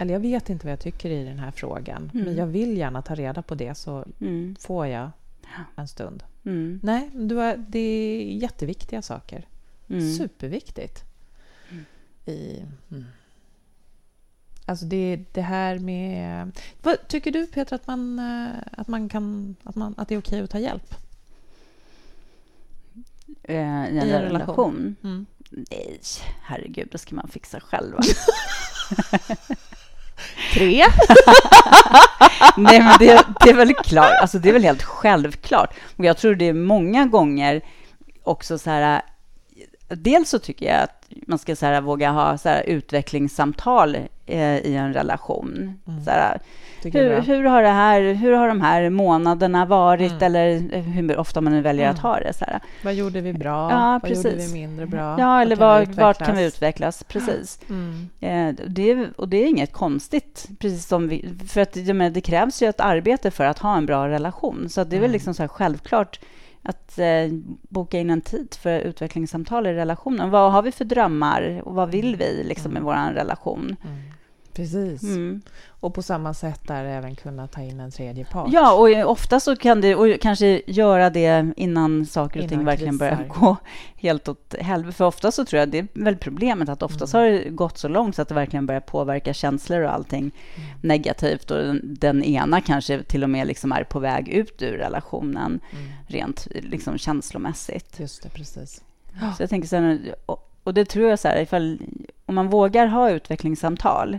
Eller 0.00 0.12
jag 0.12 0.20
vet 0.20 0.50
inte 0.50 0.66
vad 0.66 0.72
jag 0.72 0.80
tycker 0.80 1.10
i 1.10 1.24
den 1.24 1.38
här 1.38 1.50
frågan. 1.50 2.10
Mm. 2.14 2.24
Men 2.26 2.36
jag 2.36 2.46
vill 2.46 2.76
gärna 2.76 3.02
ta 3.02 3.14
reda 3.14 3.42
på 3.42 3.54
det 3.54 3.74
så 3.74 4.04
Mm. 4.20 4.56
får 4.60 4.86
jag 4.86 5.10
en 5.76 5.88
stund. 5.88 6.22
Mm. 6.44 6.80
Nej, 6.82 7.10
du 7.14 7.34
har, 7.34 7.56
det 7.68 7.78
är 7.78 8.22
jätteviktiga 8.22 9.02
saker. 9.02 9.46
Mm. 9.88 10.14
Superviktigt. 10.14 11.04
I, 12.26 12.62
mm. 12.90 13.04
Alltså 14.66 14.84
det, 14.84 15.24
det 15.32 15.42
här 15.42 15.78
med... 15.78 16.50
Vad, 16.82 17.08
tycker 17.08 17.30
du 17.32 17.46
Peter 17.46 17.76
att 17.76 17.86
man, 17.86 18.18
eh, 18.18 18.48
att 18.72 18.88
man 18.88 19.08
kan... 19.08 19.56
Att, 19.64 19.74
man, 19.74 19.94
att 19.96 20.08
det 20.08 20.14
är 20.14 20.18
okej 20.18 20.40
att 20.40 20.50
ta 20.50 20.58
hjälp? 20.58 20.94
Eh, 23.42 23.54
I 23.56 23.58
en, 23.58 23.96
I 23.96 23.98
en 23.98 24.22
relation? 24.22 24.32
relation. 24.32 24.96
Mm. 25.02 25.26
Nej, 25.50 26.00
herregud, 26.42 26.88
det 26.92 26.98
ska 26.98 27.14
man 27.14 27.28
fixa 27.28 27.60
själv. 27.60 27.94
Tre. 30.54 30.84
Nej, 32.56 32.80
men 32.80 32.98
det, 32.98 33.24
det 33.44 33.50
är 33.50 33.54
väl 33.54 33.74
klart. 33.74 34.12
Alltså, 34.20 34.38
det 34.38 34.48
är 34.48 34.52
väl 34.52 34.64
helt 34.64 34.82
självklart. 34.82 35.74
Och 35.96 36.04
jag 36.04 36.16
tror 36.16 36.34
det 36.34 36.48
är 36.48 36.52
många 36.52 37.06
gånger 37.06 37.60
också 38.22 38.58
så 38.58 38.70
här... 38.70 39.02
Dels 39.88 40.30
så 40.30 40.38
tycker 40.38 40.66
jag 40.66 40.82
att 40.82 41.06
man 41.26 41.38
ska 41.38 41.56
så 41.56 41.66
här, 41.66 41.80
våga 41.80 42.10
ha 42.10 42.38
så 42.38 42.48
här, 42.48 42.62
utvecklingssamtal 42.62 43.96
eh, 44.26 44.58
i 44.58 44.74
en 44.76 44.94
relation. 44.94 45.78
Mm. 45.86 46.04
Så 46.04 46.10
här, 46.10 46.40
hur, 46.84 47.20
hur, 47.20 47.44
har 47.44 47.62
det 47.62 47.68
här, 47.68 48.12
hur 48.14 48.32
har 48.32 48.48
de 48.48 48.60
här 48.60 48.90
månaderna 48.90 49.66
varit? 49.66 50.10
Mm. 50.12 50.22
Eller 50.22 50.58
hur 50.80 51.16
ofta 51.18 51.40
man 51.40 51.52
nu 51.52 51.60
väljer 51.60 51.88
att 51.90 51.98
Mm. 51.98 52.02
ha 52.10 52.20
det. 52.20 52.32
Så 52.32 52.44
här. 52.44 52.60
Vad 52.84 52.94
gjorde 52.94 53.20
vi 53.20 53.32
bra? 53.32 53.70
Ja, 53.70 54.00
vad 54.02 54.10
gjorde 54.10 54.22
precis. 54.30 54.50
vi 54.54 54.60
mindre 54.60 54.86
bra? 54.86 55.16
Ja, 55.18 55.42
eller 55.42 55.56
Vad 55.56 55.84
kan 55.84 55.94
vi 55.94 56.00
vart 56.02 56.18
kan 56.18 56.36
vi 56.36 56.44
utvecklas? 56.46 57.04
Precis. 57.04 57.60
Mm. 57.68 58.08
Eh, 58.20 58.64
det 58.68 58.90
är, 58.90 59.08
och 59.16 59.28
det 59.28 59.36
är 59.36 59.48
inget 59.48 59.72
konstigt, 59.72 60.48
precis 60.58 60.86
som 60.86 61.08
vi, 61.08 61.28
för 61.48 61.60
att 61.60 61.76
menar, 61.76 62.10
det 62.10 62.20
krävs 62.20 62.62
ju 62.62 62.68
ett 62.68 62.80
arbete 62.80 63.30
för 63.30 63.44
att 63.44 63.58
ha 63.58 63.76
en 63.76 63.86
bra 63.86 64.08
relation. 64.08 64.68
Så 64.68 64.80
att 64.80 64.90
det 64.90 64.96
är 64.96 65.00
väl 65.00 65.04
Mm. 65.08 65.12
liksom 65.12 65.34
så 65.34 65.48
självklart 65.48 66.20
att 66.62 66.98
eh, 66.98 67.06
boka 67.68 67.98
in 67.98 68.10
en 68.10 68.20
tid 68.20 68.54
för 68.62 68.78
utvecklingssamtal 68.80 69.66
i 69.66 69.72
relationen. 69.72 70.30
Vad 70.30 70.52
har 70.52 70.62
vi 70.62 70.72
för 70.72 70.84
drömmar 70.84 71.62
och 71.64 71.74
vad 71.74 71.90
vill 71.90 72.16
vi 72.16 72.44
liksom, 72.44 72.72
i 72.72 72.78
Mm. 72.78 72.84
vår 72.84 73.14
relation? 73.14 73.76
Mm. 73.84 73.98
Precis. 74.52 75.02
Mm. 75.02 75.42
Och 75.80 75.94
på 75.94 76.02
samma 76.02 76.34
sätt 76.34 76.60
där 76.66 76.84
även 76.84 77.14
kunna 77.14 77.46
ta 77.46 77.60
in 77.62 77.80
en 77.80 77.90
tredje 77.90 78.24
part. 78.24 78.48
Ja, 78.52 78.72
och 78.74 79.10
ofta 79.10 79.40
så 79.40 79.56
kan 79.56 79.80
det, 79.80 79.94
och 79.94 80.20
kanske 80.20 80.62
göra 80.66 81.10
det 81.10 81.52
innan 81.56 82.06
saker 82.06 82.40
och 82.40 82.44
Innan 82.44 82.48
ting 82.48 82.64
verkligen 82.64 82.98
krisar. 82.98 83.16
börjar 83.16 83.28
gå 83.28 83.56
helt 83.96 84.28
åt 84.28 84.54
helvete. 84.60 84.96
För 84.96 85.04
ofta 85.04 85.30
så 85.32 85.44
tror 85.44 85.60
jag 85.60 85.68
det 85.68 85.78
är 85.78 85.86
väl 85.92 86.16
problemet 86.16 86.68
att 86.68 86.82
oftast 86.82 87.14
Mm. 87.14 87.24
har 87.24 87.30
det 87.30 87.48
gått 87.50 87.78
så 87.78 87.88
långt 87.88 88.16
så 88.16 88.22
att 88.22 88.28
det 88.28 88.34
verkligen 88.34 88.66
börjar 88.66 88.80
påverka 88.80 89.34
känslor 89.34 89.80
och 89.82 89.94
allting 89.94 90.20
Mm. 90.20 90.68
negativt. 90.82 91.50
Och 91.50 91.58
den, 91.58 91.80
den 92.00 92.24
ena 92.24 92.60
kanske 92.60 93.02
till 93.02 93.22
och 93.24 93.30
med 93.30 93.46
liksom 93.46 93.72
är 93.72 93.84
på 93.84 93.98
väg 93.98 94.28
ut 94.28 94.62
ur 94.62 94.72
relationen 94.78 95.60
Mm. 95.72 95.88
rent 96.06 96.46
liksom 96.50 96.98
känslomässigt. 96.98 98.00
Just 98.00 98.22
det, 98.22 98.28
precis. 98.28 98.82
Så 99.36 99.42
jag 99.42 99.50
tänker 99.50 99.68
så 99.68 99.76
här, 99.76 100.14
och, 100.26 100.50
och 100.64 100.74
det 100.74 100.84
tror 100.84 101.08
jag 101.10 101.18
så 101.18 101.28
här, 101.28 101.40
ifall, 101.42 101.78
om 102.26 102.34
man 102.34 102.48
vågar 102.48 102.86
ha 102.86 103.10
utvecklingssamtal 103.10 104.18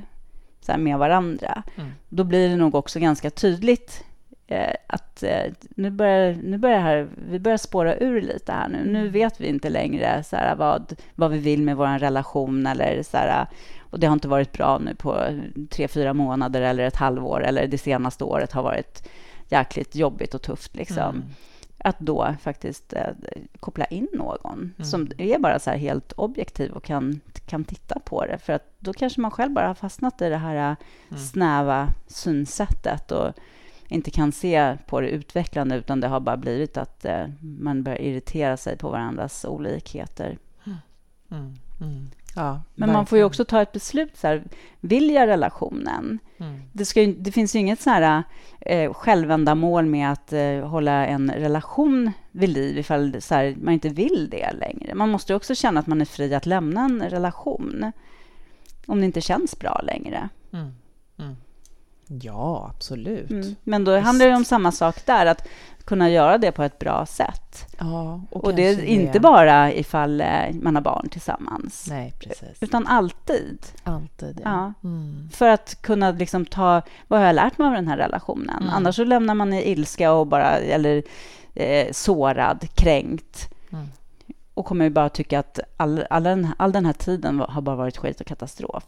så 0.62 0.72
här, 0.72 0.80
med 0.80 0.98
varandra, 0.98 1.64
Mm. 1.78 1.90
då 2.10 2.24
blir 2.24 2.50
det 2.50 2.56
nog 2.56 2.76
också 2.76 3.00
ganska 3.00 3.30
tydligt 3.30 4.04
eh, 4.48 4.74
att 4.88 5.24
eh, 5.24 5.52
nu 5.76 5.90
börjar, 5.90 6.38
nu 6.44 6.58
börjar 6.58 6.80
här, 6.80 7.08
vi 7.32 7.40
börjar 7.40 7.58
spåra 7.58 7.96
ur 7.98 8.22
lite 8.22 8.52
här 8.52 8.68
nu. 8.70 8.78
Nu 8.86 9.00
Mm. 9.00 9.12
vet 9.12 9.42
vi 9.42 9.48
inte 9.48 9.70
längre 9.70 10.24
så 10.24 10.36
här, 10.36 10.56
vad, 10.56 10.94
vad 11.16 11.32
vi 11.32 11.38
vill 11.38 11.62
med 11.62 11.78
vår 11.78 12.00
relation 12.00 12.68
eller 12.68 13.04
så 13.04 13.18
här, 13.18 13.48
och 13.80 14.00
det 14.00 14.08
har 14.08 14.14
inte 14.14 14.28
varit 14.28 14.52
bra 14.52 14.78
nu 14.80 14.96
på 14.96 15.40
tre, 15.70 15.88
fyra 15.88 16.14
månader 16.14 16.62
eller 16.62 16.84
ett 16.84 16.96
halvår 16.96 17.44
eller 17.44 17.68
det 17.68 17.78
senaste 17.78 18.24
året 18.24 18.52
har 18.52 18.64
varit 18.64 19.08
jäkligt 19.50 19.96
jobbigt 19.96 20.34
och 20.34 20.42
tufft 20.42 20.76
liksom 20.76 21.04
Mm. 21.04 21.24
Att 21.80 22.00
då 22.00 22.36
faktiskt 22.42 22.94
eh, 22.94 23.08
koppla 23.60 23.86
in 23.86 24.08
någon 24.14 24.60
Mm. 24.78 24.90
som 24.90 25.12
är 25.18 25.40
bara 25.40 25.60
så 25.60 25.72
helt 25.72 26.12
objektiv 26.12 26.72
och 26.72 26.84
kan, 26.84 27.20
kan 27.46 27.64
titta 27.64 28.00
på 28.00 28.26
det. 28.26 28.38
För 28.38 28.54
att 28.54 28.74
då 28.80 28.94
kanske 28.94 29.22
man 29.22 29.32
själv 29.32 29.54
bara 29.54 29.68
har 29.68 29.74
fastnat 29.76 30.22
i 30.22 30.30
det 30.30 30.38
här 30.38 30.56
eh, 30.56 30.76
Mm. 31.10 31.20
snäva 31.24 31.94
synsättet 32.08 33.12
och 33.12 33.34
inte 33.88 34.12
kan 34.12 34.32
se 34.32 34.78
på 34.88 35.02
det 35.02 35.10
utvecklande 35.10 35.76
utan 35.76 36.00
det 36.00 36.08
har 36.08 36.20
bara 36.20 36.38
blivit 36.38 36.78
att 36.78 37.06
eh, 37.06 37.28
man 37.42 37.84
börjar 37.84 38.02
irritera 38.02 38.58
sig 38.58 38.78
på 38.78 38.90
varandras 38.90 39.46
olikheter. 39.46 40.38
Mm. 41.32 42.10
Ja, 42.40 42.62
Men 42.76 42.92
man 42.92 43.06
får 43.06 43.18
ju 43.18 43.24
också 43.24 43.46
ta 43.46 43.62
ett 43.62 43.72
beslut. 43.72 44.18
Så 44.18 44.28
här, 44.28 44.44
vill 44.80 45.10
jag 45.10 45.28
relationen? 45.28 46.20
Mm. 46.38 46.62
Det, 46.74 46.86
ska 46.86 47.06
det 47.06 47.32
finns 47.32 47.56
ju 47.56 47.60
inget 47.60 47.82
så 47.82 47.90
här, 47.90 48.24
eh, 48.60 48.94
självändamål 48.94 49.86
med 49.86 50.12
att 50.12 50.34
eh, 50.34 50.68
hålla 50.68 51.06
en 51.06 51.32
relation 51.32 52.12
vid 52.32 52.50
liv 52.50 52.78
ifall 52.78 53.22
så 53.22 53.36
här, 53.36 53.56
man 53.62 53.74
inte 53.74 53.90
vill 53.90 54.28
det 54.32 54.52
längre. 54.52 54.96
Man 54.96 55.10
måste 55.10 55.34
ju 55.34 55.38
också 55.38 55.56
känna 55.56 55.80
att 55.80 55.88
man 55.88 56.02
är 56.02 56.06
fri 56.06 56.34
att 56.34 56.46
lämna 56.46 56.86
en 56.86 57.02
relation 57.02 57.92
om 58.86 59.00
det 59.00 59.06
inte 59.06 59.22
känns 59.22 59.60
bra 59.60 59.82
längre. 59.84 60.30
Mm. 60.54 60.72
Mm. 61.18 61.36
Ja, 62.22 62.72
absolut. 62.76 63.32
Mm. 63.32 63.56
Men 63.64 63.84
då 63.84 64.00
handlar 64.00 64.26
det 64.28 64.36
om 64.36 64.46
samma 64.46 64.72
sak 64.72 65.06
där, 65.06 65.26
att 65.26 65.48
kunna 65.86 66.10
göra 66.10 66.38
det 66.38 66.52
på 66.52 66.64
ett 66.64 66.80
bra 66.80 67.06
sätt. 67.06 67.66
Ja, 67.80 68.22
Och, 68.30 68.56
det 68.56 68.68
är 68.68 68.84
inte 68.84 69.20
bara 69.20 69.74
ifall 69.74 70.22
eh, 70.22 70.54
man 70.54 70.76
har 70.76 70.82
barn 70.82 71.10
tillsammans, 71.10 71.86
Nej, 71.90 72.14
precis. 72.20 72.58
utan 72.60 72.88
alltid. 72.88 73.66
Alltid, 73.84 74.42
Ja. 74.44 74.74
ja. 74.82 74.90
Mm. 74.90 75.30
För 75.34 75.50
att 75.50 75.82
kunna 75.82 76.12
liksom 76.12 76.46
ta, 76.46 76.82
vad 77.08 77.20
har 77.20 77.28
jag 77.28 77.36
lärt 77.36 77.58
mig 77.58 77.68
av 77.68 77.74
den 77.74 77.88
här 77.88 77.98
relationen? 77.98 78.64
Mm. 78.64 78.70
Annars 78.74 78.96
så 78.96 79.04
lämnar 79.04 79.36
man 79.36 79.54
i 79.54 79.72
ilska 79.72 80.12
och 80.14 80.28
bara, 80.28 80.58
eller 80.58 81.04
eh, 81.56 81.92
sårad, 81.92 82.68
kränkt. 82.76 83.54
Mm. 83.72 83.88
Och 84.54 84.66
kommer 84.66 84.86
ju 84.86 84.92
bara 84.92 85.10
tycka 85.10 85.40
att 85.40 85.60
all, 85.78 86.04
all, 86.10 86.24
den, 86.24 86.48
all 86.58 86.72
den 86.72 86.86
här 86.86 86.94
tiden 86.94 87.40
har 87.40 87.62
bara 87.62 87.76
varit 87.76 87.98
skit 87.98 88.22
och 88.22 88.28
katastrof. 88.28 88.84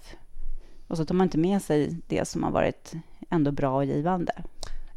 Och 0.91 0.97
så 0.97 1.05
tar 1.05 1.15
man 1.15 1.25
inte 1.25 1.37
med 1.37 1.61
sig 1.61 1.97
det 2.07 2.25
som 2.27 2.43
har 2.43 2.51
varit 2.51 2.93
ändå 3.29 3.51
bra 3.51 3.75
och 3.75 3.85
givande. 3.85 4.43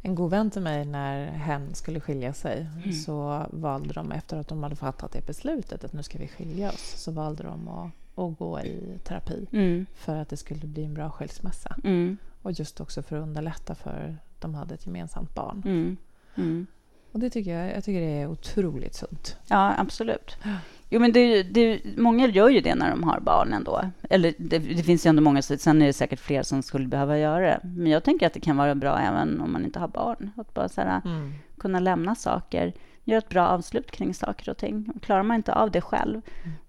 En 0.02 0.14
god 0.14 0.30
vän 0.30 0.50
till 0.50 0.62
mig, 0.62 0.84
när 0.84 1.26
hen 1.26 1.74
skulle 1.74 2.00
skilja 2.00 2.32
sig 2.32 2.66
Mm. 2.76 2.92
så 2.92 3.46
valde 3.52 3.92
de, 3.94 4.12
efter 4.12 4.36
att 4.36 4.48
de 4.48 4.62
hade 4.62 4.76
fattat 4.76 5.12
det 5.12 5.26
beslutet 5.26 5.84
att 5.84 5.92
nu 5.92 6.02
ska 6.02 6.18
vi 6.18 6.28
skilja 6.28 6.68
oss, 6.68 6.94
så 6.96 7.10
valde 7.12 7.42
de 7.42 7.68
att, 7.68 7.90
att 8.18 8.38
gå 8.38 8.60
i 8.60 8.98
terapi 9.04 9.46
Mm. 9.52 9.86
för 9.94 10.16
att 10.16 10.28
det 10.28 10.36
skulle 10.36 10.66
bli 10.66 10.84
en 10.84 10.94
bra 10.94 11.10
skilsmässa. 11.10 11.76
Mm. 11.84 12.16
Och 12.42 12.52
just 12.52 12.80
också 12.80 13.02
för 13.02 13.16
att 13.16 13.22
underlätta 13.22 13.74
för 13.74 14.16
de 14.40 14.54
hade 14.54 14.74
ett 14.74 14.86
gemensamt 14.86 15.34
barn. 15.34 15.62
Mm. 15.64 15.96
Mm. 16.36 16.66
Och 17.12 17.20
det 17.20 17.30
tycker 17.30 17.58
jag, 17.58 17.76
jag 17.76 17.84
tycker 17.84 18.00
det 18.00 18.20
är 18.20 18.26
otroligt 18.26 18.94
sunt. 18.94 19.36
Ja, 19.48 19.74
absolut. 19.78 20.36
Jo, 20.90 21.00
men 21.00 21.12
det, 21.12 21.42
det, 21.42 21.80
många 21.96 22.26
gör 22.26 22.48
ju 22.48 22.60
det 22.60 22.74
när 22.74 22.90
de 22.90 23.02
har 23.04 23.20
barn 23.20 23.52
ändå. 23.52 23.80
Eller 24.10 24.34
det, 24.38 24.58
det 24.58 24.82
finns 24.82 25.06
ju 25.06 25.08
ändå 25.08 25.22
många, 25.22 25.42
så 25.42 25.56
sen 25.56 25.82
är 25.82 25.86
det 25.86 25.92
säkert 25.92 26.20
fler 26.20 26.42
som 26.42 26.62
skulle 26.62 26.86
behöva 26.88 27.18
göra 27.18 27.40
det. 27.46 27.60
Men 27.62 27.86
jag 27.92 28.04
tänker 28.04 28.26
att 28.26 28.32
det 28.32 28.40
kan 28.40 28.56
vara 28.56 28.74
bra 28.74 28.98
även 28.98 29.40
om 29.40 29.52
man 29.52 29.64
inte 29.64 29.78
har 29.78 29.88
barn. 29.88 30.30
Att 30.36 30.54
bara 30.54 30.68
så 30.68 30.80
här, 30.80 31.00
Mm. 31.04 31.32
kunna 31.58 31.80
lämna 31.80 32.14
saker, 32.14 32.72
göra 33.04 33.18
ett 33.18 33.28
bra 33.28 33.48
avslut 33.48 33.90
kring 33.90 34.14
saker 34.14 34.50
och 34.50 34.56
ting. 34.56 34.90
Och 34.94 35.02
klarar 35.02 35.22
man 35.22 35.36
inte 35.36 35.54
av 35.54 35.70
det 35.70 35.80
själv 35.80 36.20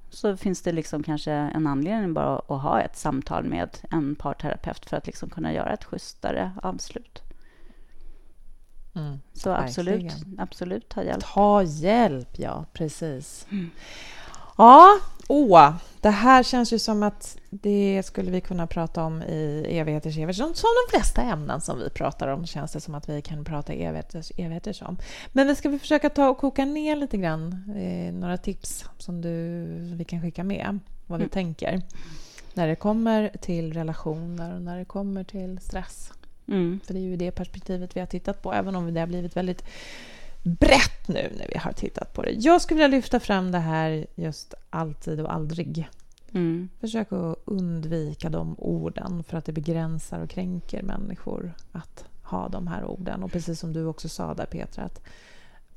så 0.10 0.38
finns 0.38 0.62
det 0.62 0.72
liksom 0.72 1.04
kanske 1.04 1.32
en 1.32 1.68
anledning 1.68 2.14
bara 2.14 2.36
att 2.36 2.62
ha 2.62 2.82
ett 2.82 2.96
samtal 2.98 3.44
med 3.44 3.70
en 3.92 4.16
parterapeut 4.16 4.86
för 4.86 4.98
att 4.98 5.08
liksom 5.08 5.30
kunna 5.30 5.54
göra 5.54 5.74
ett 5.74 5.84
schysstare 5.84 6.52
avslut. 6.64 7.22
Mm. 8.96 9.20
Så 9.34 9.50
absolut, 9.52 9.94
Verkligen. 10.04 10.40
absolut 10.40 10.90
ta 10.90 11.04
hjälp. 11.04 11.24
Ta 11.34 11.64
hjälp, 11.64 12.40
ja. 12.40 12.66
Precis. 12.74 13.48
Mm. 13.52 13.70
Ja, 14.58 14.98
åh, 15.28 15.74
det 16.02 16.10
här 16.10 16.44
känns 16.44 16.74
ju 16.74 16.80
som 16.80 17.04
att 17.04 17.38
det 17.50 18.04
skulle 18.06 18.32
vi 18.32 18.42
kunna 18.42 18.68
prata 18.68 19.04
om 19.04 19.22
i 19.22 19.66
evigheters 19.70 20.16
evigheters. 20.18 20.38
Som, 20.38 20.54
som 20.54 20.70
de 20.88 20.98
flesta 20.98 21.22
ämnen 21.22 21.62
som 21.62 21.80
vi 21.80 21.90
pratar 21.90 22.28
om 22.28 22.46
känns 22.46 22.72
det 22.72 22.82
som 22.82 22.96
att 22.96 23.10
vi 23.10 23.22
kan 23.22 23.46
prata 23.46 23.74
evigheters 23.74 24.32
evigheters 24.38 24.82
om. 24.82 24.98
Men 25.32 25.48
vi 25.48 25.56
ska 25.56 25.70
vi 25.70 25.80
försöka 25.80 26.10
ta 26.10 26.30
och 26.30 26.38
koka 26.38 26.66
ner 26.66 26.96
lite 26.96 27.18
grann, 27.18 27.74
eh, 27.78 28.14
några 28.14 28.38
tips 28.38 28.86
som 28.98 29.22
du, 29.22 29.66
vi 29.96 30.04
kan 30.06 30.22
skicka 30.22 30.44
med, 30.44 30.80
vad 31.08 31.20
vi 31.20 31.24
Mm. 31.24 31.30
tänker. 31.30 31.82
När 32.54 32.68
det 32.68 32.76
kommer 32.76 33.32
till 33.42 33.74
relationer 33.74 34.56
och 34.56 34.62
när 34.62 34.78
det 34.80 34.86
kommer 34.86 35.24
till 35.24 35.60
stress. 35.60 36.12
Mm. 36.48 36.80
För 36.84 36.94
det 36.94 37.00
är 37.00 37.04
ju 37.04 37.16
det 37.16 37.32
perspektivet 37.32 37.96
vi 37.96 38.00
har 38.00 38.08
tittat 38.08 38.42
på, 38.42 38.54
även 38.54 38.76
om 38.76 38.94
det 38.94 39.00
har 39.00 39.08
blivit 39.08 39.38
väldigt 39.38 39.64
brett 40.44 41.08
nu 41.08 41.34
när 41.38 41.48
vi 41.48 41.58
har 41.58 41.72
tittat 41.72 42.14
på 42.14 42.22
det. 42.22 42.32
Jag 42.32 42.62
skulle 42.62 42.78
vilja 42.78 42.98
lyfta 42.98 43.20
fram 43.20 43.52
det 43.52 43.60
här 43.60 44.06
just 44.16 44.54
alltid 44.70 45.22
och 45.22 45.34
aldrig. 45.34 45.90
Mm. 46.32 46.70
Försök 46.80 47.12
att 47.12 47.38
undvika 47.46 48.30
de 48.30 48.56
orden 48.60 49.24
för 49.24 49.38
att 49.38 49.46
det 49.46 49.52
begränsar 49.52 50.20
och 50.20 50.30
kränker 50.30 50.84
människor 50.84 51.54
att 51.72 52.06
ha 52.24 52.50
de 52.50 52.68
här 52.68 52.86
orden. 52.86 53.24
Och 53.24 53.32
precis 53.32 53.60
som 53.60 53.74
du 53.74 53.86
också 53.86 54.10
sa 54.10 54.34
där 54.34 54.46
Petra, 54.46 54.84
att 54.84 55.02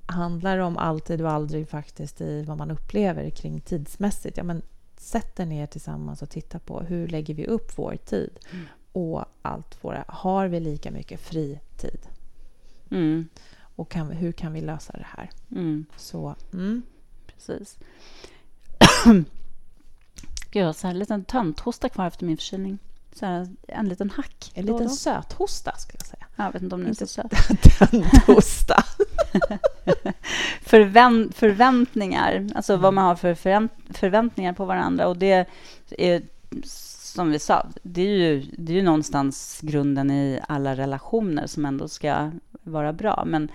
handlar 0.06 0.56
det 0.56 0.62
om 0.62 0.76
alltid 0.76 1.20
och 1.20 1.30
aldrig 1.30 1.68
faktiskt 1.68 2.20
i 2.20 2.42
vad 2.42 2.58
man 2.58 2.70
upplever 2.70 3.30
kring 3.30 3.60
tidsmässigt, 3.60 4.36
ja 4.36 4.42
men 4.42 4.62
sätt 4.96 5.40
er 5.40 5.46
ner 5.46 5.66
tillsammans 5.66 6.22
och 6.22 6.30
titta 6.30 6.58
på 6.58 6.80
hur 6.80 7.08
lägger 7.08 7.34
vi 7.34 7.46
upp 7.46 7.78
vår 7.78 7.96
tid 7.96 8.30
Mm. 8.52 8.66
Och 8.92 9.24
allt 9.42 9.84
våra, 9.84 10.04
har 10.08 10.48
vi 10.48 10.60
lika 10.60 10.90
mycket 10.90 11.20
fritid? 11.20 12.00
Mm. 12.90 13.28
Och 13.76 13.88
kan, 13.90 14.10
hur 14.10 14.32
kan 14.32 14.52
vi 14.52 14.60
lösa 14.60 14.92
det 14.92 15.06
här? 15.16 15.30
Mm. 15.50 15.86
Så, 15.96 16.34
mm. 16.52 16.82
Precis. 17.26 17.78
Gud, 20.50 20.62
jag 20.62 20.66
har 20.66 20.72
så 20.72 20.86
här 20.86 20.94
en 20.94 20.98
liten 20.98 21.24
tönthosta 21.24 21.88
kvar 21.88 22.06
efter 22.06 22.26
min 22.26 22.36
förkylning. 22.36 22.78
Så 23.12 23.26
här, 23.26 23.48
en 23.68 23.88
liten 23.88 24.10
hack. 24.10 24.50
En 24.54 24.66
liten 24.66 24.90
söthosta 24.90 25.76
skulle 25.76 25.98
jag 26.00 26.06
säga. 26.06 26.26
Jag 26.36 26.52
vet 26.52 26.62
inte 26.62 26.74
om 26.74 26.80
den 26.80 26.90
är 26.90 26.94
så 26.94 27.06
söt. 27.06 27.32
Tönthosta. 27.78 28.84
Förvänt, 30.62 31.34
förväntningar, 31.34 32.48
alltså 32.54 32.76
vad 32.76 32.94
man 32.94 33.04
har 33.04 33.16
för 33.16 33.34
förvänt, 33.34 33.72
förväntningar 33.90 34.52
på 34.52 34.64
varandra. 34.64 35.08
Och 35.08 35.16
det 35.16 35.46
är, 35.90 36.22
som 37.12 37.30
vi 37.30 37.38
sa, 37.38 37.66
det 37.82 38.02
är, 38.02 38.16
ju, 38.16 38.46
det 38.58 38.72
är 38.72 38.76
ju 38.76 38.82
någonstans 38.82 39.60
grunden 39.62 40.10
i 40.10 40.40
alla 40.48 40.76
relationer 40.76 41.46
som 41.46 41.64
ändå 41.64 41.88
ska 41.88 42.30
vara 42.62 42.92
bra. 42.92 43.22
Men 43.26 43.48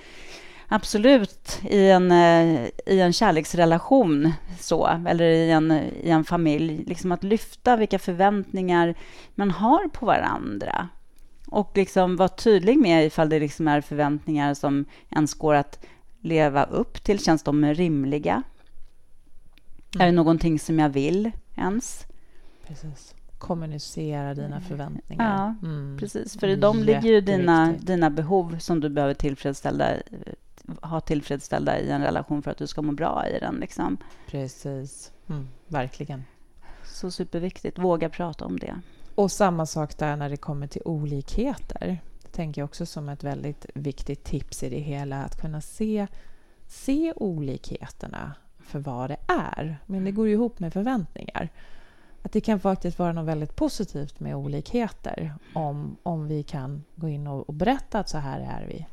absolut, 0.67 1.59
i 1.69 1.89
en, 1.89 2.11
eh, 2.11 2.67
i 2.85 2.99
en 2.99 3.13
kärleksrelation 3.13 4.33
så, 4.59 4.87
eller 5.07 5.25
i 5.25 5.51
en, 5.51 5.71
i 5.71 6.09
en 6.09 6.23
familj, 6.23 6.83
liksom 6.87 7.11
att 7.11 7.23
lyfta 7.23 7.75
vilka 7.75 7.99
förväntningar 7.99 8.95
man 9.35 9.51
har 9.51 9.87
på 9.87 10.05
varandra. 10.05 10.89
Och 11.47 11.71
liksom 11.75 12.15
vara 12.15 12.29
tydlig 12.29 12.77
med 12.77 13.05
ifall 13.05 13.29
det 13.29 13.39
liksom 13.39 13.67
är 13.67 13.81
förväntningar 13.81 14.53
som 14.53 14.85
ens 15.09 15.33
går 15.33 15.53
att 15.53 15.85
leva 16.21 16.63
upp 16.63 17.03
till? 17.03 17.19
Känns 17.19 17.43
de 17.43 17.65
rimliga? 17.65 18.43
Är 19.99 20.05
det 20.05 20.11
någonting 20.11 20.59
som 20.59 20.79
jag 20.79 20.89
vill 20.89 21.31
ens? 21.55 22.05
Precis. 22.67 23.15
Kommunicera 23.43 24.33
dina 24.33 24.61
förväntningar. 24.61 25.55
Ja, 25.61 25.67
Mm. 25.67 25.97
Precis, 25.99 26.39
för 26.39 26.47
i 26.47 26.55
dem 26.55 26.79
ligger 26.83 27.01
ju 27.09 27.21
dina, 27.21 27.73
dina 27.79 28.09
behov 28.09 28.57
som 28.59 28.79
du 28.79 28.89
behöver 28.89 29.13
tillfredsställa, 29.13 29.89
ha 30.81 30.99
tillfredsställda 30.99 31.79
i 31.79 31.89
en 31.89 32.01
relation 32.01 32.41
för 32.43 32.51
att 32.51 32.57
du 32.57 32.67
ska 32.67 32.81
må 32.81 32.91
bra 32.91 33.27
i 33.27 33.39
den. 33.39 33.55
Liksom. 33.55 33.97
Precis. 34.27 35.11
Mm, 35.29 35.47
verkligen. 35.67 36.23
Så 36.83 37.11
superviktigt. 37.11 37.79
Våga 37.79 38.09
prata 38.09 38.45
om 38.45 38.59
det. 38.59 38.75
Och 39.15 39.31
samma 39.31 39.65
sak 39.65 39.97
där 39.97 40.15
när 40.15 40.29
det 40.29 40.37
kommer 40.37 40.67
till 40.67 40.81
olikheter. 40.85 42.01
Det 42.21 42.29
tänker 42.31 42.61
jag 42.61 42.65
också 42.65 42.85
som 42.85 43.09
ett 43.09 43.23
väldigt 43.23 43.65
viktigt 43.73 44.23
tips 44.23 44.63
i 44.63 44.69
det 44.69 44.79
hela. 44.79 45.23
Att 45.23 45.41
kunna 45.41 45.61
se, 45.61 46.07
se 46.67 47.13
olikheterna 47.15 48.33
för 48.59 48.79
vad 48.79 49.09
det 49.09 49.17
är. 49.27 49.77
Men 49.85 50.05
det 50.05 50.11
går 50.11 50.27
ju 50.27 50.33
ihop 50.33 50.59
med 50.59 50.73
förväntningar. 50.73 51.49
Att 52.23 52.31
det 52.31 52.41
kan 52.41 52.59
faktiskt 52.59 52.99
vara 52.99 53.13
något 53.13 53.25
väldigt 53.25 53.55
positivt 53.55 54.19
med 54.19 54.35
olikheter. 54.35 55.33
Om, 55.53 55.97
om 56.03 56.27
vi 56.27 56.43
kan 56.43 56.83
gå 56.95 57.09
in 57.09 57.27
och, 57.27 57.49
och 57.49 57.53
berätta 57.53 57.99
att 57.99 58.09
så 58.09 58.17
här 58.17 58.39
är 58.39 58.67
vi. 58.67 58.87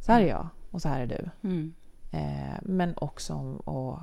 Så 0.00 0.12
här 0.12 0.20
är 0.20 0.28
jag 0.28 0.48
och 0.70 0.82
så 0.82 0.88
här 0.88 1.00
är 1.00 1.06
du. 1.06 1.48
Mm. 1.48 1.74
Eh, 2.10 2.58
men 2.62 2.94
också 2.96 3.34
om, 3.34 3.56
och 3.56 3.98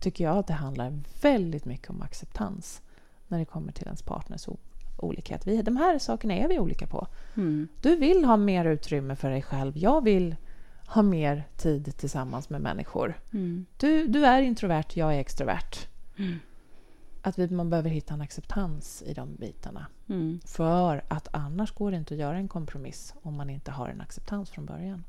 tycker 0.00 0.24
jag 0.24 0.36
att 0.36 0.46
det 0.46 0.52
handlar 0.52 0.98
väldigt 1.22 1.64
mycket 1.64 1.90
om 1.90 2.02
acceptans 2.02 2.82
när 3.28 3.38
det 3.38 3.44
kommer 3.44 3.72
till 3.72 3.86
ens 3.86 4.02
partners 4.02 4.48
olikhet. 4.96 5.46
Vi, 5.46 5.62
de 5.62 5.76
här 5.76 5.98
sakerna 5.98 6.34
är 6.34 6.48
vi 6.48 6.58
olika 6.58 6.86
på. 6.86 7.06
Mm. 7.36 7.68
Du 7.80 7.96
vill 7.96 8.24
ha 8.24 8.36
mer 8.36 8.64
utrymme 8.64 9.16
för 9.16 9.30
dig 9.30 9.42
själv. 9.42 9.78
Jag 9.78 10.04
vill 10.04 10.36
ha 10.86 11.02
mer 11.02 11.48
tid 11.56 11.96
tillsammans 11.96 12.50
med 12.50 12.60
människor. 12.60 13.20
Mm. 13.32 13.66
Du, 13.76 14.06
du 14.06 14.26
är 14.26 14.42
introvert, 14.42 14.84
jag 14.94 15.14
är 15.14 15.18
extrovert. 15.18 15.88
Att 17.22 17.38
vi, 17.38 17.48
man 17.48 17.70
behöver 17.70 17.90
hitta 17.90 18.14
en 18.14 18.20
acceptans 18.20 19.02
i 19.06 19.14
de 19.14 19.34
bitarna. 19.36 19.86
Mm. 20.08 20.40
För 20.46 21.04
att 21.08 21.28
annars 21.30 21.72
går 21.74 21.90
det 21.90 21.96
inte 21.96 22.14
att 22.14 22.20
göra 22.20 22.36
en 22.36 22.48
kompromiss 22.48 23.14
om 23.22 23.36
man 23.36 23.50
inte 23.50 23.70
har 23.70 23.88
en 23.88 24.00
acceptans 24.00 24.50
från 24.50 24.66
början. 24.66 25.04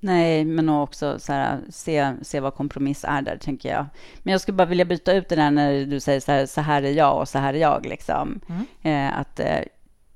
Nej, 0.00 0.44
men 0.44 0.68
också 0.68 1.18
så 1.18 1.32
här, 1.32 1.60
se, 1.70 2.14
se 2.22 2.40
vad 2.40 2.54
kompromiss 2.54 3.04
är 3.08 3.22
där, 3.22 3.36
tänker 3.36 3.68
jag. 3.68 3.86
Men 4.22 4.32
jag 4.32 4.40
skulle 4.40 4.56
bara 4.56 4.68
vilja 4.68 4.84
byta 4.84 5.12
ut 5.12 5.28
det 5.28 5.36
där 5.36 5.50
när 5.50 5.86
du 5.86 6.00
säger 6.00 6.20
så 6.20 6.32
här, 6.32 6.46
så 6.46 6.60
här 6.60 6.82
är 6.82 6.90
jag 6.90 7.20
och 7.20 7.28
så 7.28 7.38
här 7.38 7.54
är 7.54 7.58
jag. 7.58 7.86
Liksom. 7.86 8.40
Mm. 8.48 8.66
Eh, 8.82 9.18
att 9.18 9.40
eh, 9.40 9.60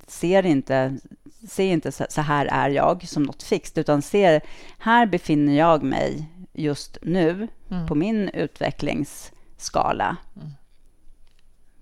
ser 0.07 0.47
inte, 0.47 0.97
se 1.49 1.65
inte 1.65 1.93
så, 1.93 2.07
så 2.09 2.21
här 2.21 2.47
är 2.47 2.71
jag 2.71 3.09
som 3.09 3.23
något 3.23 3.43
fixt, 3.43 3.79
utan 3.79 4.03
se 4.03 4.41
här 4.79 5.07
befinner 5.07 5.53
jag 5.53 5.83
mig 5.83 6.31
just 6.53 6.99
nu 7.03 7.49
Mm. 7.71 7.87
på 7.87 7.95
min 7.95 8.31
utvecklingsskala. 9.57 10.17
Mm. 10.37 10.49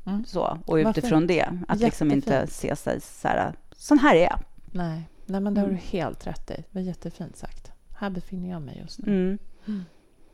Mm. 0.07 0.25
Så, 0.25 0.59
och 0.67 0.75
utifrån 0.75 1.27
det, 1.27 1.49
att 1.69 1.81
liksom 1.81 2.11
inte 2.13 2.47
se 2.47 2.77
sig 2.77 3.01
så 3.01 3.29
här, 3.29 3.53
sån 3.77 3.99
här 3.99 4.15
är 4.17 4.23
jag. 4.23 4.39
Nej, 4.73 5.09
Nej 5.27 5.41
men 5.41 5.55
det 5.55 5.61
har 5.61 5.69
du 5.69 5.73
Mm. 5.75 5.85
helt 5.91 6.27
rätt 6.27 6.51
i. 6.51 6.55
Det 6.55 6.65
var 6.73 6.81
jättefint 6.81 7.37
sagt. 7.37 7.71
Här 7.99 8.11
befinner 8.11 8.51
jag 8.51 8.63
mig 8.63 8.79
just 8.79 8.99
nu. 8.99 9.39
Mm. 9.67 9.85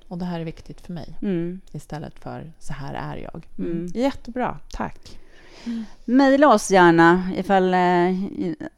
Och 0.08 0.18
det 0.18 0.24
här 0.24 0.40
är 0.40 0.44
viktigt 0.44 0.80
för 0.80 0.92
mig. 0.92 1.18
Mm. 1.22 1.60
Istället 1.72 2.18
för 2.18 2.52
så 2.58 2.72
här 2.72 2.94
är 2.94 3.16
jag. 3.16 3.46
Mm. 3.58 3.86
Jättebra, 3.94 4.58
tack. 4.72 5.18
Mejla 6.04 6.54
oss 6.54 6.70
gärna 6.70 7.30
ifall 7.36 7.74
eh, 7.74 8.10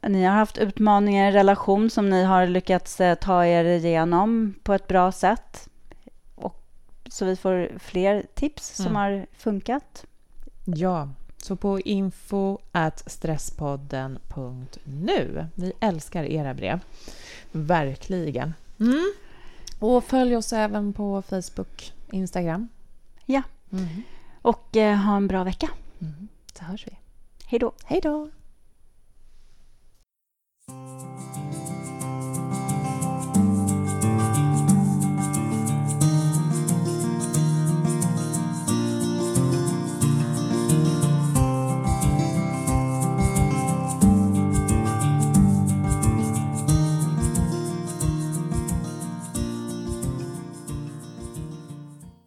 ni 0.09 0.23
har 0.23 0.35
haft 0.35 0.57
utmaningar 0.57 1.29
i 1.31 1.31
relation 1.31 1.89
som 1.89 2.09
ni 2.09 2.23
har 2.23 2.47
lyckats 2.47 3.01
eh, 3.01 3.15
ta 3.15 3.45
er 3.45 3.65
igenom 3.65 4.53
på 4.63 4.73
ett 4.73 4.87
bra 4.87 5.11
sätt. 5.11 5.69
Så 7.13 7.25
vi 7.25 7.35
får 7.35 7.79
fler 7.79 8.25
tips 8.33 8.75
som 8.75 8.85
Mm. 8.85 8.95
har 8.95 9.25
funkat. 9.37 10.05
Ja, 10.65 11.09
så 11.37 11.55
på 11.55 11.79
info 11.79 12.57
at 12.71 13.11
stresspodden.nu. 13.11 15.47
Vi 15.55 15.73
älskar 15.79 16.23
era 16.23 16.53
brev. 16.53 16.79
Verkligen. 17.51 18.53
Mm. 18.79 19.13
Och 19.79 20.03
följ 20.03 20.35
oss 20.35 20.53
även 20.53 20.93
på 20.93 21.21
Facebook, 21.21 21.93
Instagram. 22.11 22.67
Ja. 23.25 23.41
Mm. 23.71 23.87
Och 24.41 24.77
eh, 24.77 24.95
ha 24.97 25.17
en 25.17 25.27
bra 25.27 25.43
vecka. 25.43 25.69
Mm. 26.01 26.27
Så 26.53 26.63
hörs 26.63 26.87
vi. 26.87 26.97
Hej 27.45 27.59
då. 27.59 27.71
Hej 27.85 27.99
då! 28.03 28.29